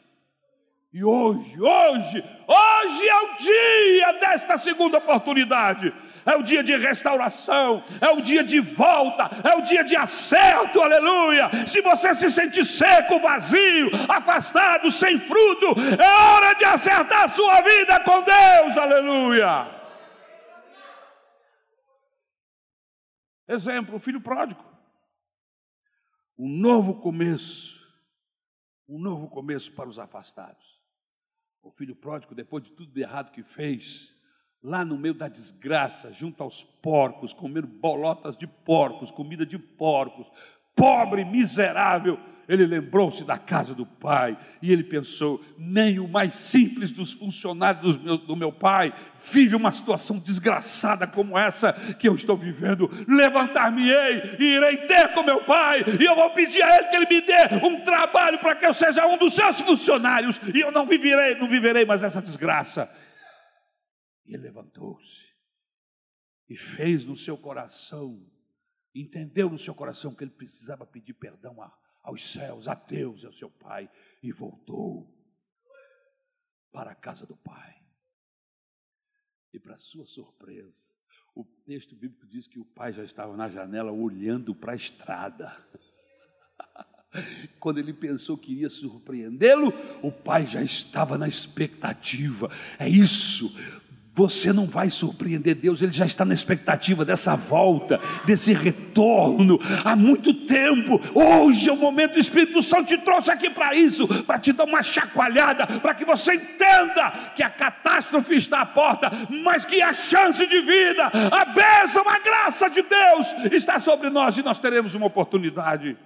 E 0.94 1.06
hoje, 1.06 1.62
hoje, 1.62 2.22
hoje 2.46 3.08
é 3.08 3.22
o 3.22 3.36
dia 3.36 4.12
desta 4.20 4.58
segunda 4.58 4.98
oportunidade. 4.98 5.94
É 6.26 6.36
o 6.36 6.44
dia 6.44 6.62
de 6.62 6.76
restauração, 6.76 7.82
é 8.02 8.10
o 8.10 8.22
dia 8.22 8.44
de 8.44 8.60
volta, 8.60 9.30
é 9.50 9.56
o 9.56 9.62
dia 9.62 9.86
de 9.86 9.96
acerto, 9.96 10.82
aleluia. 10.82 11.50
Se 11.66 11.80
você 11.82 12.14
se 12.14 12.30
sente 12.30 12.64
seco, 12.66 13.22
vazio, 13.22 13.90
afastado, 14.10 14.92
sem 14.92 15.18
fruto, 15.18 15.68
é 15.98 16.34
hora 16.34 16.54
de 16.56 16.66
acertar 16.66 17.24
a 17.24 17.28
sua 17.30 17.62
vida 17.62 18.00
com 18.02 18.22
Deus, 18.22 18.78
aleluia. 18.78 19.82
Exemplo, 23.48 23.96
o 23.96 24.00
filho 24.00 24.20
pródigo. 24.20 24.64
Um 26.38 26.50
novo 26.50 27.02
começo. 27.02 27.80
Um 28.90 29.00
novo 29.00 29.30
começo 29.30 29.74
para 29.74 29.88
os 29.88 29.98
afastados. 29.98 30.81
O 31.64 31.70
filho 31.70 31.96
pródigo, 31.96 32.34
depois 32.34 32.64
de 32.64 32.72
tudo 32.72 32.92
de 32.92 33.02
errado 33.02 33.32
que 33.32 33.44
fez, 33.44 34.16
lá 34.64 34.84
no 34.84 34.98
meio 34.98 35.14
da 35.14 35.28
desgraça, 35.28 36.12
junto 36.12 36.44
aos 36.44 36.64
porcos, 36.64 37.34
comendo 37.34 37.68
bolotas 37.68 38.36
de 38.36 38.48
porcos, 38.48 39.12
comida 39.12 39.46
de 39.46 39.58
porcos, 39.58 40.32
pobre, 40.76 41.24
miserável, 41.24 42.20
ele 42.48 42.66
lembrou-se 42.66 43.24
da 43.24 43.38
casa 43.38 43.74
do 43.74 43.86
pai 43.86 44.38
e 44.62 44.72
ele 44.72 44.84
pensou: 44.84 45.44
nem 45.58 46.00
o 46.00 46.08
mais 46.08 46.34
simples 46.34 46.92
dos 46.92 47.12
funcionários 47.12 47.96
do 47.96 48.04
meu, 48.04 48.18
do 48.18 48.36
meu 48.36 48.52
pai 48.52 48.94
vive 49.32 49.56
uma 49.56 49.72
situação 49.72 50.18
desgraçada 50.20 51.08
como 51.08 51.38
essa 51.38 51.74
que 52.00 52.08
eu 52.08 52.16
estou 52.16 52.36
vivendo. 52.36 52.90
Levantar-me-ei 53.08 54.38
e 54.40 54.44
irei 54.56 54.78
ter 54.88 55.14
com 55.14 55.24
meu 55.24 55.44
pai, 55.44 55.84
e 56.00 56.04
eu 56.04 56.16
vou 56.16 56.30
pedir 56.32 56.62
a 56.62 56.78
ele 56.78 56.88
que 56.88 56.96
ele 56.96 57.08
me 57.08 57.22
dê 57.22 57.66
um 57.66 57.82
trabalho 57.82 58.40
para 58.40 58.56
que 58.56 58.66
eu 58.66 58.74
seja 58.74 59.06
um 59.08 59.18
dos 59.18 59.34
seus 59.34 59.62
funcionários, 59.62 60.40
e 60.54 60.60
eu 60.60 60.72
não 60.72 60.86
viverei, 60.86 61.36
não 61.36 61.48
viverei 61.48 61.86
mais 61.86 62.04
essa 62.04 62.22
desgraça. 62.22 62.90
E 64.26 64.34
ele 64.34 64.44
levantou-se 64.44 65.32
e 66.50 66.56
fez 66.56 67.06
no 67.06 67.16
seu 67.16 67.38
coração, 67.38 68.22
entendeu 68.94 69.50
no 69.50 69.58
seu 69.58 69.74
coração 69.74 70.14
que 70.14 70.24
ele 70.24 70.32
precisava 70.32 70.86
pedir 70.86 71.14
perdão 71.14 71.62
a 71.62 71.81
aos 72.04 72.32
céus, 72.32 72.68
a 72.68 72.74
Deus 72.74 73.24
ao 73.26 73.34
seu 73.34 73.50
pai, 73.50 73.90
e 74.22 74.32
voltou 74.32 75.08
para 76.72 76.92
a 76.92 76.96
casa 76.96 77.26
do 77.26 77.36
pai. 77.36 77.82
E 79.54 79.60
para 79.60 79.78
sua 79.78 80.06
surpresa, 80.06 80.94
o 81.36 81.44
texto 81.44 81.96
bíblico 81.96 82.26
diz 82.26 82.48
que 82.48 82.60
o 82.60 82.66
pai 82.66 82.94
já 82.94 83.04
estava 83.04 83.36
na 83.36 83.50
janela 83.50 83.92
olhando 83.92 84.56
para 84.56 84.74
a 84.74 84.76
estrada. 84.76 85.56
Quando 87.60 87.80
ele 87.80 87.94
pensou 87.94 88.38
que 88.38 88.54
iria 88.54 88.70
surpreendê-lo, 88.70 89.74
o 90.02 90.12
pai 90.12 90.46
já 90.46 90.64
estava 90.64 91.18
na 91.18 91.28
expectativa. 91.28 92.50
É 92.80 92.88
isso. 92.88 93.50
Você 94.22 94.54
não 94.54 94.68
vai 94.68 94.88
surpreender 94.92 95.56
Deus, 95.56 95.82
Ele 95.82 95.92
já 95.92 96.06
está 96.06 96.24
na 96.24 96.36
expectativa 96.36 97.04
dessa 97.04 97.36
volta, 97.36 98.00
desse 98.24 98.54
retorno. 98.54 99.60
Há 99.84 99.96
muito 99.96 100.32
tempo, 100.46 101.02
hoje 101.16 101.68
é 101.68 101.74
o 101.74 101.78
momento, 101.78 102.18
o 102.18 102.20
Espírito 102.20 102.62
Santo 102.62 102.90
te 102.90 103.00
trouxe 103.00 103.32
aqui 103.32 103.50
para 103.50 103.74
isso, 103.76 104.08
para 104.26 104.38
te 104.38 104.54
dar 104.54 104.66
uma 104.66 104.84
chacoalhada, 104.84 105.66
para 105.80 105.96
que 105.96 106.06
você 106.06 106.36
entenda 106.36 107.32
que 107.36 107.42
a 107.42 107.50
catástrofe 107.50 108.36
está 108.36 108.62
à 108.62 108.66
porta, 108.66 109.10
mas 109.44 109.66
que 109.66 109.82
a 109.82 109.92
chance 109.92 110.46
de 110.46 110.62
vida, 110.62 111.08
a 111.08 111.46
bênção, 111.46 112.08
a 112.08 112.20
graça 112.20 112.70
de 112.70 112.84
Deus 112.84 113.34
está 113.52 113.80
sobre 113.80 114.12
nós 114.12 114.38
e 114.38 114.44
nós 114.44 114.60
teremos 114.60 114.94
uma 114.94 115.08
oportunidade. 115.08 115.98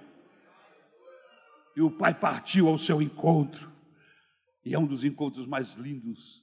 E 1.76 1.82
o 1.82 1.90
Pai 1.90 2.14
partiu 2.14 2.66
ao 2.68 2.78
seu 2.78 3.02
encontro, 3.02 3.70
e 4.64 4.72
é 4.72 4.78
um 4.78 4.86
dos 4.86 5.04
encontros 5.04 5.46
mais 5.46 5.74
lindos 5.74 6.42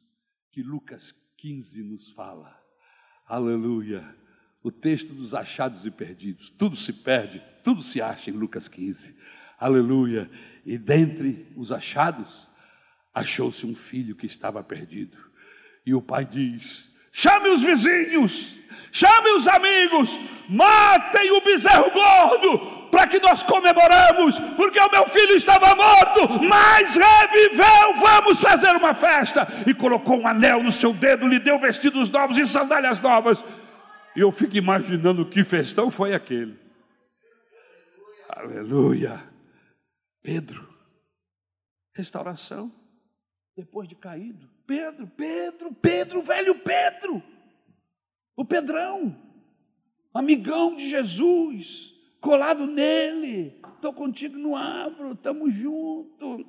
que 0.52 0.62
Lucas 0.62 1.23
15 1.44 1.84
nos 1.84 2.10
fala. 2.10 2.58
Aleluia. 3.28 4.16
O 4.64 4.72
texto 4.72 5.14
dos 5.14 5.36
achados 5.36 5.86
e 5.86 5.92
perdidos. 5.92 6.50
Tudo 6.50 6.74
se 6.78 6.94
perde, 6.94 7.44
tudo 7.62 7.82
se 7.82 8.02
acha 8.02 8.30
em 8.30 8.34
Lucas 8.34 8.70
15. 8.70 9.14
Aleluia. 9.60 10.32
E 10.66 10.78
dentre 10.78 11.52
os 11.58 11.70
achados, 11.70 12.48
achou-se 13.14 13.66
um 13.66 13.76
filho 13.76 14.16
que 14.16 14.26
estava 14.26 14.64
perdido. 14.64 15.18
E 15.86 15.94
o 15.94 16.02
pai 16.02 16.24
diz: 16.24 16.98
chame 17.12 17.50
os 17.50 17.62
vizinhos, 17.62 18.56
chame 18.90 19.32
os 19.32 19.46
amigos, 19.46 20.18
matem 20.48 21.30
o 21.32 21.44
bezerro 21.44 21.92
gordo, 21.92 22.83
para 22.94 23.08
que 23.08 23.20
nós 23.20 23.42
comemoramos, 23.42 24.38
porque 24.56 24.80
o 24.80 24.92
meu 24.92 25.08
filho 25.08 25.32
estava 25.32 25.74
morto, 25.74 26.44
mas 26.48 26.96
reviveu. 26.96 27.96
Vamos 28.00 28.40
fazer 28.40 28.70
uma 28.76 28.94
festa. 28.94 29.48
E 29.68 29.74
colocou 29.74 30.20
um 30.20 30.28
anel 30.28 30.62
no 30.62 30.70
seu 30.70 30.94
dedo, 30.94 31.28
lhe 31.28 31.40
deu 31.40 31.58
vestidos 31.58 32.12
novos 32.12 32.38
e 32.38 32.46
sandálias 32.46 33.00
novas. 33.00 33.44
E 34.16 34.20
eu 34.20 34.32
fico 34.32 34.56
imaginando 34.56 35.26
que 35.26 35.44
festão 35.44 35.90
foi 35.90 36.14
aquele. 36.14 36.56
Aleluia. 38.30 39.24
Pedro, 40.22 40.70
restauração, 41.96 42.72
depois 43.58 43.90
de 43.90 43.96
caído. 43.96 44.48
Pedro, 44.68 45.08
Pedro, 45.08 45.74
Pedro, 45.74 46.22
velho 46.22 46.60
Pedro, 46.60 47.24
o 48.36 48.46
Pedrão, 48.46 49.20
amigão 50.14 50.76
de 50.76 50.88
Jesus 50.88 51.93
colado 52.24 52.66
nele. 52.66 53.62
Estou 53.76 53.94
contigo 53.94 54.38
no 54.38 54.56
abro, 54.56 55.12
estamos 55.12 55.54
juntos. 55.54 56.46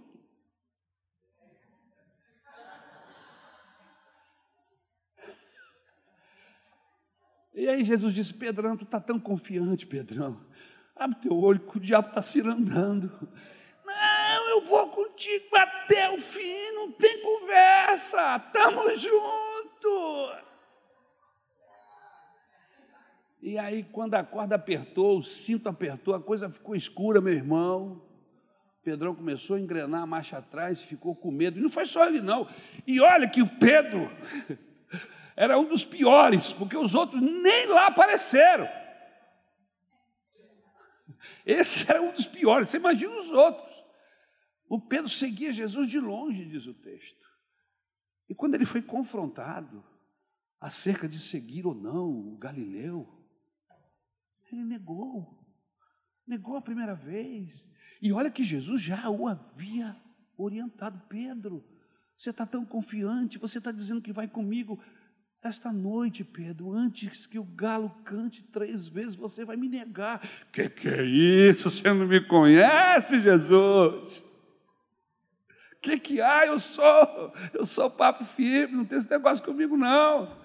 E 7.52 7.68
aí 7.68 7.82
Jesus 7.82 8.14
disse, 8.14 8.32
Pedrão, 8.34 8.76
tu 8.76 8.84
está 8.84 9.00
tão 9.00 9.18
confiante, 9.18 9.86
Pedrão. 9.86 10.40
Abre 10.94 11.18
teu 11.20 11.36
olho 11.36 11.60
que 11.60 11.76
o 11.76 11.80
diabo 11.80 12.08
está 12.08 12.22
cirandando. 12.22 13.10
Não, 13.84 14.48
eu 14.50 14.64
vou 14.64 14.88
contigo 14.90 15.56
até 15.56 16.08
o 16.10 16.18
fim, 16.18 16.70
não 16.72 16.92
tem 16.92 17.20
conversa, 17.20 18.36
estamos 18.36 19.00
juntos. 19.00 20.53
E 23.46 23.58
aí, 23.58 23.82
quando 23.82 24.14
a 24.14 24.24
corda 24.24 24.54
apertou, 24.54 25.18
o 25.18 25.22
cinto 25.22 25.68
apertou, 25.68 26.14
a 26.14 26.22
coisa 26.22 26.48
ficou 26.48 26.74
escura, 26.74 27.20
meu 27.20 27.34
irmão. 27.34 28.02
Pedrão 28.82 29.14
começou 29.14 29.56
a 29.56 29.60
engrenar 29.60 30.00
a 30.00 30.06
marcha 30.06 30.38
atrás, 30.38 30.80
ficou 30.80 31.14
com 31.14 31.30
medo. 31.30 31.58
E 31.58 31.62
não 31.62 31.68
foi 31.68 31.84
só 31.84 32.06
ele, 32.06 32.22
não. 32.22 32.48
E 32.86 33.02
olha 33.02 33.28
que 33.28 33.42
o 33.42 33.58
Pedro 33.58 34.10
era 35.36 35.58
um 35.58 35.68
dos 35.68 35.84
piores, 35.84 36.54
porque 36.54 36.74
os 36.74 36.94
outros 36.94 37.20
nem 37.20 37.66
lá 37.66 37.88
apareceram. 37.88 38.66
Esse 41.44 41.84
era 41.86 42.00
um 42.00 42.12
dos 42.12 42.24
piores. 42.24 42.70
Você 42.70 42.78
imagina 42.78 43.14
os 43.14 43.30
outros. 43.30 43.74
O 44.70 44.80
Pedro 44.80 45.10
seguia 45.10 45.52
Jesus 45.52 45.86
de 45.86 46.00
longe, 46.00 46.46
diz 46.46 46.66
o 46.66 46.72
texto. 46.72 47.26
E 48.26 48.34
quando 48.34 48.54
ele 48.54 48.64
foi 48.64 48.80
confrontado 48.80 49.84
acerca 50.58 51.06
de 51.06 51.18
seguir 51.18 51.66
ou 51.66 51.74
não 51.74 52.08
o 52.08 52.38
Galileu, 52.38 53.13
ele 54.54 54.64
negou. 54.64 55.38
Negou 56.26 56.56
a 56.56 56.62
primeira 56.62 56.94
vez. 56.94 57.66
E 58.00 58.12
olha 58.12 58.30
que 58.30 58.42
Jesus 58.42 58.80
já 58.80 59.08
o 59.10 59.26
havia 59.28 59.96
orientado. 60.36 61.02
Pedro, 61.08 61.64
você 62.16 62.30
está 62.30 62.46
tão 62.46 62.64
confiante, 62.64 63.38
você 63.38 63.58
está 63.58 63.70
dizendo 63.70 64.00
que 64.00 64.12
vai 64.12 64.28
comigo. 64.28 64.80
Esta 65.42 65.70
noite, 65.70 66.24
Pedro, 66.24 66.72
antes 66.72 67.26
que 67.26 67.38
o 67.38 67.44
galo 67.44 67.90
cante 68.02 68.42
três 68.44 68.88
vezes, 68.88 69.14
você 69.14 69.44
vai 69.44 69.56
me 69.56 69.68
negar. 69.68 70.20
Que 70.50 70.70
que 70.70 70.88
é 70.88 71.04
isso? 71.04 71.68
Você 71.68 71.92
não 71.92 72.06
me 72.06 72.26
conhece, 72.26 73.20
Jesus? 73.20 74.24
Que 75.82 75.98
que 75.98 76.22
há? 76.22 76.46
Eu 76.46 76.58
sou, 76.58 77.32
eu 77.52 77.66
sou 77.66 77.90
papo 77.90 78.24
firme, 78.24 78.74
não 78.74 78.86
tem 78.86 78.96
esse 78.96 79.10
negócio 79.10 79.44
comigo 79.44 79.76
não. 79.76 80.43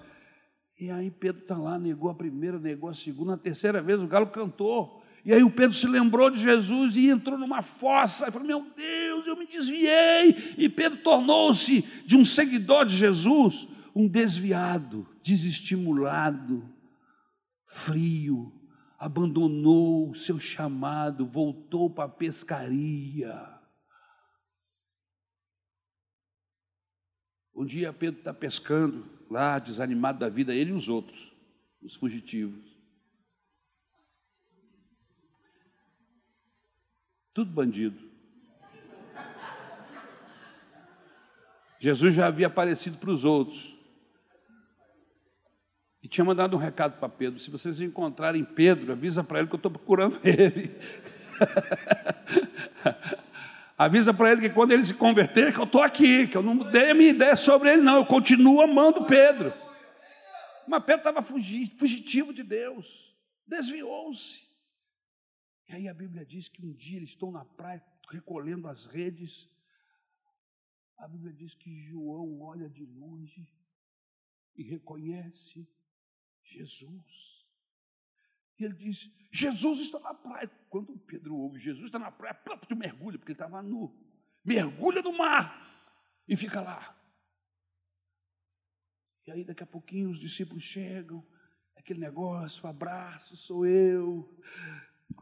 E 0.80 0.90
aí 0.90 1.10
Pedro 1.10 1.42
está 1.42 1.58
lá, 1.58 1.78
negou 1.78 2.10
a 2.10 2.14
primeira, 2.14 2.58
negou 2.58 2.88
a 2.88 2.94
segunda, 2.94 3.34
a 3.34 3.36
terceira 3.36 3.82
vez 3.82 4.00
o 4.00 4.06
galo 4.06 4.28
cantou. 4.28 5.04
E 5.22 5.30
aí 5.30 5.42
o 5.42 5.50
Pedro 5.50 5.76
se 5.76 5.86
lembrou 5.86 6.30
de 6.30 6.40
Jesus 6.40 6.96
e 6.96 7.10
entrou 7.10 7.36
numa 7.36 7.60
fossa. 7.60 8.26
E 8.26 8.32
falou: 8.32 8.48
Meu 8.48 8.66
Deus, 8.74 9.26
eu 9.26 9.36
me 9.36 9.46
desviei. 9.46 10.54
E 10.56 10.70
Pedro 10.70 11.02
tornou-se 11.02 11.82
de 12.06 12.16
um 12.16 12.24
seguidor 12.24 12.86
de 12.86 12.96
Jesus, 12.96 13.68
um 13.94 14.08
desviado, 14.08 15.06
desestimulado, 15.22 16.66
frio, 17.66 18.50
abandonou 18.98 20.08
o 20.08 20.14
seu 20.14 20.40
chamado, 20.40 21.26
voltou 21.26 21.90
para 21.90 22.04
a 22.04 22.08
pescaria. 22.08 23.38
Um 27.54 27.66
dia 27.66 27.92
Pedro 27.92 28.20
está 28.20 28.32
pescando 28.32 29.19
lá, 29.30 29.58
desanimado 29.58 30.18
da 30.18 30.28
vida, 30.28 30.52
ele 30.52 30.70
e 30.70 30.74
os 30.74 30.88
outros, 30.88 31.32
os 31.80 31.94
fugitivos. 31.94 32.68
Tudo 37.32 37.52
bandido. 37.52 38.10
Jesus 41.78 42.12
já 42.12 42.26
havia 42.26 42.48
aparecido 42.48 42.98
para 42.98 43.10
os 43.10 43.24
outros. 43.24 43.74
E 46.02 46.08
tinha 46.08 46.24
mandado 46.24 46.56
um 46.56 46.58
recado 46.58 46.98
para 46.98 47.08
Pedro: 47.08 47.38
se 47.38 47.50
vocês 47.50 47.80
encontrarem 47.80 48.44
Pedro, 48.44 48.92
avisa 48.92 49.22
para 49.22 49.38
ele 49.38 49.48
que 49.48 49.54
eu 49.54 49.58
estou 49.58 49.70
procurando 49.70 50.18
ele. 50.24 50.74
Avisa 53.80 54.12
para 54.12 54.30
ele 54.30 54.42
que 54.42 54.50
quando 54.50 54.72
ele 54.72 54.84
se 54.84 54.92
converter, 54.92 55.54
que 55.54 55.58
eu 55.58 55.64
estou 55.64 55.80
aqui, 55.80 56.26
que 56.26 56.36
eu 56.36 56.42
não 56.42 56.54
mudei 56.54 56.90
a 56.90 56.94
minha 56.94 57.08
ideia 57.08 57.34
sobre 57.34 57.72
ele, 57.72 57.80
não, 57.80 57.96
eu 57.96 58.04
continuo 58.04 58.60
amando 58.60 59.06
Pedro. 59.06 59.54
Mas 60.68 60.84
Pedro 60.84 61.00
estava 61.00 61.22
fugitivo 61.22 62.30
de 62.30 62.42
Deus, 62.42 63.16
desviou-se. 63.46 64.46
E 65.66 65.72
aí 65.72 65.88
a 65.88 65.94
Bíblia 65.94 66.26
diz 66.26 66.46
que 66.46 66.62
um 66.62 66.74
dia 66.74 66.98
eles 66.98 67.08
estão 67.08 67.32
na 67.32 67.42
praia 67.42 67.82
recolhendo 68.10 68.68
as 68.68 68.84
redes. 68.84 69.48
A 70.98 71.08
Bíblia 71.08 71.32
diz 71.32 71.54
que 71.54 71.74
João 71.80 72.42
olha 72.42 72.68
de 72.68 72.84
longe 72.84 73.48
e 74.56 74.62
reconhece 74.62 75.66
Jesus. 76.42 77.39
E 78.60 78.64
ele 78.64 78.74
diz: 78.74 79.10
Jesus 79.32 79.80
está 79.80 79.98
na 79.98 80.14
praia. 80.14 80.50
Quando 80.68 80.96
Pedro 80.98 81.34
ouve 81.34 81.58
Jesus 81.58 81.86
está 81.86 81.98
na 81.98 82.10
praia, 82.10 82.34
tu 82.68 82.76
mergulha, 82.76 83.18
porque 83.18 83.32
ele 83.32 83.36
estava 83.36 83.62
nu. 83.62 83.96
Mergulha 84.44 85.02
no 85.02 85.16
mar 85.16 85.68
e 86.28 86.36
fica 86.36 86.60
lá. 86.60 86.96
E 89.26 89.32
aí, 89.32 89.44
daqui 89.44 89.62
a 89.62 89.66
pouquinho, 89.66 90.10
os 90.10 90.18
discípulos 90.18 90.62
chegam, 90.62 91.24
aquele 91.76 92.00
negócio, 92.00 92.66
abraço, 92.66 93.36
sou 93.36 93.66
eu. 93.66 94.38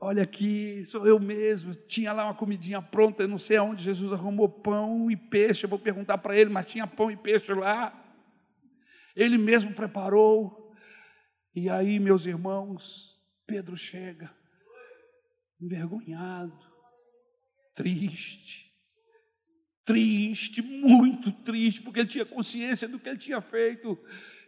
Olha 0.00 0.22
aqui, 0.22 0.84
sou 0.84 1.06
eu 1.06 1.18
mesmo. 1.18 1.74
Tinha 1.74 2.12
lá 2.12 2.24
uma 2.24 2.34
comidinha 2.34 2.80
pronta, 2.80 3.22
eu 3.22 3.28
não 3.28 3.38
sei 3.38 3.56
aonde 3.56 3.82
Jesus 3.82 4.12
arrumou 4.12 4.48
pão 4.48 5.10
e 5.10 5.16
peixe. 5.16 5.64
Eu 5.64 5.70
vou 5.70 5.78
perguntar 5.78 6.18
para 6.18 6.36
ele, 6.36 6.50
mas 6.50 6.66
tinha 6.66 6.86
pão 6.86 7.10
e 7.10 7.16
peixe 7.16 7.52
lá. 7.54 7.92
Ele 9.14 9.36
mesmo 9.36 9.74
preparou. 9.74 10.72
E 11.54 11.68
aí, 11.68 11.98
meus 11.98 12.24
irmãos, 12.26 13.17
Pedro 13.48 13.78
chega, 13.78 14.30
envergonhado, 15.58 16.54
triste, 17.74 18.70
triste, 19.86 20.60
muito 20.60 21.32
triste, 21.32 21.80
porque 21.80 22.00
ele 22.00 22.08
tinha 22.08 22.26
consciência 22.26 22.86
do 22.86 22.98
que 22.98 23.08
ele 23.08 23.16
tinha 23.16 23.40
feito. 23.40 23.98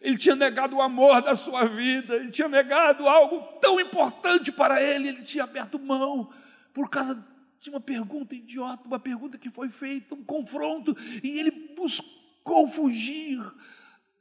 Ele 0.03 0.19
tinha 0.19 0.37
negado 0.37 0.77
o 0.77 0.83
amor 0.83 1.23
da 1.23 1.35
sua 1.35 1.65
vida, 1.65 2.15
ele 2.15 2.31
tinha 2.31 2.47
negado 2.47 3.09
algo 3.09 3.59
tão 3.59 3.81
importante 3.81 4.53
para 4.53 4.83
ele, 4.83 5.09
ele 5.09 5.23
tinha 5.23 5.45
aberto 5.45 5.79
mão 5.79 6.31
por 6.75 6.91
causa 6.91 7.27
de 7.59 7.71
uma 7.71 7.81
pergunta 7.81 8.35
idiota, 8.35 8.87
uma 8.87 9.01
pergunta 9.01 9.39
que 9.39 9.49
foi 9.49 9.71
feita, 9.71 10.15
um 10.15 10.23
confronto, 10.23 10.95
e 11.25 11.41
ele 11.41 11.75
buscou 11.75 12.69
fugir. 12.69 13.41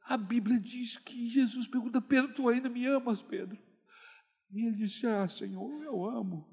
A 0.05 0.15
Bíblia 0.15 0.57
diz 0.57 0.95
que 0.97 1.27
Jesus 1.27 1.67
pergunta: 1.67 1.99
Pedro, 1.99 2.33
tu 2.33 2.47
ainda 2.47 2.69
me 2.69 2.85
amas, 2.85 3.21
Pedro? 3.21 3.57
E 4.51 4.65
ele 4.65 4.77
disse: 4.77 5.05
Ah, 5.05 5.27
Senhor, 5.27 5.83
eu 5.83 6.05
amo. 6.05 6.47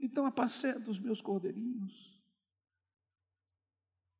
Então 0.00 0.26
apacenta 0.26 0.90
os 0.90 0.98
meus 0.98 1.20
cordeirinhos. 1.20 2.14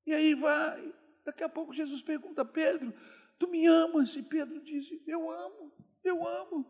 E 0.06 0.12
aí 0.12 0.34
vai. 0.34 0.94
Daqui 1.24 1.42
a 1.42 1.48
pouco 1.48 1.72
Jesus 1.72 2.02
pergunta: 2.02 2.44
Pedro, 2.44 2.92
tu 3.38 3.48
me 3.48 3.66
amas? 3.66 4.14
E 4.16 4.22
Pedro 4.22 4.62
diz: 4.62 4.86
Eu 5.06 5.30
amo, 5.30 5.72
eu 6.02 6.26
amo. 6.26 6.66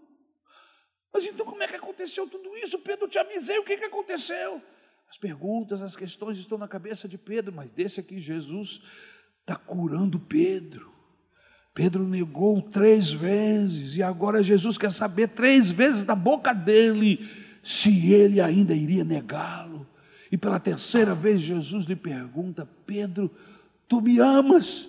Mas 1.13 1.25
então 1.27 1.47
como 1.47 1.63
é 1.63 1.69
que 1.69 1.77
aconteceu 1.77 2.29
tudo 2.29 2.57
isso? 2.57 2.79
Pedro, 2.81 3.09
te 3.09 3.19
avisei, 3.19 3.59
o 3.59 3.65
que, 3.65 3.77
que 3.77 3.85
aconteceu? 3.85 4.61
As 5.09 5.17
perguntas, 5.17 5.81
as 5.81 5.95
questões 5.95 6.39
estão 6.39 6.59
na 6.59 6.67
cabeça 6.67 7.07
de 7.07 7.17
Pedro, 7.17 7.53
mas 7.53 7.71
desse 7.71 8.01
aqui 8.01 8.19
Jesus 8.19 8.83
está 9.41 9.55
curando 9.55 10.19
Pedro. 10.19 10.94
Pedro 11.75 12.07
negou 12.07 12.63
três 12.63 13.11
vezes 13.11 13.97
e 13.97 14.03
agora 14.03 14.45
Jesus 14.45 14.79
quer 14.79 14.93
saber 14.93 15.29
três 15.31 15.73
vezes 15.73 16.05
da 16.05 16.15
boca 16.15 16.55
dele 16.55 17.29
se 17.65 18.13
ele 18.13 18.41
ainda 18.41 18.73
iria 18.73 19.03
negá-lo. 19.03 19.85
E 20.31 20.39
pela 20.39 20.61
terceira 20.61 21.17
vez 21.17 21.41
Jesus 21.41 21.85
lhe 21.87 21.97
pergunta: 21.97 22.69
Pedro, 22.87 23.29
tu 23.89 24.01
me 24.01 24.21
amas? 24.21 24.89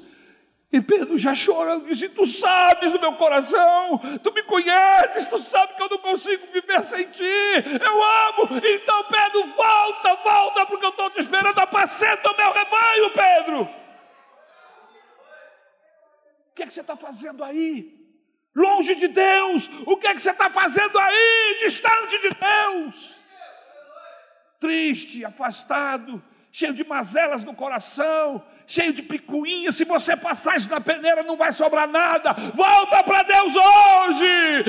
E 0.71 0.79
Pedro 0.79 1.17
já 1.17 1.33
chorando 1.33 1.87
disse: 1.87 2.07
Tu 2.09 2.27
sabes 2.27 2.91
do 2.91 2.99
meu 2.99 3.13
coração, 3.13 3.99
tu 4.21 4.31
me 4.31 4.43
conheces, 4.43 5.27
tu 5.27 5.39
sabes 5.39 5.75
que 5.75 5.81
eu 5.81 5.89
não 5.89 5.97
consigo 5.97 6.45
viver 6.53 6.83
sem 6.83 7.07
ti, 7.07 7.23
eu 7.23 8.03
amo. 8.03 8.61
Então, 8.63 9.03
Pedro, 9.05 9.47
volta, 9.55 10.15
volta, 10.23 10.65
porque 10.67 10.85
eu 10.85 10.89
estou 10.89 11.09
te 11.09 11.19
esperando, 11.19 11.57
apacenta 11.57 12.29
o 12.29 12.37
meu 12.37 12.53
rebanho, 12.53 13.11
Pedro. 13.11 13.84
Que 16.55 16.63
é 16.63 16.65
que 16.65 16.73
você 16.73 16.81
está 16.81 16.95
fazendo 16.95 17.43
aí? 17.43 17.93
Longe 18.55 18.95
de 18.95 19.09
Deus, 19.09 19.69
o 19.85 19.97
que 19.97 20.07
é 20.07 20.13
que 20.13 20.21
você 20.21 20.31
está 20.31 20.49
fazendo 20.49 20.97
aí? 20.97 21.57
Distante 21.59 22.17
de 22.17 22.29
Deus. 22.29 23.17
Triste, 24.57 25.25
afastado, 25.25 26.23
cheio 26.49 26.73
de 26.73 26.85
mazelas 26.85 27.43
no 27.43 27.53
coração, 27.53 28.41
cheio 28.65 28.93
de 28.93 29.01
picuinhas. 29.01 29.75
Se 29.75 29.83
você 29.83 30.15
passar 30.15 30.55
isso 30.55 30.69
na 30.69 30.79
peneira, 30.79 31.21
não 31.21 31.35
vai 31.35 31.51
sobrar 31.51 31.89
nada. 31.89 32.31
Volta 32.53 33.03
para 33.03 33.23
Deus 33.23 33.53
hoje. 33.53 34.63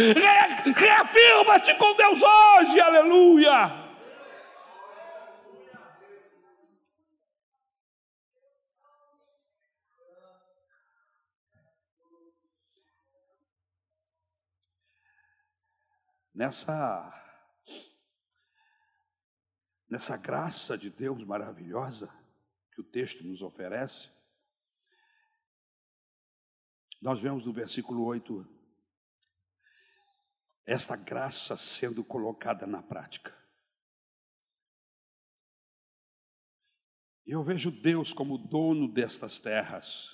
Reafirma-te 0.74 1.72
com 1.74 1.94
Deus 1.94 2.20
hoje. 2.20 2.80
Aleluia. 2.80 3.85
Nessa 16.36 17.12
nessa 19.88 20.18
graça 20.18 20.76
de 20.76 20.90
Deus 20.90 21.24
maravilhosa 21.24 22.12
que 22.72 22.80
o 22.80 22.84
texto 22.84 23.24
nos 23.24 23.40
oferece, 23.40 24.10
nós 27.00 27.22
vemos 27.22 27.46
no 27.46 27.52
versículo 27.52 28.04
8 28.04 28.46
esta 30.66 30.96
graça 30.96 31.56
sendo 31.56 32.04
colocada 32.04 32.66
na 32.66 32.82
prática. 32.82 33.34
Eu 37.24 37.42
vejo 37.42 37.70
Deus 37.70 38.12
como 38.12 38.36
dono 38.36 38.92
destas 38.92 39.38
terras, 39.38 40.10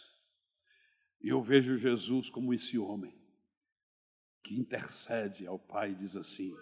e 1.21 1.29
eu 1.29 1.43
vejo 1.43 1.77
Jesus 1.77 2.31
como 2.31 2.55
esse 2.55 2.79
homem 2.79 3.22
que 4.43 4.59
intercede 4.59 5.47
ao 5.47 5.59
Pai 5.59 5.93
e 5.93 5.95
diz 5.95 6.17
assim: 6.17 6.55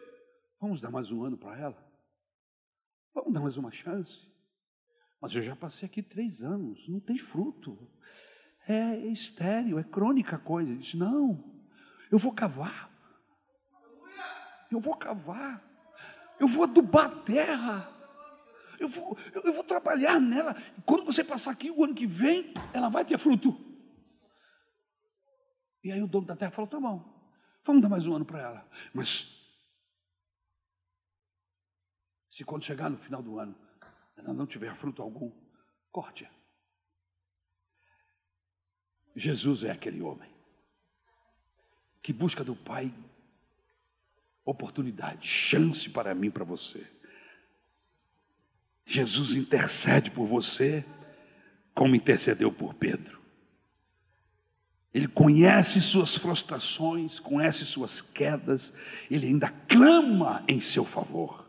vamos 0.60 0.80
dar 0.80 0.90
mais 0.90 1.10
um 1.10 1.24
ano 1.24 1.36
para 1.36 1.58
ela? 1.58 1.90
Vamos 3.14 3.32
dar 3.32 3.40
mais 3.40 3.56
uma 3.56 3.70
chance? 3.70 4.28
Mas 5.20 5.34
eu 5.34 5.42
já 5.42 5.56
passei 5.56 5.86
aqui 5.86 6.02
três 6.02 6.42
anos, 6.42 6.88
não 6.88 7.00
tem 7.00 7.18
fruto. 7.18 7.90
É 8.68 8.96
estéreo, 9.06 9.78
é 9.78 9.84
crônica 9.84 10.36
a 10.36 10.38
coisa. 10.38 10.70
Ele 10.70 10.80
diz: 10.80 10.94
não, 10.94 11.62
eu 12.10 12.18
vou 12.18 12.32
cavar. 12.32 12.90
Eu 14.70 14.78
vou 14.78 14.96
cavar. 14.96 15.68
Eu 16.38 16.46
vou 16.46 16.64
adubar 16.64 17.06
a 17.06 17.22
terra. 17.22 17.96
Eu 18.78 18.88
vou, 18.88 19.18
eu 19.34 19.52
vou 19.52 19.64
trabalhar 19.64 20.18
nela. 20.18 20.54
Quando 20.86 21.04
você 21.04 21.22
passar 21.22 21.50
aqui 21.50 21.70
o 21.70 21.84
ano 21.84 21.94
que 21.94 22.06
vem, 22.06 22.54
ela 22.72 22.88
vai 22.88 23.04
ter 23.04 23.18
fruto. 23.18 23.54
E 25.84 25.92
aí 25.92 26.02
o 26.02 26.06
dono 26.06 26.26
da 26.26 26.36
terra 26.36 26.50
falou: 26.50 26.68
tá 26.68 26.80
bom, 26.80 27.19
Vamos 27.64 27.82
dar 27.82 27.88
mais 27.88 28.06
um 28.06 28.14
ano 28.14 28.24
para 28.24 28.40
ela. 28.40 28.70
Mas, 28.92 29.50
se 32.28 32.44
quando 32.44 32.64
chegar 32.64 32.88
no 32.88 32.98
final 32.98 33.22
do 33.22 33.38
ano, 33.38 33.54
ela 34.16 34.32
não 34.32 34.46
tiver 34.46 34.74
fruto 34.74 35.02
algum, 35.02 35.30
corte. 35.90 36.28
Jesus 39.14 39.64
é 39.64 39.70
aquele 39.70 40.00
homem. 40.00 40.30
que 42.02 42.14
busca 42.14 42.42
do 42.42 42.56
Pai 42.56 42.92
oportunidade, 44.44 45.26
chance 45.26 45.88
para 45.90 46.14
mim, 46.14 46.30
para 46.30 46.44
você. 46.44 46.84
Jesus 48.84 49.36
intercede 49.36 50.10
por 50.10 50.26
você, 50.26 50.84
como 51.74 51.94
intercedeu 51.94 52.52
por 52.52 52.74
Pedro. 52.74 53.19
Ele 54.92 55.06
conhece 55.06 55.80
suas 55.80 56.16
frustrações, 56.16 57.20
conhece 57.20 57.64
suas 57.64 58.00
quedas, 58.00 58.72
ele 59.08 59.28
ainda 59.28 59.48
clama 59.68 60.42
em 60.48 60.60
seu 60.60 60.84
favor. 60.84 61.48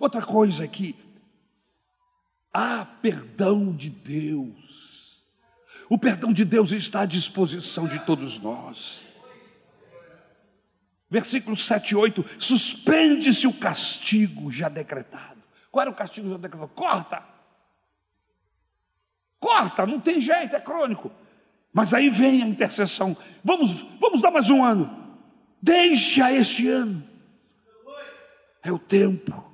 Outra 0.00 0.24
coisa 0.24 0.64
é 0.64 0.68
que 0.68 0.96
há 2.52 2.84
perdão 2.84 3.70
de 3.70 3.90
Deus. 3.90 5.22
O 5.90 5.98
perdão 5.98 6.32
de 6.32 6.44
Deus 6.44 6.72
está 6.72 7.02
à 7.02 7.06
disposição 7.06 7.86
de 7.86 7.98
todos 8.00 8.38
nós. 8.40 9.06
Versículo 11.08 11.56
7 11.56 11.90
e 11.90 11.96
8: 11.96 12.24
suspende-se 12.38 13.46
o 13.46 13.52
castigo 13.52 14.50
já 14.50 14.68
decretado. 14.70 15.42
Qual 15.70 15.82
era 15.82 15.90
o 15.90 15.94
castigo 15.94 16.30
já 16.30 16.36
decretado? 16.38 16.72
Corta! 16.72 17.22
Corta, 19.38 19.86
não 19.86 20.00
tem 20.00 20.20
jeito, 20.20 20.56
é 20.56 20.60
crônico. 20.60 21.12
Mas 21.76 21.92
aí 21.92 22.08
vem 22.08 22.42
a 22.42 22.48
intercessão. 22.48 23.14
Vamos, 23.44 23.72
vamos 24.00 24.22
dar 24.22 24.30
mais 24.30 24.48
um 24.48 24.64
ano. 24.64 25.20
Deixa 25.60 26.32
este 26.32 26.66
ano. 26.68 27.06
É 28.62 28.72
o 28.72 28.78
tempo. 28.78 29.44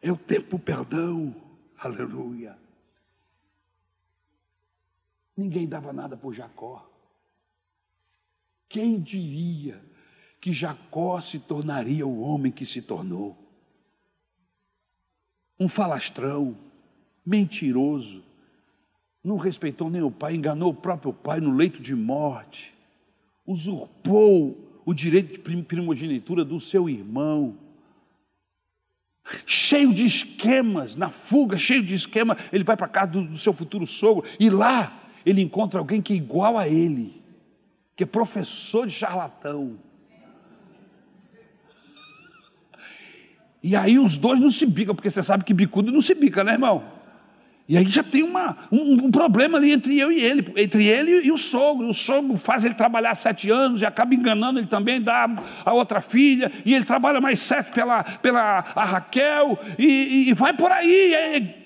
É 0.00 0.12
o 0.12 0.16
tempo 0.16 0.60
perdão. 0.60 1.34
Aleluia. 1.76 2.56
Ninguém 5.36 5.66
dava 5.66 5.92
nada 5.92 6.16
por 6.16 6.32
Jacó. 6.32 6.88
Quem 8.68 9.00
diria 9.00 9.84
que 10.40 10.52
Jacó 10.52 11.20
se 11.20 11.40
tornaria 11.40 12.06
o 12.06 12.20
homem 12.20 12.52
que 12.52 12.64
se 12.64 12.80
tornou. 12.80 13.36
Um 15.58 15.66
falastrão, 15.66 16.56
mentiroso, 17.26 18.23
não 19.24 19.38
respeitou 19.38 19.88
nem 19.88 20.02
o 20.02 20.10
pai, 20.10 20.34
enganou 20.34 20.70
o 20.70 20.74
próprio 20.74 21.12
pai 21.12 21.40
no 21.40 21.54
leito 21.54 21.80
de 21.80 21.94
morte, 21.94 22.74
usurpou 23.46 24.82
o 24.84 24.92
direito 24.92 25.32
de 25.32 25.62
primogenitura 25.62 26.44
do 26.44 26.60
seu 26.60 26.90
irmão, 26.90 27.56
cheio 29.46 29.94
de 29.94 30.04
esquemas, 30.04 30.94
na 30.94 31.08
fuga, 31.08 31.56
cheio 31.56 31.82
de 31.82 31.94
esquema, 31.94 32.36
ele 32.52 32.62
vai 32.62 32.76
para 32.76 32.86
casa 32.86 33.12
do, 33.12 33.24
do 33.24 33.38
seu 33.38 33.54
futuro 33.54 33.86
sogro 33.86 34.28
e 34.38 34.50
lá 34.50 35.00
ele 35.24 35.40
encontra 35.40 35.80
alguém 35.80 36.02
que 36.02 36.12
é 36.12 36.16
igual 36.16 36.58
a 36.58 36.68
ele, 36.68 37.22
que 37.96 38.02
é 38.02 38.06
professor 38.06 38.86
de 38.86 38.92
charlatão. 38.92 39.78
E 43.62 43.74
aí 43.74 43.98
os 43.98 44.18
dois 44.18 44.38
não 44.38 44.50
se 44.50 44.66
bicam, 44.66 44.94
porque 44.94 45.08
você 45.08 45.22
sabe 45.22 45.42
que 45.42 45.54
bicudo 45.54 45.90
não 45.90 46.02
se 46.02 46.14
bica, 46.14 46.44
né, 46.44 46.52
irmão? 46.52 46.84
E 47.66 47.78
aí 47.78 47.88
já 47.88 48.02
tem 48.02 48.22
uma, 48.22 48.58
um, 48.70 49.06
um, 49.06 49.10
problema 49.10 49.56
ali 49.56 49.72
entre 49.72 49.98
eu 49.98 50.12
e 50.12 50.20
ele, 50.20 50.52
entre 50.56 50.86
ele 50.86 51.26
e 51.26 51.32
o 51.32 51.38
sogro. 51.38 51.88
O 51.88 51.94
sogro 51.94 52.36
faz 52.36 52.64
ele 52.64 52.74
trabalhar 52.74 53.14
sete 53.14 53.50
anos 53.50 53.80
e 53.80 53.86
acaba 53.86 54.14
enganando 54.14 54.58
ele 54.58 54.66
também, 54.66 55.00
dá 55.00 55.26
a 55.64 55.72
outra 55.72 56.02
filha, 56.02 56.52
e 56.64 56.74
ele 56.74 56.84
trabalha 56.84 57.22
mais 57.22 57.38
sete 57.40 57.72
pela, 57.72 58.04
pela 58.04 58.58
a 58.76 58.84
Raquel, 58.84 59.58
e, 59.78 59.86
e, 59.86 60.28
e 60.28 60.34
vai 60.34 60.52
por 60.52 60.70
aí. 60.70 61.14
É 61.14 61.64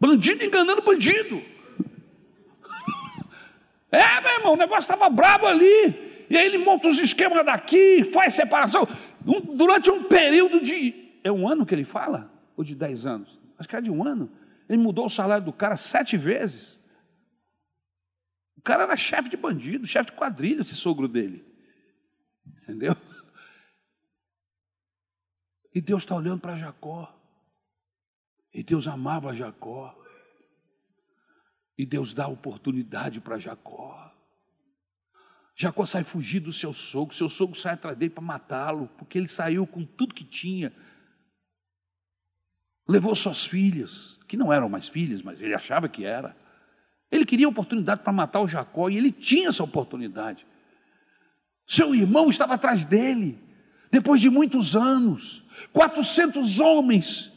bandido 0.00 0.42
enganando 0.44 0.80
bandido. 0.80 1.42
É, 3.90 4.20
meu 4.20 4.32
irmão, 4.32 4.52
o 4.52 4.56
negócio 4.56 4.90
estava 4.90 5.08
brabo 5.10 5.46
ali. 5.46 6.24
E 6.30 6.36
aí 6.36 6.46
ele 6.46 6.58
monta 6.58 6.88
os 6.88 6.98
esquemas 6.98 7.44
daqui, 7.44 8.04
faz 8.04 8.34
separação. 8.34 8.86
Um, 9.26 9.54
durante 9.54 9.90
um 9.90 10.04
período 10.04 10.60
de. 10.60 10.94
É 11.24 11.32
um 11.32 11.48
ano 11.48 11.66
que 11.66 11.74
ele 11.74 11.84
fala? 11.84 12.30
Ou 12.56 12.64
de 12.64 12.74
dez 12.74 13.06
anos? 13.06 13.38
Acho 13.58 13.68
que 13.68 13.76
é 13.76 13.80
de 13.80 13.90
um 13.90 14.06
ano. 14.06 14.30
Ele 14.68 14.78
mudou 14.78 15.06
o 15.06 15.10
salário 15.10 15.44
do 15.44 15.52
cara 15.52 15.76
sete 15.76 16.16
vezes. 16.16 16.78
O 18.56 18.62
cara 18.62 18.82
era 18.82 18.96
chefe 18.96 19.28
de 19.30 19.36
bandido, 19.36 19.86
chefe 19.86 20.10
de 20.10 20.16
quadrilha, 20.16 20.60
esse 20.60 20.74
sogro 20.74 21.08
dele. 21.08 21.44
Entendeu? 22.46 22.94
E 25.74 25.80
Deus 25.80 26.02
está 26.02 26.14
olhando 26.14 26.40
para 26.40 26.56
Jacó. 26.56 27.14
E 28.52 28.62
Deus 28.62 28.88
amava 28.88 29.34
Jacó. 29.34 29.96
E 31.76 31.86
Deus 31.86 32.12
dá 32.12 32.26
oportunidade 32.26 33.20
para 33.20 33.38
Jacó. 33.38 34.12
Jacó 35.54 35.86
sai 35.86 36.04
fugir 36.04 36.40
do 36.40 36.52
seu 36.52 36.72
sogro, 36.72 37.14
seu 37.14 37.28
sogro 37.28 37.58
sai 37.58 37.74
atrás 37.74 37.96
dele 37.96 38.10
para 38.10 38.22
matá-lo, 38.22 38.88
porque 38.98 39.18
ele 39.18 39.28
saiu 39.28 39.66
com 39.66 39.84
tudo 39.84 40.14
que 40.14 40.24
tinha. 40.24 40.72
Levou 42.88 43.14
suas 43.14 43.46
filhas, 43.46 44.18
que 44.26 44.36
não 44.36 44.50
eram 44.50 44.68
mais 44.68 44.88
filhas, 44.88 45.20
mas 45.20 45.42
ele 45.42 45.54
achava 45.54 45.88
que 45.88 46.06
era. 46.06 46.34
Ele 47.10 47.24
queria 47.24 47.48
oportunidade 47.48 48.02
para 48.02 48.12
matar 48.12 48.40
o 48.40 48.48
Jacó 48.48 48.88
e 48.88 48.96
ele 48.96 49.12
tinha 49.12 49.48
essa 49.48 49.62
oportunidade. 49.62 50.46
Seu 51.66 51.94
irmão 51.94 52.30
estava 52.30 52.54
atrás 52.54 52.84
dele, 52.84 53.38
depois 53.90 54.20
de 54.20 54.30
muitos 54.30 54.74
anos, 54.74 55.44
400 55.72 56.60
homens 56.60 57.32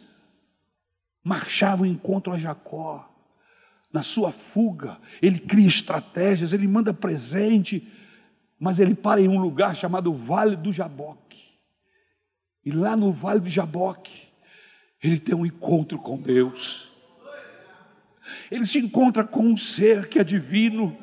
marchavam 1.23 1.85
em 1.85 1.91
encontro 1.91 2.33
a 2.33 2.37
Jacó. 2.37 3.09
Na 3.91 4.01
sua 4.01 4.31
fuga, 4.31 4.97
ele 5.21 5.37
cria 5.37 5.67
estratégias, 5.67 6.53
ele 6.53 6.67
manda 6.67 6.93
presente, 6.93 7.85
mas 8.57 8.79
ele 8.79 8.95
para 8.95 9.19
em 9.19 9.27
um 9.27 9.39
lugar 9.39 9.75
chamado 9.75 10.13
Vale 10.13 10.55
do 10.55 10.71
Jaboque. 10.71 11.41
E 12.63 12.71
lá 12.71 12.95
no 12.95 13.11
Vale 13.11 13.41
do 13.41 13.49
Jaboque, 13.49 14.30
ele 15.03 15.19
tem 15.19 15.35
um 15.35 15.45
encontro 15.45 15.97
com 15.97 16.17
Deus. 16.17 16.91
Ele 18.49 18.65
se 18.65 18.79
encontra 18.79 19.23
com 19.23 19.43
um 19.43 19.57
ser 19.57 20.07
que 20.07 20.19
é 20.19 20.23
divino 20.23 20.97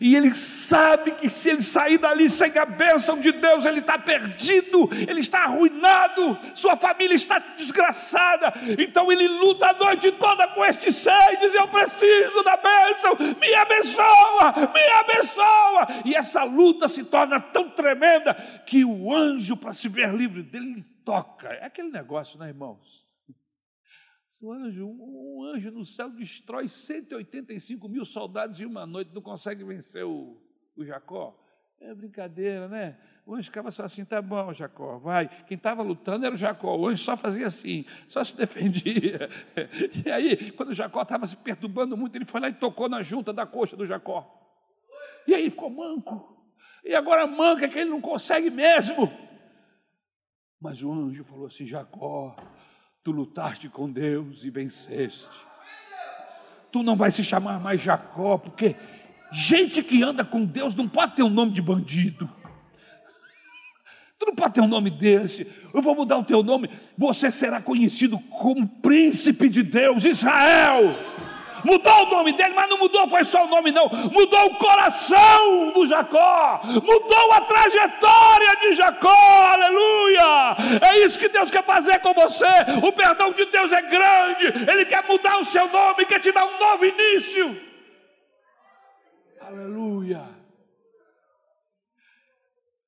e 0.00 0.14
ele 0.14 0.34
sabe 0.34 1.12
que 1.12 1.28
se 1.28 1.50
ele 1.50 1.62
sair 1.62 1.98
dali 1.98 2.28
sem 2.28 2.56
a 2.58 2.64
bênção 2.64 3.18
de 3.20 3.32
Deus, 3.32 3.64
ele 3.64 3.80
está 3.80 3.98
perdido, 3.98 4.88
ele 5.08 5.20
está 5.20 5.44
arruinado, 5.44 6.38
sua 6.54 6.76
família 6.76 7.14
está 7.14 7.38
desgraçada. 7.38 8.52
Então 8.78 9.10
ele 9.10 9.26
luta 9.28 9.68
a 9.68 9.72
noite 9.72 10.12
toda 10.12 10.46
com 10.48 10.64
este 10.64 10.92
ser 10.92 11.32
e 11.32 11.36
diz: 11.38 11.54
Eu 11.54 11.68
preciso 11.68 12.42
da 12.42 12.56
bênção, 12.56 13.16
me 13.40 13.54
abençoa, 13.54 14.54
me 14.74 14.82
abençoa. 15.00 16.02
E 16.04 16.14
essa 16.14 16.44
luta 16.44 16.88
se 16.88 17.04
torna 17.04 17.40
tão 17.40 17.68
tremenda 17.70 18.34
que 18.66 18.84
o 18.84 19.14
anjo, 19.14 19.56
para 19.56 19.72
se 19.72 19.88
ver 19.88 20.12
livre 20.14 20.42
dele, 20.42 20.84
toca. 21.06 21.48
É 21.48 21.64
aquele 21.64 21.88
negócio, 21.88 22.36
né, 22.38 22.48
irmãos? 22.48 23.06
Um 24.42 24.52
anjo, 24.52 24.86
um 24.86 25.44
anjo 25.44 25.70
no 25.70 25.84
céu 25.84 26.10
destrói 26.10 26.68
185 26.68 27.88
mil 27.88 28.04
soldados 28.04 28.60
em 28.60 28.66
uma 28.66 28.84
noite, 28.84 29.14
não 29.14 29.22
consegue 29.22 29.64
vencer 29.64 30.04
o, 30.04 30.36
o 30.76 30.84
Jacó. 30.84 31.42
É 31.80 31.94
brincadeira, 31.94 32.68
né? 32.68 32.98
O 33.24 33.34
anjo 33.34 33.44
ficava 33.44 33.70
só 33.70 33.84
assim, 33.84 34.04
tá 34.04 34.20
bom, 34.20 34.52
Jacó, 34.52 34.98
vai. 34.98 35.28
Quem 35.46 35.56
estava 35.56 35.82
lutando 35.82 36.26
era 36.26 36.34
o 36.34 36.38
Jacó, 36.38 36.76
o 36.76 36.86
anjo 36.86 37.02
só 37.02 37.16
fazia 37.16 37.46
assim, 37.46 37.86
só 38.08 38.22
se 38.22 38.36
defendia. 38.36 39.30
E 40.04 40.10
aí, 40.10 40.50
quando 40.52 40.70
o 40.70 40.74
Jacó 40.74 41.02
estava 41.02 41.26
se 41.26 41.36
perturbando 41.36 41.96
muito, 41.96 42.16
ele 42.16 42.24
foi 42.24 42.40
lá 42.40 42.48
e 42.48 42.52
tocou 42.52 42.88
na 42.88 43.00
junta 43.00 43.32
da 43.32 43.46
coxa 43.46 43.76
do 43.76 43.86
Jacó. 43.86 44.42
E 45.26 45.34
aí 45.34 45.48
ficou 45.50 45.70
manco. 45.70 46.36
E 46.84 46.94
agora 46.94 47.26
manca 47.26 47.68
que 47.68 47.78
ele 47.78 47.90
não 47.90 48.00
consegue 48.00 48.50
mesmo. 48.50 49.25
Mas 50.60 50.82
o 50.82 50.92
anjo 50.92 51.24
falou 51.24 51.46
assim: 51.46 51.66
Jacó, 51.66 52.34
Tu 53.06 53.12
lutaste 53.12 53.68
com 53.68 53.88
Deus 53.88 54.44
e 54.44 54.50
venceste. 54.50 55.28
Tu 56.72 56.82
não 56.82 56.96
vai 56.96 57.08
se 57.08 57.22
chamar 57.22 57.60
mais 57.60 57.80
Jacó, 57.80 58.36
porque 58.36 58.74
gente 59.30 59.80
que 59.80 60.02
anda 60.02 60.24
com 60.24 60.44
Deus 60.44 60.74
não 60.74 60.88
pode 60.88 61.14
ter 61.14 61.22
um 61.22 61.30
nome 61.30 61.52
de 61.52 61.62
bandido. 61.62 62.28
Tu 64.18 64.26
não 64.26 64.34
pode 64.34 64.54
ter 64.54 64.60
um 64.60 64.66
nome 64.66 64.90
desse. 64.90 65.46
Eu 65.72 65.80
vou 65.80 65.94
mudar 65.94 66.18
o 66.18 66.24
teu 66.24 66.42
nome. 66.42 66.68
Você 66.98 67.30
será 67.30 67.62
conhecido 67.62 68.18
como 68.18 68.66
príncipe 68.66 69.48
de 69.48 69.62
Deus, 69.62 70.04
Israel. 70.04 70.96
Mudou 71.66 72.06
o 72.06 72.10
nome 72.10 72.32
dele, 72.32 72.54
mas 72.54 72.70
não 72.70 72.78
mudou, 72.78 73.08
foi 73.08 73.24
só 73.24 73.44
o 73.44 73.48
nome, 73.48 73.72
não. 73.72 73.88
Mudou 74.12 74.46
o 74.46 74.56
coração 74.56 75.72
do 75.72 75.84
Jacó, 75.84 76.60
mudou 76.64 77.32
a 77.32 77.40
trajetória 77.40 78.56
de 78.60 78.72
Jacó, 78.72 79.10
aleluia. 79.52 80.56
É 80.80 80.98
isso 81.04 81.18
que 81.18 81.28
Deus 81.28 81.50
quer 81.50 81.64
fazer 81.64 81.98
com 81.98 82.14
você. 82.14 82.46
O 82.84 82.92
perdão 82.92 83.32
de 83.32 83.44
Deus 83.46 83.72
é 83.72 83.82
grande, 83.82 84.46
Ele 84.70 84.84
quer 84.84 85.04
mudar 85.08 85.38
o 85.38 85.44
seu 85.44 85.66
nome, 85.68 86.06
quer 86.06 86.20
te 86.20 86.30
dar 86.30 86.46
um 86.46 86.56
novo 86.56 86.84
início. 86.84 87.60
Aleluia. 89.40 90.24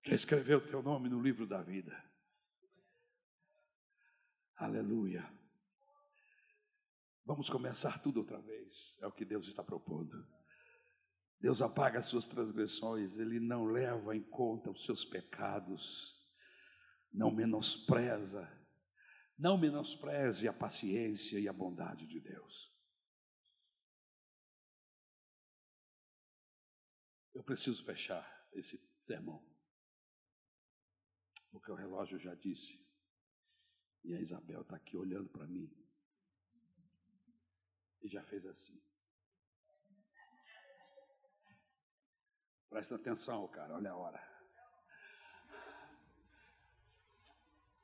Quer 0.03 0.15
escrever 0.15 0.55
o 0.55 0.61
teu 0.61 0.83
nome 0.83 1.09
no 1.09 1.21
livro 1.21 1.47
da 1.47 1.61
vida. 1.61 1.93
Aleluia. 4.57 5.38
Vamos 7.29 7.51
começar 7.51 8.03
tudo 8.03 8.21
outra 8.21 8.41
vez. 8.41 8.97
É 9.03 9.07
o 9.07 9.13
que 9.13 9.23
Deus 9.23 9.49
está 9.49 9.63
propondo. 9.63 10.27
Deus 11.39 11.61
apaga 11.61 11.99
as 11.99 12.07
suas 12.07 12.25
transgressões, 12.25 13.19
Ele 13.19 13.39
não 13.39 13.67
leva 13.67 14.17
em 14.17 14.23
conta 14.23 14.71
os 14.71 14.83
seus 14.83 15.05
pecados, 15.05 16.27
não 17.13 17.31
menospreza, 17.31 18.51
não 19.37 19.59
menospreze 19.59 20.49
a 20.49 20.55
paciência 20.55 21.39
e 21.39 21.47
a 21.47 21.53
bondade 21.53 22.07
de 22.07 22.19
Deus. 22.19 22.75
Eu 27.35 27.45
preciso 27.45 27.85
fechar 27.85 28.27
esse 28.55 28.81
sermão, 28.97 29.47
porque 31.51 31.71
o 31.71 31.75
relógio 31.75 32.19
já 32.19 32.35
disse, 32.35 32.83
e 34.03 34.15
a 34.15 34.21
Isabel 34.21 34.63
está 34.63 34.77
aqui 34.77 34.97
olhando 34.97 35.29
para 35.29 35.47
mim, 35.47 35.71
e 38.03 38.09
já 38.09 38.23
fez 38.23 38.47
assim. 38.47 38.81
Presta 42.71 42.97
atenção, 42.97 43.49
cara, 43.49 43.75
olha 43.75 43.91
a 43.91 43.97
hora. 43.97 44.23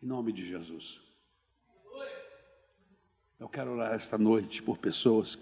Em 0.03 0.07
nome 0.07 0.33
de 0.33 0.47
Jesus. 0.47 1.01
Eu 3.41 3.49
quero 3.49 3.73
orar 3.73 3.95
esta 3.95 4.19
noite 4.19 4.63
por 4.63 4.79
pessoas 4.79 5.39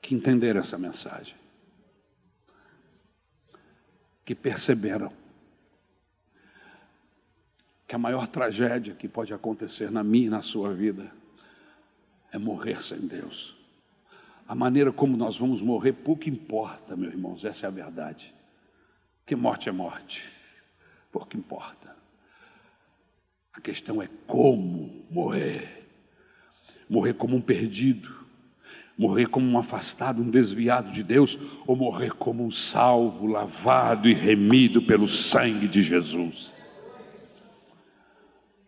que 0.00 0.14
entenderam 0.14 0.60
essa 0.60 0.78
mensagem, 0.78 1.36
que 4.24 4.34
perceberam 4.34 5.12
que 7.86 7.94
a 7.94 7.98
maior 7.98 8.26
tragédia 8.28 8.94
que 8.94 9.08
pode 9.08 9.32
acontecer 9.32 9.90
na 9.90 10.02
minha 10.04 10.26
e 10.26 10.30
na 10.30 10.42
sua 10.42 10.74
vida 10.74 11.10
é 12.30 12.38
morrer 12.38 12.82
sem 12.82 13.06
Deus. 13.06 13.57
A 14.48 14.54
maneira 14.54 14.90
como 14.90 15.14
nós 15.14 15.36
vamos 15.36 15.60
morrer 15.60 15.92
pouco 15.92 16.26
importa, 16.26 16.96
meus 16.96 17.12
irmãos, 17.12 17.44
essa 17.44 17.66
é 17.66 17.68
a 17.68 17.70
verdade. 17.70 18.34
Que 19.26 19.36
morte 19.36 19.68
é 19.68 19.72
morte, 19.72 20.24
pouco 21.12 21.36
importa. 21.36 21.94
A 23.52 23.60
questão 23.60 24.00
é 24.00 24.08
como 24.26 25.04
morrer. 25.10 25.86
Morrer 26.88 27.12
como 27.12 27.36
um 27.36 27.42
perdido, 27.42 28.24
morrer 28.96 29.26
como 29.26 29.46
um 29.46 29.58
afastado, 29.58 30.22
um 30.22 30.30
desviado 30.30 30.90
de 30.92 31.02
Deus, 31.02 31.38
ou 31.66 31.76
morrer 31.76 32.14
como 32.14 32.42
um 32.42 32.50
salvo, 32.50 33.26
lavado 33.26 34.08
e 34.08 34.14
remido 34.14 34.80
pelo 34.80 35.06
sangue 35.06 35.68
de 35.68 35.82
Jesus. 35.82 36.54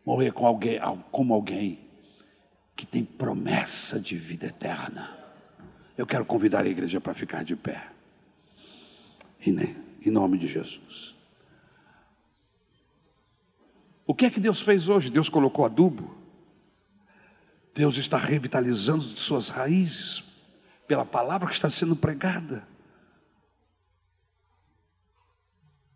Morrer 0.04 0.34
com 0.34 0.46
alguém, 0.46 0.78
como 1.10 1.32
alguém 1.32 1.78
que 2.76 2.84
tem 2.84 3.02
promessa 3.02 3.98
de 3.98 4.14
vida 4.14 4.48
eterna. 4.48 5.19
Eu 6.00 6.06
quero 6.06 6.24
convidar 6.24 6.64
a 6.64 6.66
igreja 6.66 6.98
para 6.98 7.12
ficar 7.12 7.44
de 7.44 7.54
pé. 7.54 7.86
Em 9.46 10.10
nome 10.10 10.38
de 10.38 10.46
Jesus. 10.46 11.14
O 14.06 14.14
que 14.14 14.24
é 14.24 14.30
que 14.30 14.40
Deus 14.40 14.62
fez 14.62 14.88
hoje? 14.88 15.10
Deus 15.10 15.28
colocou 15.28 15.62
adubo. 15.62 16.16
Deus 17.74 17.98
está 17.98 18.16
revitalizando 18.16 19.02
suas 19.02 19.50
raízes 19.50 20.24
pela 20.88 21.04
palavra 21.04 21.46
que 21.46 21.54
está 21.54 21.68
sendo 21.68 21.94
pregada. 21.94 22.66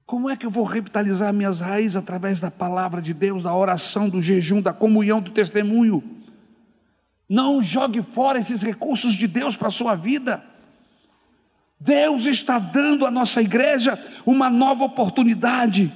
Como 0.05 0.29
é 0.29 0.37
que 0.37 0.45
eu 0.45 0.51
vou 0.51 0.65
revitalizar 0.65 1.33
minhas 1.33 1.61
raízes 1.61 1.97
através 1.97 2.41
da 2.41 2.51
palavra 2.51 3.01
de 3.01 3.15
Deus, 3.15 3.43
da 3.43 3.55
oração, 3.55 4.11
do 4.11 4.21
jejum, 4.21 4.61
da 4.61 4.75
comunhão, 4.75 5.23
do 5.23 5.31
testemunho? 5.31 6.14
Não 7.29 7.63
jogue 7.63 8.03
fora 8.03 8.39
esses 8.39 8.63
recursos 8.63 9.15
de 9.15 9.27
Deus 9.27 9.57
para 9.57 9.69
a 9.69 9.73
sua 9.73 9.95
vida. 9.95 10.45
Deus 11.81 12.27
está 12.27 12.59
dando 12.59 13.07
à 13.07 13.11
nossa 13.11 13.43
igreja 13.43 13.99
uma 14.25 14.49
nova 14.49 14.85
oportunidade. 14.85 15.93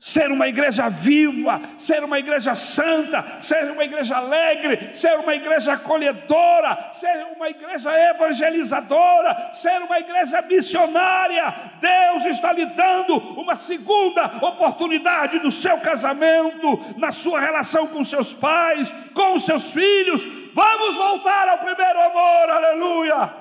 Ser 0.00 0.32
uma 0.32 0.48
igreja 0.48 0.88
viva, 0.88 1.60
ser 1.76 2.02
uma 2.02 2.18
igreja 2.18 2.54
santa, 2.54 3.38
ser 3.38 3.70
uma 3.70 3.84
igreja 3.84 4.16
alegre, 4.16 4.94
ser 4.94 5.12
uma 5.18 5.34
igreja 5.34 5.74
acolhedora, 5.74 6.88
ser 6.90 7.26
uma 7.36 7.50
igreja 7.50 7.90
evangelizadora, 8.08 9.52
ser 9.52 9.78
uma 9.82 10.00
igreja 10.00 10.40
missionária. 10.40 11.54
Deus 11.78 12.24
está 12.24 12.50
lhe 12.50 12.64
dando 12.64 13.14
uma 13.38 13.54
segunda 13.54 14.24
oportunidade 14.42 15.38
no 15.38 15.50
seu 15.50 15.78
casamento, 15.80 16.98
na 16.98 17.12
sua 17.12 17.38
relação 17.38 17.86
com 17.86 18.02
seus 18.02 18.32
pais, 18.32 18.90
com 19.12 19.38
seus 19.38 19.70
filhos. 19.70 20.24
Vamos 20.54 20.96
voltar 20.96 21.46
ao 21.46 21.58
primeiro 21.58 22.00
amor, 22.00 22.48
aleluia. 22.48 23.34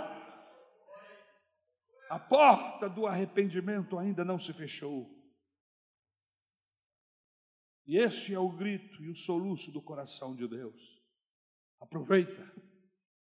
A 2.09 2.19
porta 2.19 2.89
do 2.89 3.07
arrependimento 3.07 3.97
ainda 3.97 4.25
não 4.25 4.37
se 4.37 4.51
fechou. 4.51 5.18
E 7.89 7.97
esse 7.97 8.33
é 8.35 8.39
o 8.39 8.51
grito 8.51 9.03
e 9.03 9.09
o 9.09 9.15
soluço 9.15 9.71
do 9.71 9.81
coração 9.81 10.35
de 10.35 10.47
Deus. 10.47 11.01
Aproveita, 11.79 12.45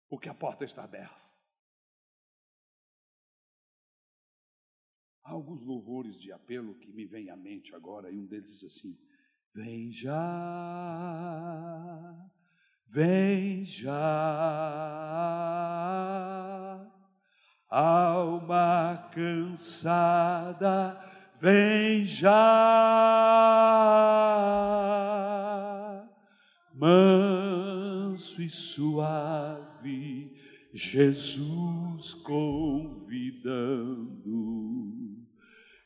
porque 0.09 0.27
a 0.27 0.33
porta 0.33 0.65
está 0.65 0.83
aberta. 0.83 1.15
Há 5.23 5.31
alguns 5.31 5.63
louvores 5.63 6.19
de 6.19 6.33
apelo 6.33 6.75
que 6.75 6.91
me 6.91 7.05
vêm 7.05 7.29
à 7.29 7.37
mente 7.37 7.73
agora, 7.73 8.11
e 8.11 8.19
um 8.19 8.25
deles 8.25 8.59
diz 8.59 8.65
assim: 8.65 8.99
Vem 9.53 9.89
já, 9.93 10.11
vem 12.85 13.63
já 13.63 13.95
alma 17.69 19.09
cansada, 19.13 21.01
vem 21.39 22.03
já, 22.05 22.29
manso 26.73 28.41
e 28.41 28.49
suave, 28.49 30.35
Jesus 30.73 32.13
convidando, 32.15 32.99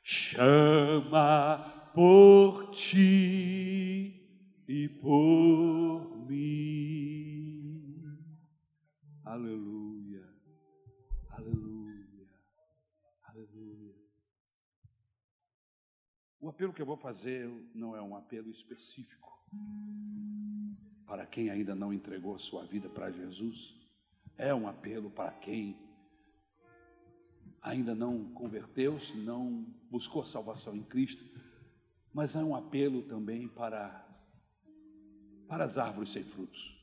chama 0.01 1.91
por 1.93 2.72
ti 2.72 4.22
e 4.68 4.89
por 4.89 5.62
apelo 16.74 16.76
que 16.76 16.82
eu 16.82 16.86
vou 16.86 16.97
fazer 16.97 17.47
não 17.76 17.95
é 17.95 18.01
um 18.01 18.15
apelo 18.15 18.49
específico 18.49 19.32
para 21.05 21.26
quem 21.26 21.51
ainda 21.51 21.76
não 21.76 21.93
entregou 21.93 22.38
sua 22.39 22.65
vida 22.65 22.89
para 22.89 23.11
Jesus, 23.11 23.76
é 24.36 24.53
um 24.53 24.67
apelo 24.67 25.11
para 25.11 25.32
quem 25.32 25.78
ainda 27.61 27.93
não 27.93 28.34
converteu-se, 28.34 29.15
não 29.17 29.63
buscou 29.91 30.24
a 30.24 30.26
salvação 30.26 30.76
em 30.76 30.82
Cristo, 30.82 31.24
mas 32.11 32.36
é 32.36 32.43
um 32.43 32.55
apelo 32.55 33.03
também 33.03 33.47
para 33.47 34.01
para 35.47 35.65
as 35.65 35.78
árvores 35.78 36.11
sem 36.11 36.24
frutos. 36.24 36.76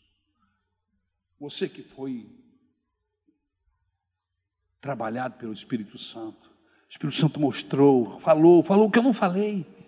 Você 1.40 1.68
que 1.68 1.82
foi 1.82 2.30
trabalhado 4.80 5.36
pelo 5.38 5.52
Espírito 5.52 5.98
Santo, 5.98 6.48
o 6.48 6.88
Espírito 6.88 7.16
Santo 7.16 7.40
mostrou, 7.40 8.20
falou, 8.20 8.62
falou 8.62 8.86
o 8.86 8.90
que 8.90 8.98
eu 8.98 9.02
não 9.02 9.12
falei. 9.12 9.79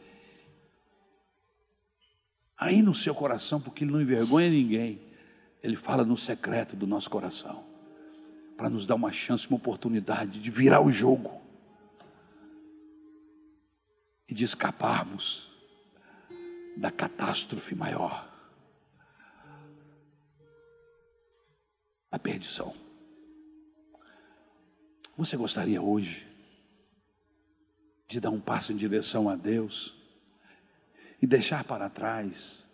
Aí 2.62 2.80
no 2.80 2.94
seu 2.94 3.12
coração, 3.12 3.60
porque 3.60 3.82
Ele 3.82 3.90
não 3.90 4.00
envergonha 4.00 4.48
ninguém, 4.48 5.00
Ele 5.60 5.74
fala 5.74 6.04
no 6.04 6.16
secreto 6.16 6.76
do 6.76 6.86
nosso 6.86 7.10
coração, 7.10 7.64
para 8.56 8.70
nos 8.70 8.86
dar 8.86 8.94
uma 8.94 9.10
chance, 9.10 9.48
uma 9.48 9.56
oportunidade 9.56 10.38
de 10.38 10.48
virar 10.48 10.80
o 10.80 10.92
jogo 10.92 11.42
e 14.28 14.32
de 14.32 14.44
escaparmos 14.44 15.48
da 16.76 16.88
catástrofe 16.88 17.74
maior, 17.74 18.32
a 22.12 22.18
perdição. 22.18 22.72
Você 25.16 25.36
gostaria 25.36 25.82
hoje 25.82 26.28
de 28.06 28.20
dar 28.20 28.30
um 28.30 28.40
passo 28.40 28.72
em 28.72 28.76
direção 28.76 29.28
a 29.28 29.34
Deus 29.34 30.00
e 31.22 31.26
deixar 31.26 31.62
para 31.62 31.88
trás 31.88 32.66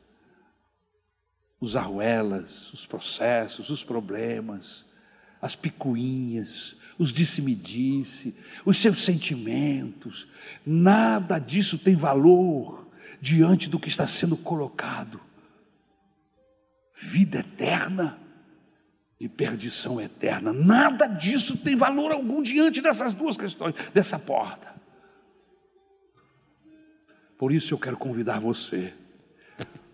os 1.61 1.77
arruelas, 1.77 2.73
os 2.73 2.87
processos, 2.87 3.69
os 3.69 3.85
problemas, 3.85 4.87
as 5.43 5.55
picuinhas, 5.55 6.77
os 6.99 7.13
disse-me-disse, 7.13 8.37
os 8.65 8.79
seus 8.79 9.05
sentimentos, 9.05 10.27
nada 10.65 11.39
disso 11.39 11.79
tem 11.79 11.95
valor 11.95 12.89
diante 13.21 13.69
do 13.69 13.79
que 13.79 13.89
está 13.89 14.07
sendo 14.07 14.37
colocado. 14.37 15.21
Vida 16.95 17.41
eterna 17.41 18.19
e 19.21 19.29
perdição 19.29 20.01
eterna. 20.01 20.53
Nada 20.53 21.07
disso 21.07 21.59
tem 21.59 21.77
valor 21.77 22.13
algum 22.13 22.43
diante 22.43 22.81
dessas 22.81 23.15
duas 23.15 23.37
questões, 23.37 23.75
dessa 23.93 24.19
porta. 24.19 24.78
Por 27.39 27.53
isso 27.53 27.73
eu 27.73 27.79
quero 27.79 27.97
convidar 27.97 28.41
você 28.41 28.93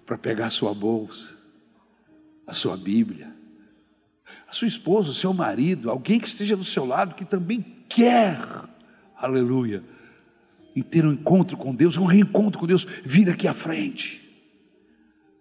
para 0.06 0.16
pegar 0.16 0.46
a 0.46 0.50
sua 0.50 0.72
bolsa, 0.72 1.36
a 2.46 2.54
sua 2.54 2.76
Bíblia, 2.76 3.30
a 4.48 4.52
sua 4.52 4.66
esposa, 4.66 5.10
o 5.10 5.14
seu 5.14 5.34
marido, 5.34 5.90
alguém 5.90 6.18
que 6.18 6.26
esteja 6.26 6.56
do 6.56 6.64
seu 6.64 6.86
lado 6.86 7.14
que 7.14 7.24
também 7.24 7.62
quer, 7.88 8.38
aleluia, 9.16 9.84
e 10.74 10.82
ter 10.82 11.06
um 11.06 11.12
encontro 11.12 11.56
com 11.56 11.74
Deus, 11.74 11.98
um 11.98 12.06
reencontro 12.06 12.58
com 12.58 12.66
Deus, 12.66 12.84
vir 13.04 13.28
aqui 13.28 13.46
à 13.46 13.54
frente 13.54 14.22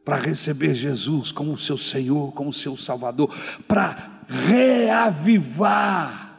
para 0.03 0.17
receber 0.17 0.75
Jesus 0.75 1.31
como 1.31 1.57
seu 1.57 1.77
Senhor, 1.77 2.33
como 2.33 2.51
seu 2.51 2.75
Salvador, 2.75 3.33
para 3.67 4.21
reavivar 4.27 6.37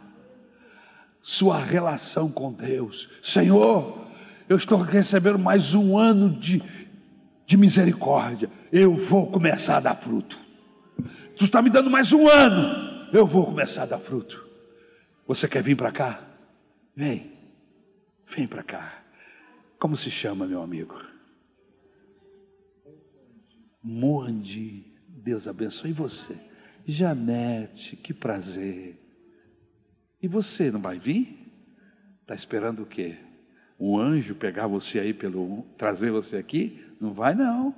sua 1.23 1.59
relação 1.59 2.31
com 2.31 2.53
Deus. 2.53 3.09
Senhor, 3.23 4.03
eu 4.49 4.57
estou 4.57 4.78
recebendo 4.78 5.38
mais 5.38 5.74
um 5.74 5.97
ano 5.97 6.30
de, 6.30 6.62
de 7.47 7.57
misericórdia, 7.57 8.51
eu 8.72 8.97
vou 8.97 9.30
começar 9.30 9.78
a 9.78 9.80
dar 9.80 9.95
fruto. 9.95 10.38
Tu 11.36 11.45
está 11.45 11.61
me 11.62 11.70
dando 11.70 11.90
mais 11.90 12.12
um 12.12 12.28
ano, 12.28 13.09
eu 13.12 13.26
vou 13.26 13.47
começar 13.47 13.84
a 13.84 13.86
dar 13.86 13.99
fruto. 13.99 14.45
Você 15.26 15.49
quer 15.49 15.62
vir 15.62 15.76
para 15.76 15.90
cá? 15.90 16.22
Vem, 16.95 17.32
vem 18.28 18.47
para 18.47 18.62
cá. 18.62 19.03
Como 19.78 19.97
se 19.97 20.11
chama, 20.11 20.47
meu 20.47 20.62
amigo? 20.62 21.01
Moandi. 23.82 24.92
Deus 25.09 25.47
abençoe 25.47 25.92
você. 25.92 26.38
Janete, 26.86 27.97
que 27.97 28.12
prazer. 28.12 29.01
E 30.22 30.28
você 30.28 30.70
não 30.70 30.80
vai 30.80 30.99
vir? 30.99 31.38
Está 32.22 32.34
esperando 32.34 32.82
o 32.82 32.86
quê? 32.86 33.18
Um 33.79 33.99
anjo 33.99 34.35
pegar 34.35 34.66
você 34.66 34.99
aí 35.01 35.12
pelo 35.12 35.62
trazer 35.77 36.11
você 36.11 36.37
aqui? 36.37 36.85
Não 37.01 37.12
vai 37.12 37.35
não. 37.35 37.75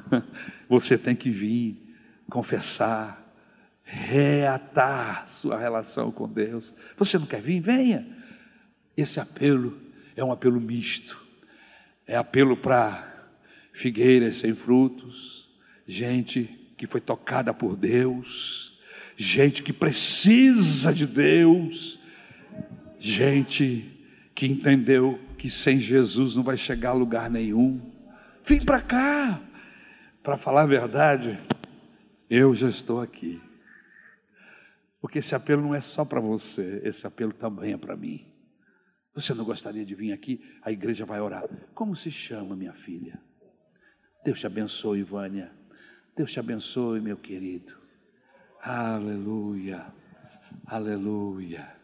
Você 0.68 0.96
tem 0.96 1.14
que 1.14 1.28
vir, 1.28 1.76
confessar, 2.30 3.22
reatar 3.82 5.28
sua 5.28 5.58
relação 5.58 6.10
com 6.10 6.28
Deus. 6.28 6.72
Você 6.96 7.18
não 7.18 7.26
quer 7.26 7.40
vir? 7.42 7.60
Venha. 7.60 8.06
Esse 8.96 9.20
apelo 9.20 9.76
é 10.16 10.24
um 10.24 10.32
apelo 10.32 10.60
misto. 10.60 11.20
É 12.06 12.16
apelo 12.16 12.56
para 12.56 13.12
figueiras 13.72 14.36
sem 14.36 14.54
frutos, 14.54 15.48
gente 15.86 16.58
que 16.76 16.86
foi 16.86 17.00
tocada 17.00 17.54
por 17.54 17.76
Deus, 17.76 18.80
gente 19.16 19.62
que 19.62 19.72
precisa 19.72 20.92
de 20.92 21.06
Deus, 21.06 21.98
gente 22.98 23.84
que 24.34 24.46
entendeu 24.46 25.18
que 25.42 25.50
sem 25.50 25.76
Jesus 25.76 26.36
não 26.36 26.44
vai 26.44 26.56
chegar 26.56 26.90
a 26.90 26.92
lugar 26.92 27.28
nenhum. 27.28 27.80
Vem 28.44 28.64
para 28.64 28.80
cá, 28.80 29.42
para 30.22 30.36
falar 30.36 30.62
a 30.62 30.66
verdade, 30.66 31.36
eu 32.30 32.54
já 32.54 32.68
estou 32.68 33.00
aqui. 33.00 33.42
Porque 35.00 35.18
esse 35.18 35.34
apelo 35.34 35.60
não 35.60 35.74
é 35.74 35.80
só 35.80 36.04
para 36.04 36.20
você, 36.20 36.80
esse 36.84 37.08
apelo 37.08 37.32
também 37.32 37.72
é 37.72 37.76
para 37.76 37.96
mim. 37.96 38.24
Você 39.14 39.34
não 39.34 39.44
gostaria 39.44 39.84
de 39.84 39.96
vir 39.96 40.12
aqui? 40.12 40.40
A 40.62 40.70
igreja 40.70 41.04
vai 41.04 41.20
orar. 41.20 41.42
Como 41.74 41.96
se 41.96 42.08
chama, 42.08 42.54
minha 42.54 42.72
filha? 42.72 43.20
Deus 44.24 44.38
te 44.38 44.46
abençoe, 44.46 45.02
Vânia. 45.02 45.50
Deus 46.14 46.30
te 46.30 46.38
abençoe, 46.38 47.00
meu 47.00 47.16
querido. 47.16 47.76
Aleluia, 48.60 49.92
aleluia, 50.64 51.76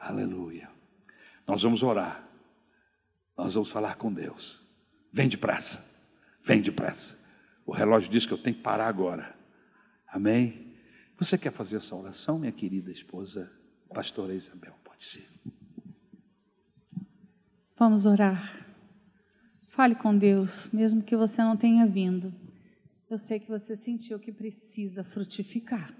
aleluia. 0.00 0.70
Nós 1.46 1.62
vamos 1.62 1.82
orar. 1.82 2.27
Nós 3.38 3.54
vamos 3.54 3.70
falar 3.70 3.94
com 3.94 4.12
Deus. 4.12 4.66
Vem 5.12 5.28
depressa, 5.28 6.04
vem 6.44 6.60
depressa. 6.60 7.16
O 7.64 7.70
relógio 7.70 8.10
diz 8.10 8.26
que 8.26 8.32
eu 8.32 8.38
tenho 8.38 8.56
que 8.56 8.62
parar 8.62 8.88
agora. 8.88 9.32
Amém? 10.08 10.74
Você 11.16 11.38
quer 11.38 11.52
fazer 11.52 11.76
essa 11.76 11.94
oração, 11.94 12.40
minha 12.40 12.50
querida 12.50 12.90
esposa, 12.90 13.50
pastora 13.94 14.34
Isabel? 14.34 14.74
Pode 14.82 15.04
ser. 15.04 15.28
Vamos 17.78 18.06
orar. 18.06 18.66
Fale 19.68 19.94
com 19.94 20.16
Deus, 20.16 20.70
mesmo 20.72 21.00
que 21.00 21.16
você 21.16 21.40
não 21.40 21.56
tenha 21.56 21.86
vindo. 21.86 22.34
Eu 23.08 23.16
sei 23.16 23.38
que 23.38 23.48
você 23.48 23.76
sentiu 23.76 24.18
que 24.18 24.32
precisa 24.32 25.04
frutificar, 25.04 25.94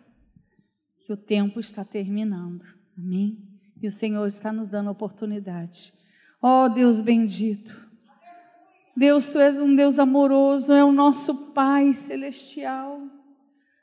que 1.06 1.12
o 1.12 1.16
tempo 1.16 1.60
está 1.60 1.84
terminando. 1.84 2.64
Amém? 2.96 3.38
E 3.80 3.86
o 3.86 3.92
Senhor 3.92 4.26
está 4.26 4.52
nos 4.52 4.68
dando 4.68 4.90
oportunidade. 4.90 5.92
Ó 6.40 6.64
oh, 6.64 6.68
Deus 6.68 7.00
bendito. 7.00 7.88
Deus, 8.96 9.28
tu 9.28 9.38
és 9.38 9.58
um 9.58 9.74
Deus 9.74 9.98
amoroso, 9.98 10.72
é 10.72 10.84
o 10.84 10.92
nosso 10.92 11.52
Pai 11.52 11.92
celestial. 11.92 13.00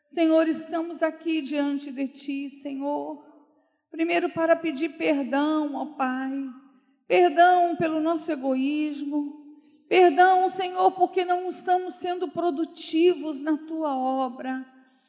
Senhor, 0.03 0.47
estamos 0.47 1.01
aqui 1.01 1.41
diante 1.41 1.91
de 1.91 2.08
ti, 2.08 2.49
Senhor. 2.49 3.24
Primeiro 3.89 4.30
para 4.30 4.56
pedir 4.56 4.89
perdão, 4.89 5.76
ó 5.76 5.86
Pai. 5.95 6.34
Perdão 7.08 7.76
pelo 7.76 8.01
nosso 8.01 8.32
egoísmo, 8.32 9.45
Perdão, 9.88 10.49
Senhor, 10.49 10.91
porque 10.91 11.24
não 11.24 11.47
estamos 11.47 11.95
sendo 11.95 12.28
produtivos 12.28 13.39
na 13.39 13.56
tua 13.56 13.95
obra. 13.95 14.66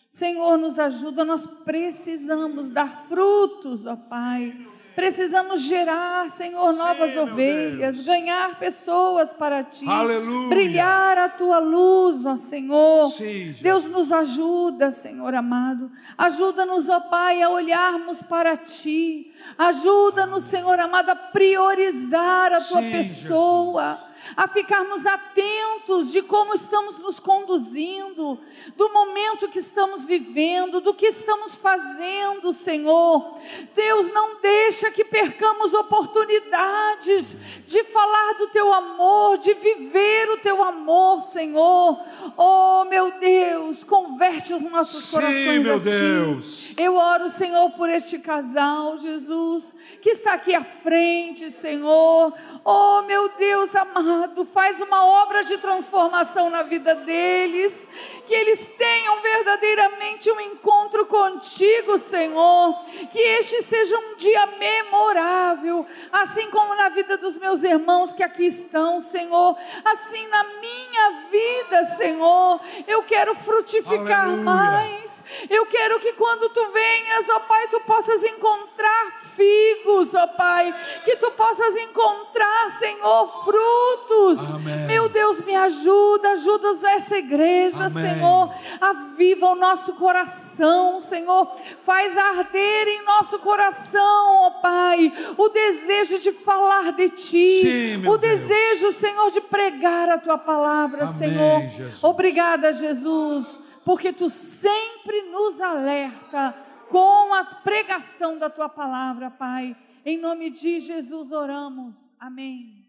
Senhor, 0.08 0.58
nos 0.58 0.78
ajuda, 0.78 1.24
nós 1.24 1.46
precisamos 1.46 2.70
dar 2.70 3.06
frutos, 3.08 3.86
ó 3.86 3.96
Pai. 3.96 4.54
Precisamos 4.96 5.60
gerar, 5.60 6.30
Senhor, 6.30 6.72
novas 6.72 7.12
Sim, 7.12 7.18
ovelhas, 7.18 8.00
ganhar 8.00 8.58
pessoas 8.58 9.30
para 9.34 9.62
ti, 9.62 9.86
Aleluia. 9.86 10.48
brilhar 10.48 11.18
a 11.18 11.28
tua 11.28 11.58
luz, 11.58 12.24
ó 12.24 12.38
Senhor. 12.38 13.10
Sim, 13.10 13.54
Deus 13.60 13.84
nos 13.84 14.10
ajuda, 14.10 14.90
Senhor 14.90 15.34
amado. 15.34 15.90
Ajuda-nos, 16.16 16.88
ó 16.88 16.98
Pai, 16.98 17.42
a 17.42 17.50
olharmos 17.50 18.22
para 18.22 18.56
ti. 18.56 19.34
Ajuda-nos, 19.58 20.44
Senhor 20.44 20.80
amado, 20.80 21.10
a 21.10 21.14
priorizar 21.14 22.54
a 22.54 22.60
tua 22.62 22.80
Sim, 22.80 22.90
pessoa. 22.90 23.98
Jesus 23.98 24.05
a 24.34 24.48
ficarmos 24.48 25.04
atentos 25.06 26.10
de 26.10 26.22
como 26.22 26.54
estamos 26.54 26.98
nos 26.98 27.20
conduzindo, 27.20 28.38
do 28.76 28.92
momento 28.92 29.48
que 29.48 29.58
estamos 29.58 30.04
vivendo, 30.04 30.80
do 30.80 30.94
que 30.94 31.06
estamos 31.06 31.54
fazendo, 31.54 32.52
Senhor. 32.52 33.38
Deus, 33.74 34.12
não 34.12 34.40
deixa 34.40 34.90
que 34.90 35.04
percamos 35.04 35.72
oportunidades 35.74 37.36
de 37.66 37.84
falar 37.84 38.34
do 38.34 38.48
teu 38.48 38.72
amor, 38.72 39.38
de 39.38 39.54
viver 39.54 40.30
o 40.30 40.38
teu 40.38 40.62
amor, 40.62 41.20
Senhor. 41.20 42.00
Oh, 42.36 42.84
meu 42.84 43.12
Deus, 43.20 43.84
converte 43.84 44.52
os 44.52 44.62
nossos 44.62 45.04
Sim, 45.04 45.10
corações 45.10 45.62
meu 45.62 45.76
a 45.76 45.78
ti. 45.78 45.84
Deus. 45.84 46.68
Eu 46.76 46.96
oro, 46.96 47.30
Senhor, 47.30 47.70
por 47.70 47.88
este 47.88 48.18
casal, 48.18 48.98
Jesus, 48.98 49.74
que 50.06 50.10
está 50.12 50.34
aqui 50.34 50.54
à 50.54 50.62
frente, 50.62 51.50
Senhor. 51.50 52.32
Oh, 52.64 53.02
meu 53.02 53.28
Deus 53.30 53.74
amado, 53.74 54.44
faz 54.44 54.80
uma 54.80 55.04
obra 55.04 55.42
de 55.42 55.56
transformação 55.58 56.48
na 56.48 56.62
vida 56.62 56.94
deles, 56.94 57.86
que 58.24 58.34
eles 58.34 58.66
tenham 58.76 59.20
verdadeiramente 59.20 60.30
um 60.30 60.40
encontro 60.40 61.06
contigo, 61.06 61.98
Senhor, 61.98 62.74
que 63.10 63.18
este 63.18 63.62
seja 63.62 63.96
um 63.98 64.16
dia 64.16 64.46
memorável, 64.46 65.84
assim 66.12 66.50
como 66.50 66.74
na 66.74 66.88
vida 66.88 67.16
dos 67.16 67.36
meus 67.36 67.64
irmãos 67.64 68.12
que 68.12 68.22
aqui 68.22 68.46
estão, 68.46 69.00
Senhor, 69.00 69.56
assim 69.84 70.26
na 70.28 70.44
minha 70.44 71.10
vida, 71.30 71.84
Senhor, 71.96 72.60
eu 72.86 73.02
quero 73.02 73.34
frutificar 73.34 74.24
Aleluia. 74.24 74.44
mais, 74.44 75.24
eu 75.50 75.66
quero 75.66 75.98
que 75.98 76.12
quando 76.12 76.48
tu 76.48 76.66
venhas, 76.72 77.28
ó 77.28 77.40
Pai, 77.40 77.68
tu 77.68 77.80
possas 77.80 78.22
encontrar 78.24 79.20
figos, 79.36 79.95
ó 80.14 80.26
Pai, 80.28 80.74
que 81.04 81.16
tu 81.16 81.30
possas 81.32 81.74
encontrar 81.76 82.70
Senhor, 82.70 83.44
frutos. 83.44 84.50
Amém. 84.50 84.86
Meu 84.86 85.08
Deus, 85.08 85.40
me 85.40 85.54
ajuda, 85.54 86.32
ajuda 86.32 86.68
essa 86.90 87.16
igreja, 87.16 87.86
Amém. 87.86 88.04
Senhor. 88.04 88.54
Aviva 88.80 89.50
o 89.50 89.54
nosso 89.54 89.94
coração, 89.94 91.00
Senhor. 91.00 91.50
Faz 91.82 92.16
arder 92.16 92.88
em 92.88 93.02
nosso 93.04 93.38
coração, 93.38 94.42
ó 94.42 94.50
Pai, 94.60 95.12
o 95.36 95.48
desejo 95.48 96.18
de 96.18 96.32
falar 96.32 96.92
de 96.92 97.08
Ti, 97.08 97.60
Sim, 97.60 98.06
o 98.08 98.18
desejo, 98.18 98.92
Senhor, 98.92 99.30
de 99.30 99.40
pregar 99.40 100.08
a 100.08 100.18
Tua 100.18 100.38
palavra, 100.38 101.04
Amém, 101.04 101.14
Senhor. 101.14 101.60
Jesus. 101.68 102.04
Obrigada, 102.04 102.72
Jesus, 102.72 103.60
porque 103.84 104.12
Tu 104.12 104.28
sempre 104.28 105.22
nos 105.22 105.60
alerta 105.60 106.54
com 106.88 107.34
a 107.34 107.44
pregação 107.44 108.38
da 108.38 108.48
Tua 108.50 108.68
palavra, 108.68 109.30
Pai. 109.30 109.76
Em 110.08 110.16
nome 110.16 110.50
de 110.50 110.78
Jesus 110.78 111.32
oramos. 111.32 112.12
Amém. 112.16 112.88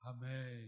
Amém. 0.00 0.63